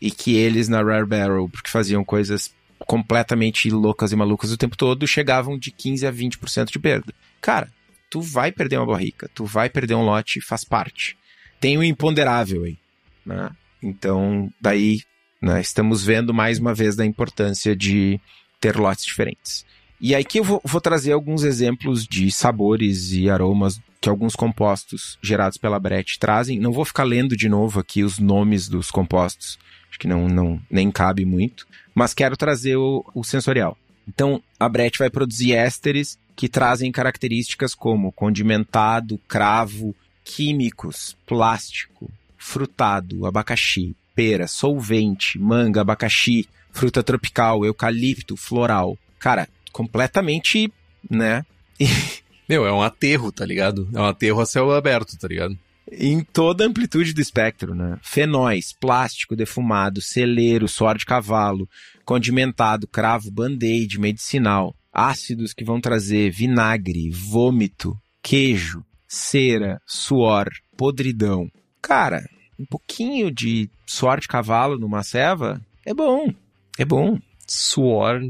E 0.00 0.10
que 0.10 0.36
eles 0.36 0.68
na 0.68 0.82
Rare 0.82 1.06
Barrel, 1.06 1.48
porque 1.48 1.68
faziam 1.68 2.04
coisas 2.04 2.54
completamente 2.86 3.70
loucas 3.70 4.12
e 4.12 4.16
malucas 4.16 4.52
o 4.52 4.56
tempo 4.56 4.76
todo, 4.76 5.06
chegavam 5.06 5.58
de 5.58 5.70
15 5.70 6.06
a 6.06 6.12
20% 6.12 6.70
de 6.70 6.78
perda. 6.78 7.12
Cara, 7.40 7.70
tu 8.08 8.20
vai 8.20 8.50
perder 8.50 8.78
uma 8.78 8.86
barrica, 8.86 9.30
tu 9.34 9.44
vai 9.44 9.68
perder 9.68 9.94
um 9.94 10.04
lote, 10.04 10.40
faz 10.40 10.64
parte. 10.64 11.16
Tem 11.60 11.76
o 11.76 11.80
um 11.80 11.84
imponderável 11.84 12.64
aí, 12.64 12.78
né? 13.24 13.50
Então, 13.82 14.52
daí, 14.60 15.02
né, 15.40 15.60
estamos 15.60 16.04
vendo 16.04 16.34
mais 16.34 16.58
uma 16.58 16.74
vez 16.74 16.96
da 16.96 17.06
importância 17.06 17.74
de 17.74 18.20
ter 18.60 18.76
lotes 18.76 19.04
diferentes. 19.04 19.64
E 20.00 20.14
aí 20.14 20.24
que 20.24 20.40
eu 20.40 20.44
vou, 20.44 20.60
vou 20.64 20.80
trazer 20.80 21.12
alguns 21.12 21.44
exemplos 21.44 22.06
de 22.06 22.30
sabores 22.30 23.12
e 23.12 23.28
aromas 23.28 23.80
que 24.00 24.08
alguns 24.08 24.34
compostos 24.34 25.18
gerados 25.22 25.58
pela 25.58 25.78
Brett 25.78 26.18
trazem. 26.18 26.58
Não 26.58 26.72
vou 26.72 26.86
ficar 26.86 27.04
lendo 27.04 27.36
de 27.36 27.48
novo 27.48 27.78
aqui 27.78 28.02
os 28.02 28.18
nomes 28.18 28.66
dos 28.66 28.90
compostos, 28.90 29.58
que 30.00 30.08
não, 30.08 30.26
não 30.26 30.60
nem 30.70 30.90
cabe 30.90 31.26
muito, 31.26 31.66
mas 31.94 32.14
quero 32.14 32.36
trazer 32.36 32.76
o, 32.76 33.04
o 33.14 33.22
sensorial. 33.22 33.76
Então, 34.08 34.42
a 34.58 34.66
Brett 34.66 34.98
vai 34.98 35.10
produzir 35.10 35.52
ésteres 35.52 36.18
que 36.34 36.48
trazem 36.48 36.90
características 36.90 37.74
como 37.74 38.10
condimentado, 38.10 39.20
cravo, 39.28 39.94
químicos, 40.24 41.14
plástico, 41.26 42.10
frutado, 42.38 43.26
abacaxi, 43.26 43.94
pera, 44.14 44.48
solvente, 44.48 45.38
manga, 45.38 45.82
abacaxi, 45.82 46.48
fruta 46.72 47.02
tropical, 47.02 47.64
eucalipto, 47.64 48.38
floral. 48.38 48.96
Cara, 49.18 49.46
completamente, 49.70 50.72
né? 51.08 51.44
Meu, 52.48 52.66
é 52.66 52.72
um 52.72 52.82
aterro, 52.82 53.30
tá 53.30 53.44
ligado? 53.44 53.86
É 53.94 54.00
um 54.00 54.06
aterro 54.06 54.40
a 54.40 54.46
céu 54.46 54.72
aberto, 54.72 55.16
tá 55.18 55.28
ligado? 55.28 55.56
Em 55.90 56.22
toda 56.22 56.64
a 56.64 56.66
amplitude 56.66 57.12
do 57.12 57.20
espectro, 57.20 57.74
né? 57.74 57.98
Fenóis, 58.02 58.72
plástico 58.72 59.34
defumado, 59.34 60.00
celeiro, 60.00 60.68
suor 60.68 60.96
de 60.96 61.04
cavalo, 61.04 61.68
condimentado, 62.04 62.86
cravo, 62.86 63.30
band-aid, 63.30 63.98
medicinal, 63.98 64.74
ácidos 64.92 65.52
que 65.52 65.64
vão 65.64 65.80
trazer 65.80 66.30
vinagre, 66.30 67.10
vômito, 67.10 67.96
queijo, 68.22 68.84
cera, 69.08 69.80
suor, 69.86 70.48
podridão. 70.76 71.50
Cara, 71.82 72.24
um 72.58 72.64
pouquinho 72.64 73.30
de 73.30 73.70
suor 73.86 74.20
de 74.20 74.28
cavalo 74.28 74.78
numa 74.78 75.02
ceva 75.02 75.60
é 75.84 75.94
bom. 75.94 76.32
É 76.78 76.84
bom. 76.84 77.18
Suor. 77.46 78.20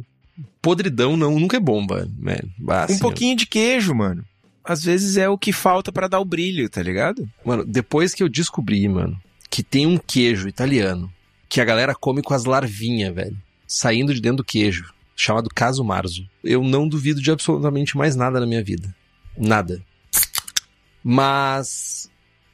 Podridão 0.62 1.16
não, 1.16 1.38
nunca 1.38 1.56
é 1.56 1.60
bom, 1.60 1.84
mano. 1.84 2.14
um 2.94 2.98
pouquinho 2.98 3.36
de 3.36 3.46
queijo, 3.46 3.94
mano. 3.94 4.24
Às 4.64 4.84
vezes 4.84 5.16
é 5.16 5.28
o 5.28 5.38
que 5.38 5.52
falta 5.52 5.90
para 5.90 6.08
dar 6.08 6.20
o 6.20 6.24
brilho, 6.24 6.68
tá 6.68 6.82
ligado? 6.82 7.28
Mano, 7.44 7.64
depois 7.64 8.14
que 8.14 8.22
eu 8.22 8.28
descobri, 8.28 8.88
mano, 8.88 9.20
que 9.48 9.62
tem 9.62 9.86
um 9.86 9.98
queijo 9.98 10.48
italiano 10.48 11.12
que 11.48 11.60
a 11.60 11.64
galera 11.64 11.94
come 11.94 12.22
com 12.22 12.32
as 12.32 12.44
larvinhas, 12.44 13.14
velho, 13.14 13.36
saindo 13.66 14.14
de 14.14 14.20
dentro 14.20 14.38
do 14.38 14.44
queijo, 14.44 14.94
chamado 15.16 15.50
caso 15.52 15.82
marzo. 15.82 16.24
Eu 16.44 16.62
não 16.62 16.88
duvido 16.88 17.20
de 17.20 17.30
absolutamente 17.30 17.96
mais 17.96 18.14
nada 18.14 18.38
na 18.38 18.46
minha 18.46 18.62
vida. 18.62 18.94
Nada. 19.36 19.82
Mas 21.02 22.08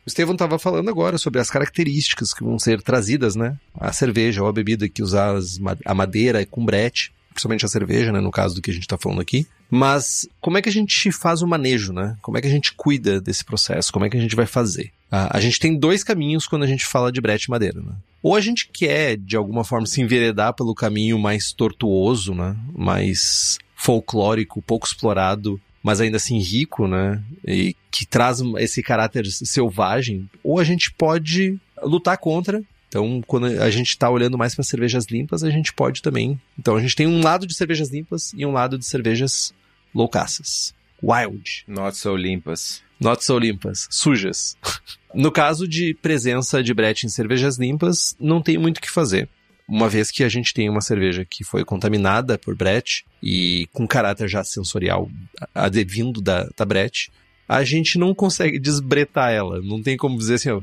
o 0.06 0.08
Estevão 0.08 0.34
estava 0.34 0.58
falando 0.58 0.88
agora 0.88 1.18
sobre 1.18 1.40
as 1.40 1.50
características 1.50 2.32
que 2.32 2.44
vão 2.44 2.58
ser 2.58 2.80
trazidas, 2.80 3.34
né? 3.34 3.58
A 3.74 3.92
cerveja 3.92 4.42
ou 4.42 4.48
a 4.48 4.52
bebida 4.52 4.88
que 4.88 5.02
usar 5.02 5.36
a 5.84 5.94
madeira 5.94 6.46
com 6.46 6.64
brete, 6.64 7.12
principalmente 7.30 7.64
a 7.64 7.68
cerveja, 7.68 8.12
né? 8.12 8.20
No 8.20 8.30
caso 8.30 8.54
do 8.54 8.62
que 8.62 8.70
a 8.70 8.74
gente 8.74 8.84
está 8.84 8.96
falando 8.96 9.20
aqui. 9.20 9.46
Mas 9.70 10.28
como 10.40 10.58
é 10.58 10.62
que 10.62 10.68
a 10.68 10.72
gente 10.72 11.10
faz 11.10 11.42
o 11.42 11.46
manejo, 11.46 11.92
né? 11.92 12.16
Como 12.22 12.38
é 12.38 12.40
que 12.40 12.46
a 12.46 12.50
gente 12.50 12.72
cuida 12.72 13.20
desse 13.20 13.44
processo? 13.44 13.92
Como 13.92 14.04
é 14.04 14.10
que 14.10 14.16
a 14.16 14.20
gente 14.20 14.36
vai 14.36 14.46
fazer? 14.46 14.92
a 15.08 15.40
gente 15.40 15.60
tem 15.60 15.78
dois 15.78 16.02
caminhos 16.02 16.46
quando 16.46 16.64
a 16.64 16.66
gente 16.66 16.84
fala 16.84 17.12
de 17.12 17.20
brete 17.20 17.48
madeira, 17.48 17.80
né? 17.80 17.92
Ou 18.22 18.34
a 18.34 18.40
gente 18.40 18.68
quer, 18.72 19.16
de 19.16 19.36
alguma 19.36 19.64
forma, 19.64 19.86
se 19.86 20.00
enveredar 20.00 20.52
pelo 20.52 20.74
caminho 20.74 21.18
mais 21.18 21.52
tortuoso, 21.52 22.34
né? 22.34 22.56
Mais 22.76 23.56
folclórico, 23.76 24.60
pouco 24.60 24.86
explorado, 24.86 25.60
mas 25.82 26.00
ainda 26.00 26.16
assim 26.16 26.38
rico, 26.38 26.88
né? 26.88 27.22
E 27.46 27.76
que 27.90 28.04
traz 28.04 28.40
esse 28.58 28.82
caráter 28.82 29.24
selvagem, 29.26 30.28
ou 30.42 30.58
a 30.58 30.64
gente 30.64 30.92
pode 30.92 31.56
lutar 31.82 32.18
contra. 32.18 32.62
Então, 32.88 33.22
quando 33.26 33.46
a 33.46 33.70
gente 33.70 33.90
está 33.90 34.08
olhando 34.08 34.38
mais 34.38 34.54
para 34.54 34.64
cervejas 34.64 35.06
limpas, 35.06 35.42
a 35.42 35.50
gente 35.50 35.72
pode 35.72 36.00
também. 36.02 36.40
Então, 36.58 36.76
a 36.76 36.80
gente 36.80 36.96
tem 36.96 37.06
um 37.06 37.22
lado 37.22 37.46
de 37.46 37.54
cervejas 37.54 37.90
limpas 37.90 38.32
e 38.34 38.46
um 38.46 38.52
lado 38.52 38.78
de 38.78 38.84
cervejas 38.84 39.52
loucaças. 39.94 40.74
Wild. 41.02 41.64
Not 41.66 41.96
so 41.96 42.16
limpas. 42.16 42.82
Not 43.00 43.24
so 43.24 43.38
limpas. 43.38 43.86
Sujas. 43.90 44.56
no 45.14 45.30
caso 45.30 45.66
de 45.68 45.94
presença 45.94 46.62
de 46.62 46.72
brete 46.72 47.06
em 47.06 47.10
cervejas 47.10 47.58
limpas, 47.58 48.16
não 48.18 48.40
tem 48.40 48.56
muito 48.56 48.78
o 48.78 48.80
que 48.80 48.90
fazer 48.90 49.28
uma 49.68 49.88
vez 49.88 50.10
que 50.10 50.22
a 50.22 50.28
gente 50.28 50.54
tem 50.54 50.68
uma 50.68 50.80
cerveja 50.80 51.24
que 51.24 51.42
foi 51.42 51.64
contaminada 51.64 52.38
por 52.38 52.54
brete 52.54 53.04
e 53.22 53.68
com 53.72 53.86
caráter 53.86 54.28
já 54.28 54.44
sensorial 54.44 55.10
advindo 55.54 56.20
da, 56.20 56.48
da 56.56 56.64
brete, 56.64 57.10
a 57.48 57.64
gente 57.64 57.98
não 57.98 58.14
consegue 58.14 58.58
desbretar 58.58 59.32
ela. 59.32 59.60
Não 59.60 59.82
tem 59.82 59.96
como 59.96 60.18
dizer 60.18 60.34
assim, 60.34 60.50
ó, 60.50 60.60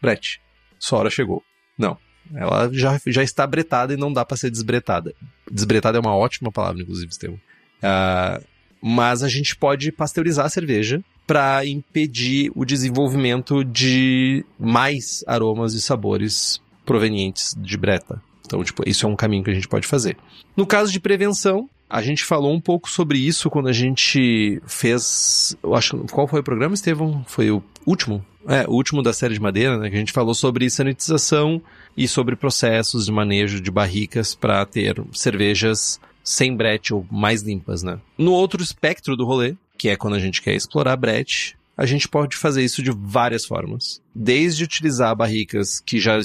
brete, 0.00 0.40
sua 0.78 1.00
hora 1.00 1.10
chegou. 1.10 1.42
Não. 1.76 1.96
Ela 2.34 2.70
já, 2.72 3.00
já 3.06 3.22
está 3.22 3.46
bretada 3.46 3.94
e 3.94 3.96
não 3.96 4.12
dá 4.12 4.24
para 4.24 4.36
ser 4.36 4.50
desbretada. 4.50 5.14
Desbretada 5.50 5.98
é 5.98 6.00
uma 6.00 6.14
ótima 6.14 6.52
palavra, 6.52 6.82
inclusive, 6.82 7.10
Estevam. 7.10 7.40
Uh, 7.78 8.44
mas 8.82 9.22
a 9.22 9.28
gente 9.28 9.56
pode 9.56 9.90
pasteurizar 9.90 10.46
a 10.46 10.50
cerveja 10.50 11.02
para 11.26 11.64
impedir 11.66 12.50
o 12.54 12.64
desenvolvimento 12.64 13.64
de 13.64 14.44
mais 14.58 15.24
aromas 15.26 15.74
e 15.74 15.80
sabores 15.80 16.60
provenientes 16.86 17.54
de 17.58 17.76
breta. 17.76 18.22
Então, 18.46 18.62
tipo, 18.64 18.82
isso 18.88 19.04
é 19.04 19.08
um 19.08 19.16
caminho 19.16 19.44
que 19.44 19.50
a 19.50 19.54
gente 19.54 19.68
pode 19.68 19.86
fazer. 19.86 20.16
No 20.56 20.66
caso 20.66 20.90
de 20.90 20.98
prevenção, 20.98 21.68
a 21.88 22.00
gente 22.00 22.24
falou 22.24 22.52
um 22.52 22.60
pouco 22.60 22.88
sobre 22.88 23.18
isso 23.18 23.50
quando 23.50 23.68
a 23.68 23.72
gente 23.72 24.60
fez. 24.66 25.56
Eu 25.62 25.74
acho, 25.74 25.98
qual 26.10 26.26
foi 26.26 26.40
o 26.40 26.44
programa, 26.44 26.74
Estevão? 26.74 27.24
Foi 27.26 27.50
o 27.50 27.62
último? 27.86 28.24
É, 28.48 28.64
o 28.66 28.72
último 28.72 29.02
da 29.02 29.12
série 29.12 29.34
de 29.34 29.40
madeira, 29.40 29.76
né? 29.76 29.90
Que 29.90 29.96
a 29.96 29.98
gente 29.98 30.12
falou 30.12 30.34
sobre 30.34 30.70
sanitização 30.70 31.60
e 31.94 32.08
sobre 32.08 32.34
processos 32.34 33.04
de 33.04 33.12
manejo 33.12 33.60
de 33.60 33.70
barricas 33.70 34.34
para 34.34 34.64
ter 34.64 34.96
cervejas 35.12 36.00
sem 36.24 36.56
brete 36.56 36.94
ou 36.94 37.06
mais 37.10 37.42
limpas, 37.42 37.82
né? 37.82 38.00
No 38.16 38.32
outro 38.32 38.62
espectro 38.62 39.16
do 39.16 39.26
rolê, 39.26 39.54
que 39.76 39.90
é 39.90 39.96
quando 39.96 40.14
a 40.14 40.18
gente 40.18 40.40
quer 40.40 40.54
explorar 40.54 40.96
brete, 40.96 41.58
a 41.76 41.84
gente 41.84 42.08
pode 42.08 42.36
fazer 42.36 42.64
isso 42.64 42.82
de 42.82 42.90
várias 42.90 43.44
formas. 43.44 44.00
Desde 44.14 44.64
utilizar 44.64 45.14
barricas 45.14 45.78
que 45.80 46.00
já 46.00 46.18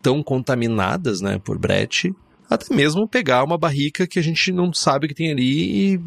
tão 0.00 0.22
contaminadas, 0.22 1.20
né, 1.20 1.38
por 1.38 1.58
brete, 1.58 2.14
até 2.48 2.74
mesmo 2.74 3.08
pegar 3.08 3.42
uma 3.42 3.58
barrica 3.58 4.06
que 4.06 4.18
a 4.18 4.22
gente 4.22 4.52
não 4.52 4.72
sabe 4.72 5.08
que 5.08 5.14
tem 5.14 5.30
ali 5.30 5.94
e 5.94 6.00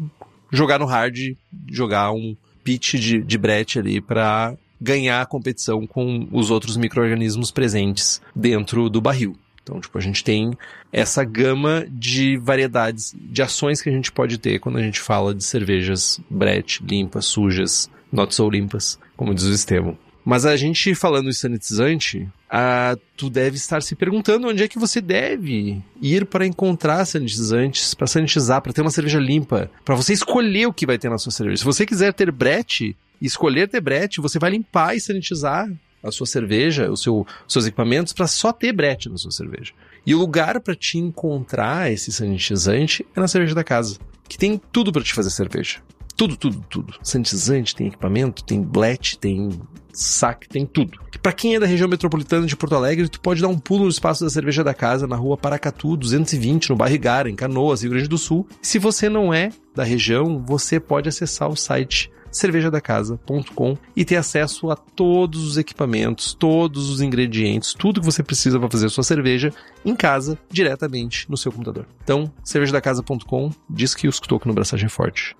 jogar 0.50 0.78
no 0.78 0.86
hard, 0.86 1.36
jogar 1.70 2.12
um 2.12 2.36
pitch 2.64 2.94
de, 2.94 3.22
de 3.22 3.38
brete 3.38 3.78
ali 3.78 4.00
para 4.00 4.56
ganhar 4.80 5.20
a 5.20 5.26
competição 5.26 5.86
com 5.86 6.28
os 6.32 6.50
outros 6.50 6.76
micro-organismos 6.76 7.50
presentes 7.50 8.20
dentro 8.34 8.88
do 8.88 9.00
barril. 9.00 9.36
Então, 9.62 9.80
tipo, 9.80 9.98
a 9.98 10.00
gente 10.00 10.24
tem 10.24 10.56
essa 10.90 11.22
gama 11.22 11.86
de 11.90 12.38
variedades, 12.38 13.14
de 13.18 13.42
ações 13.42 13.82
que 13.82 13.90
a 13.90 13.92
gente 13.92 14.10
pode 14.10 14.38
ter 14.38 14.58
quando 14.58 14.78
a 14.78 14.82
gente 14.82 14.98
fala 14.98 15.34
de 15.34 15.44
cervejas 15.44 16.18
brete, 16.30 16.82
limpas, 16.82 17.26
sujas, 17.26 17.90
not 18.10 18.34
so 18.34 18.48
limpas, 18.48 18.98
como 19.14 19.34
diz 19.34 19.44
o 19.44 19.52
Estevam. 19.52 19.98
Mas 20.24 20.44
a 20.44 20.56
gente 20.56 20.94
falando 20.94 21.28
em 21.30 21.32
sanitizante, 21.32 22.28
ah, 22.50 22.96
tu 23.16 23.30
deve 23.30 23.56
estar 23.56 23.82
se 23.82 23.94
perguntando 23.94 24.48
onde 24.48 24.62
é 24.62 24.68
que 24.68 24.78
você 24.78 25.00
deve 25.00 25.82
ir 26.02 26.26
para 26.26 26.46
encontrar 26.46 27.04
sanitizantes, 27.04 27.94
para 27.94 28.06
sanitizar, 28.06 28.60
para 28.60 28.72
ter 28.72 28.82
uma 28.82 28.90
cerveja 28.90 29.18
limpa, 29.18 29.70
para 29.84 29.94
você 29.94 30.12
escolher 30.12 30.66
o 30.66 30.72
que 30.72 30.86
vai 30.86 30.98
ter 30.98 31.08
na 31.08 31.18
sua 31.18 31.32
cerveja. 31.32 31.58
Se 31.58 31.64
você 31.64 31.86
quiser 31.86 32.12
ter 32.12 32.30
brete 32.30 32.94
escolher 33.20 33.68
ter 33.68 33.80
brete, 33.80 34.20
você 34.20 34.38
vai 34.38 34.50
limpar 34.50 34.94
e 34.96 35.00
sanitizar 35.00 35.68
a 36.02 36.10
sua 36.10 36.26
cerveja, 36.26 36.90
os 36.90 37.02
seu, 37.02 37.26
seus 37.46 37.66
equipamentos 37.66 38.12
para 38.12 38.26
só 38.26 38.52
ter 38.52 38.72
brete 38.72 39.08
na 39.08 39.16
sua 39.16 39.30
cerveja. 39.30 39.72
E 40.06 40.14
o 40.14 40.18
lugar 40.18 40.60
para 40.60 40.74
te 40.74 40.98
encontrar 40.98 41.90
esse 41.90 42.12
sanitizante 42.12 43.04
é 43.14 43.20
na 43.20 43.28
cerveja 43.28 43.54
da 43.54 43.64
casa, 43.64 43.98
que 44.28 44.38
tem 44.38 44.60
tudo 44.72 44.92
para 44.92 45.02
te 45.02 45.12
fazer 45.12 45.30
cerveja. 45.30 45.80
Tudo, 46.16 46.36
tudo, 46.36 46.64
tudo. 46.68 46.94
Sanitizante, 47.02 47.76
tem 47.76 47.86
equipamento, 47.86 48.42
tem 48.42 48.60
blete, 48.60 49.18
tem 49.18 49.50
saque, 49.92 50.48
tem 50.48 50.66
tudo. 50.66 50.98
Para 51.22 51.32
quem 51.32 51.54
é 51.54 51.60
da 51.60 51.66
região 51.66 51.88
metropolitana 51.88 52.46
de 52.46 52.56
Porto 52.56 52.74
Alegre, 52.74 53.08
tu 53.08 53.20
pode 53.20 53.40
dar 53.40 53.48
um 53.48 53.58
pulo 53.58 53.84
no 53.84 53.90
espaço 53.90 54.24
da 54.24 54.30
cerveja 54.30 54.64
da 54.64 54.74
casa, 54.74 55.06
na 55.06 55.16
rua 55.16 55.36
Paracatu 55.36 55.96
220, 55.96 56.70
no 56.70 56.76
bairro 56.76 56.94
Igara, 56.94 57.30
em 57.30 57.34
Canoas, 57.34 57.82
Rio 57.82 57.92
Grande 57.92 58.08
do 58.08 58.18
Sul. 58.18 58.48
Se 58.62 58.78
você 58.78 59.08
não 59.08 59.32
é 59.32 59.50
da 59.74 59.84
região, 59.84 60.42
você 60.44 60.80
pode 60.80 61.08
acessar 61.08 61.48
o 61.48 61.56
site 61.56 62.10
cervejadacasa.com 62.30 63.76
e 63.96 64.04
ter 64.04 64.16
acesso 64.16 64.70
a 64.70 64.76
todos 64.76 65.44
os 65.44 65.56
equipamentos, 65.56 66.34
todos 66.34 66.90
os 66.90 67.00
ingredientes, 67.00 67.74
tudo 67.74 68.00
que 68.00 68.06
você 68.06 68.22
precisa 68.22 68.58
para 68.58 68.70
fazer 68.70 68.88
sua 68.88 69.04
cerveja 69.04 69.52
em 69.84 69.94
casa, 69.94 70.38
diretamente 70.50 71.30
no 71.30 71.36
seu 71.36 71.52
computador. 71.52 71.86
Então, 72.02 72.32
cervejadacasa.com, 72.44 73.50
diz 73.68 73.94
que 73.94 74.06
escutou 74.06 74.38
aqui 74.38 74.48
no 74.48 74.54
Braçagem 74.54 74.88
Forte. 74.88 75.36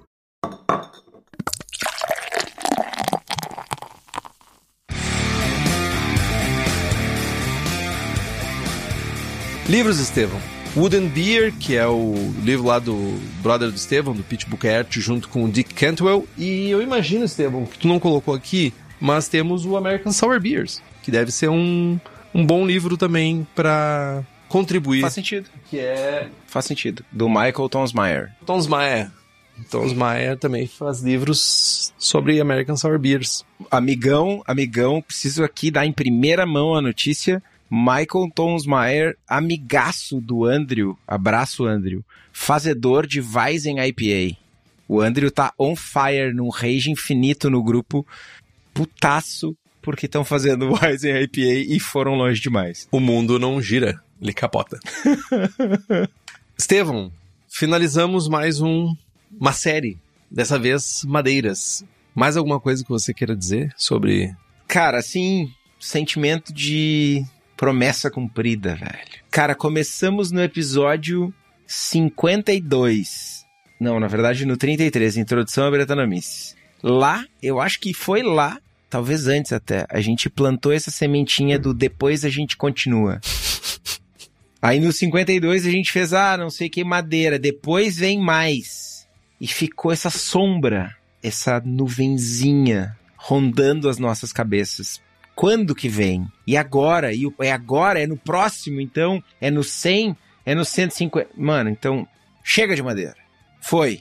Livros, 9.68 9.98
Estevão. 9.98 10.40
Wooden 10.76 11.08
Beer, 11.08 11.52
que 11.58 11.76
é 11.76 11.86
o 11.86 12.14
livro 12.42 12.66
lá 12.66 12.78
do 12.78 12.94
brother 13.42 13.70
do 13.70 13.76
Estevão, 13.76 14.14
do 14.14 14.22
Pete 14.22 14.46
Bukert, 14.46 15.00
junto 15.00 15.28
com 15.28 15.44
o 15.44 15.50
Dick 15.50 15.74
Cantwell. 15.74 16.26
E 16.36 16.70
eu 16.70 16.82
imagino, 16.82 17.24
Estevão, 17.24 17.66
que 17.66 17.78
tu 17.78 17.88
não 17.88 17.98
colocou 17.98 18.34
aqui, 18.34 18.72
mas 19.00 19.28
temos 19.28 19.64
o 19.66 19.76
American 19.76 20.12
Sour 20.12 20.40
Beers, 20.40 20.80
que 21.02 21.10
deve 21.10 21.32
ser 21.32 21.48
um, 21.48 21.98
um 22.34 22.44
bom 22.44 22.66
livro 22.66 22.96
também 22.96 23.46
para 23.54 24.22
contribuir. 24.48 25.00
Faz 25.00 25.14
sentido. 25.14 25.48
Que 25.68 25.78
é... 25.78 26.28
Faz 26.46 26.64
sentido. 26.64 27.04
Do 27.10 27.28
Michael 27.28 27.68
Tonsmeyer. 27.68 28.32
Tonsmeyer. 28.46 29.10
Maia 29.96 30.36
também 30.36 30.66
faz 30.66 31.00
livros 31.00 31.92
sobre 31.98 32.40
American 32.40 32.76
Sour 32.76 32.98
Beers. 32.98 33.44
Amigão, 33.70 34.42
amigão, 34.46 35.02
preciso 35.02 35.42
aqui 35.42 35.70
dar 35.70 35.84
em 35.84 35.92
primeira 35.92 36.46
mão 36.46 36.74
a 36.74 36.80
notícia. 36.80 37.42
Michael 37.70 38.30
Tonsmaier, 38.34 39.16
amigaço 39.26 40.20
do 40.20 40.44
Andrew, 40.44 40.98
abraço 41.06 41.66
Andrew, 41.66 42.04
fazedor 42.32 43.06
de 43.06 43.20
Weizen 43.20 43.76
IPA. 43.78 44.36
O 44.88 45.00
Andrew 45.00 45.30
tá 45.30 45.52
on 45.58 45.76
fire, 45.76 46.32
num 46.32 46.48
rage 46.48 46.90
infinito 46.90 47.50
no 47.50 47.62
grupo, 47.62 48.06
putaço, 48.72 49.56
porque 49.82 50.06
estão 50.06 50.24
fazendo 50.24 50.72
Weizen 50.80 51.22
IPA 51.22 51.72
e 51.74 51.78
foram 51.78 52.14
longe 52.14 52.40
demais. 52.40 52.88
O 52.90 53.00
mundo 53.00 53.38
não 53.38 53.60
gira, 53.60 54.00
ele 54.20 54.32
capota. 54.32 54.78
Estevão, 56.56 57.12
finalizamos 57.48 58.28
mais 58.28 58.60
um 58.60 58.94
uma 59.38 59.52
série 59.52 59.98
Dessa 60.30 60.58
vez, 60.58 61.04
madeiras. 61.04 61.84
Mais 62.14 62.36
alguma 62.36 62.60
coisa 62.60 62.82
que 62.82 62.90
você 62.90 63.14
queira 63.14 63.34
dizer 63.34 63.72
sobre. 63.76 64.34
Cara, 64.66 64.98
assim, 64.98 65.50
sentimento 65.80 66.52
de 66.52 67.24
promessa 67.58 68.08
cumprida, 68.08 68.76
velho. 68.76 69.18
Cara, 69.32 69.52
começamos 69.52 70.30
no 70.30 70.40
episódio 70.40 71.34
52. 71.66 73.44
Não, 73.80 73.98
na 73.98 74.06
verdade 74.06 74.46
no 74.46 74.56
33, 74.56 75.16
Introdução 75.16 75.66
à 75.66 75.70
Bretanomice. 75.70 76.54
Lá, 76.80 77.24
eu 77.42 77.60
acho 77.60 77.80
que 77.80 77.92
foi 77.92 78.22
lá, 78.22 78.58
talvez 78.88 79.26
antes 79.26 79.52
até, 79.52 79.84
a 79.90 80.00
gente 80.00 80.30
plantou 80.30 80.72
essa 80.72 80.92
sementinha 80.92 81.58
do 81.58 81.74
depois 81.74 82.24
a 82.24 82.28
gente 82.28 82.56
continua. 82.56 83.20
Aí 84.62 84.78
no 84.78 84.92
52 84.92 85.66
a 85.66 85.70
gente 85.70 85.90
fez, 85.90 86.12
ah, 86.12 86.36
não 86.36 86.50
sei 86.50 86.68
que 86.68 86.84
madeira, 86.84 87.40
depois 87.40 87.96
vem 87.98 88.20
mais. 88.20 89.08
E 89.40 89.48
ficou 89.48 89.90
essa 89.90 90.10
sombra, 90.10 90.96
essa 91.20 91.60
nuvenzinha 91.64 92.96
rondando 93.16 93.88
as 93.88 93.98
nossas 93.98 94.32
cabeças. 94.32 95.00
Quando 95.38 95.72
que 95.72 95.88
vem? 95.88 96.26
E 96.44 96.56
agora? 96.56 97.14
E 97.14 97.22
é 97.38 97.52
agora? 97.52 98.02
É 98.02 98.08
no 98.08 98.16
próximo? 98.16 98.80
Então? 98.80 99.22
É 99.40 99.52
no 99.52 99.62
100? 99.62 100.16
É 100.44 100.52
no 100.52 100.64
150? 100.64 101.30
Mano, 101.36 101.70
então 101.70 102.08
chega 102.42 102.74
de 102.74 102.82
madeira. 102.82 103.14
Foi. 103.60 104.00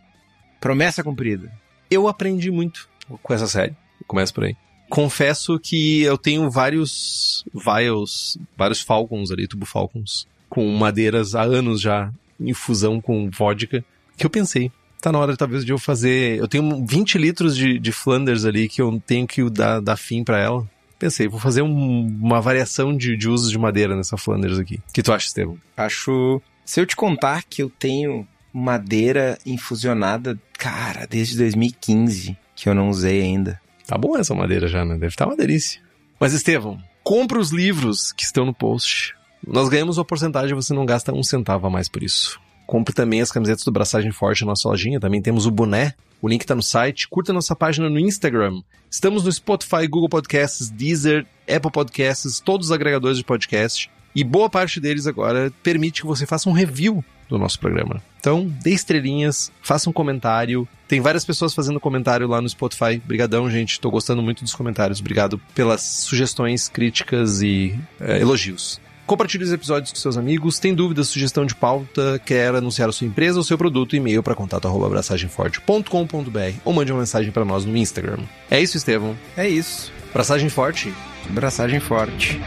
Promessa 0.60 1.04
cumprida. 1.04 1.54
Eu 1.92 2.08
aprendi 2.08 2.50
muito 2.50 2.90
com 3.22 3.32
essa 3.36 3.46
série. 3.46 3.76
Começa 4.08 4.34
por 4.34 4.46
aí. 4.46 4.56
Confesso 4.90 5.60
que 5.60 6.02
eu 6.02 6.18
tenho 6.18 6.50
vários 6.50 7.46
vials, 7.54 8.40
vários 8.58 8.82
Falcons 8.82 9.30
ali, 9.30 9.48
tubo 9.48 9.68
Falcons, 9.68 10.28
com 10.50 10.68
madeiras 10.76 11.36
há 11.36 11.44
anos 11.44 11.80
já, 11.80 12.12
em 12.40 12.52
fusão 12.56 13.00
com 13.00 13.30
vodka, 13.30 13.86
que 14.18 14.26
eu 14.26 14.30
pensei, 14.32 14.72
tá 15.00 15.12
na 15.12 15.20
hora 15.20 15.38
talvez 15.38 15.64
de 15.64 15.72
eu 15.72 15.78
fazer. 15.78 16.40
Eu 16.40 16.48
tenho 16.48 16.84
20 16.84 17.20
litros 17.20 17.56
de, 17.56 17.78
de 17.78 17.92
Flanders 17.92 18.44
ali 18.44 18.68
que 18.68 18.82
eu 18.82 19.00
tenho 19.06 19.28
que 19.28 19.48
dar, 19.52 19.80
dar 19.82 19.98
fim 19.98 20.24
para 20.24 20.40
ela. 20.40 20.68
Pensei, 21.00 21.28
vou 21.28 21.40
fazer 21.40 21.62
um, 21.62 22.08
uma 22.22 22.42
variação 22.42 22.96
de, 22.96 23.16
de 23.16 23.30
usos 23.30 23.52
de 23.52 23.58
madeira 23.58 23.96
nessa 23.96 24.18
Flanders 24.18 24.58
aqui. 24.58 24.76
O 24.90 24.94
que 24.94 25.04
tu 25.04 25.14
acha, 25.14 25.28
Estevam? 25.28 25.58
Acho. 25.76 26.42
Se 26.66 26.82
eu 26.82 26.86
te 26.86 26.96
contar 26.96 27.44
que 27.44 27.62
eu 27.62 27.70
tenho 27.70 28.28
madeira 28.52 29.38
infusionada, 29.46 30.40
cara, 30.58 31.06
desde 31.08 31.38
2015, 31.38 32.38
que 32.56 32.68
eu 32.68 32.74
não 32.74 32.90
usei 32.90 33.22
ainda. 33.22 33.62
Tá 33.86 33.98
bom 33.98 34.18
essa 34.18 34.34
madeira 34.34 34.68
já, 34.68 34.84
né? 34.84 34.96
Deve 34.96 35.08
estar 35.08 35.26
tá 35.26 35.32
uma 35.32 35.38
delícia. 35.38 35.82
Mas, 36.20 36.34
Estevam, 36.34 36.82
compra 37.04 37.40
os 37.40 37.52
livros 37.52 38.12
que 38.12 38.24
estão 38.24 38.46
no 38.46 38.54
post. 38.54 39.16
Nós 39.46 39.70
ganhamos 39.70 39.98
uma 39.98 40.06
porcentagem 40.06 40.52
e 40.52 40.56
você 40.56 40.74
não 40.74 40.86
gasta 40.86 41.14
um 41.14 41.24
centavo 41.24 41.68
a 41.68 41.70
mais 41.70 41.88
por 41.88 42.04
isso. 42.04 42.40
Compre 42.66 42.94
também 42.94 43.22
as 43.22 43.32
camisetas 43.32 43.64
do 43.64 43.72
Braçagem 43.72 44.12
Forte 44.12 44.42
na 44.42 44.48
nossa 44.48 44.68
lojinha. 44.68 45.00
Também 45.00 45.22
temos 45.22 45.46
o 45.46 45.52
boné. 45.52 45.94
O 46.22 46.28
link 46.28 46.42
está 46.42 46.56
no 46.56 46.64
site. 46.64 47.08
Curta 47.08 47.34
nossa 47.34 47.56
página 47.56 47.90
no 47.90 48.00
Instagram. 48.00 48.62
Estamos 48.90 49.24
no 49.24 49.32
Spotify, 49.32 49.88
Google 49.88 50.10
Podcasts, 50.10 50.70
Deezer, 50.70 51.26
Apple 51.48 51.72
Podcasts, 51.72 52.40
todos 52.40 52.68
os 52.68 52.72
agregadores 52.72 53.18
de 53.18 53.24
podcast. 53.24 53.90
E 54.16 54.24
boa 54.24 54.50
parte 54.50 54.80
deles 54.80 55.06
agora 55.06 55.52
permite 55.62 56.02
que 56.02 56.08
você 56.08 56.26
faça 56.26 56.50
um 56.50 56.54
review 56.54 57.04
do 57.30 57.38
nosso 57.38 57.60
programa. 57.60 58.02
Então, 58.20 58.52
dê 58.64 58.72
estrelinhas, 58.72 59.52
faça 59.62 59.90
um 59.90 59.94
comentário. 59.94 60.68
Tem 60.88 61.00
várias 61.02 61.24
pessoas 61.24 61.54
fazendo 61.54 61.80
comentário 61.80 62.28
lá 62.28 62.42
no 62.42 62.50
Spotify. 62.50 63.02
Obrigadão, 63.04 63.50
gente. 63.52 63.80
Tô 63.80 63.92
gostando 63.92 64.24
muito 64.24 64.44
dos 64.44 64.56
comentários. 64.56 65.00
Obrigado 65.00 65.40
pelas 65.54 65.82
sugestões, 65.82 66.68
críticas 66.68 67.42
e 67.42 67.78
é, 68.00 68.20
elogios. 68.20 68.80
Compartilhe 69.08 69.44
os 69.46 69.54
episódios 69.54 69.94
com 69.94 69.98
seus 69.98 70.18
amigos. 70.18 70.60
Tem 70.60 70.76
dúvida, 70.76 71.02
sugestão 71.02 71.46
de 71.46 71.56
pauta, 71.56 72.20
quer 72.26 72.54
anunciar 72.54 72.90
a 72.90 72.92
sua 72.92 73.08
empresa 73.08 73.40
ou 73.40 73.44
seu 73.44 73.58
produto, 73.58 73.96
e-mail 73.96 74.22
para 74.22 74.36
contato@abraçagemforte.com.br 74.36 76.60
ou 76.66 76.74
mande 76.74 76.92
uma 76.92 77.00
mensagem 77.00 77.32
para 77.32 77.46
nós 77.46 77.64
no 77.64 77.78
Instagram. 77.78 78.18
É 78.52 78.62
isso, 78.62 78.76
Estevão. 78.76 79.18
É 79.38 79.48
isso. 79.48 79.94
Braçagem 80.14 80.50
forte. 80.50 80.94
Braçagem 81.30 81.80
forte. 81.80 82.42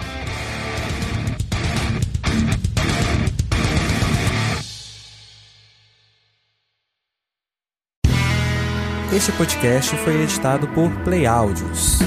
Este 9.13 9.33
podcast 9.33 9.97
foi 9.97 10.23
editado 10.23 10.69
por 10.69 10.89
Play 11.05 11.27
Áudios. 11.27 11.99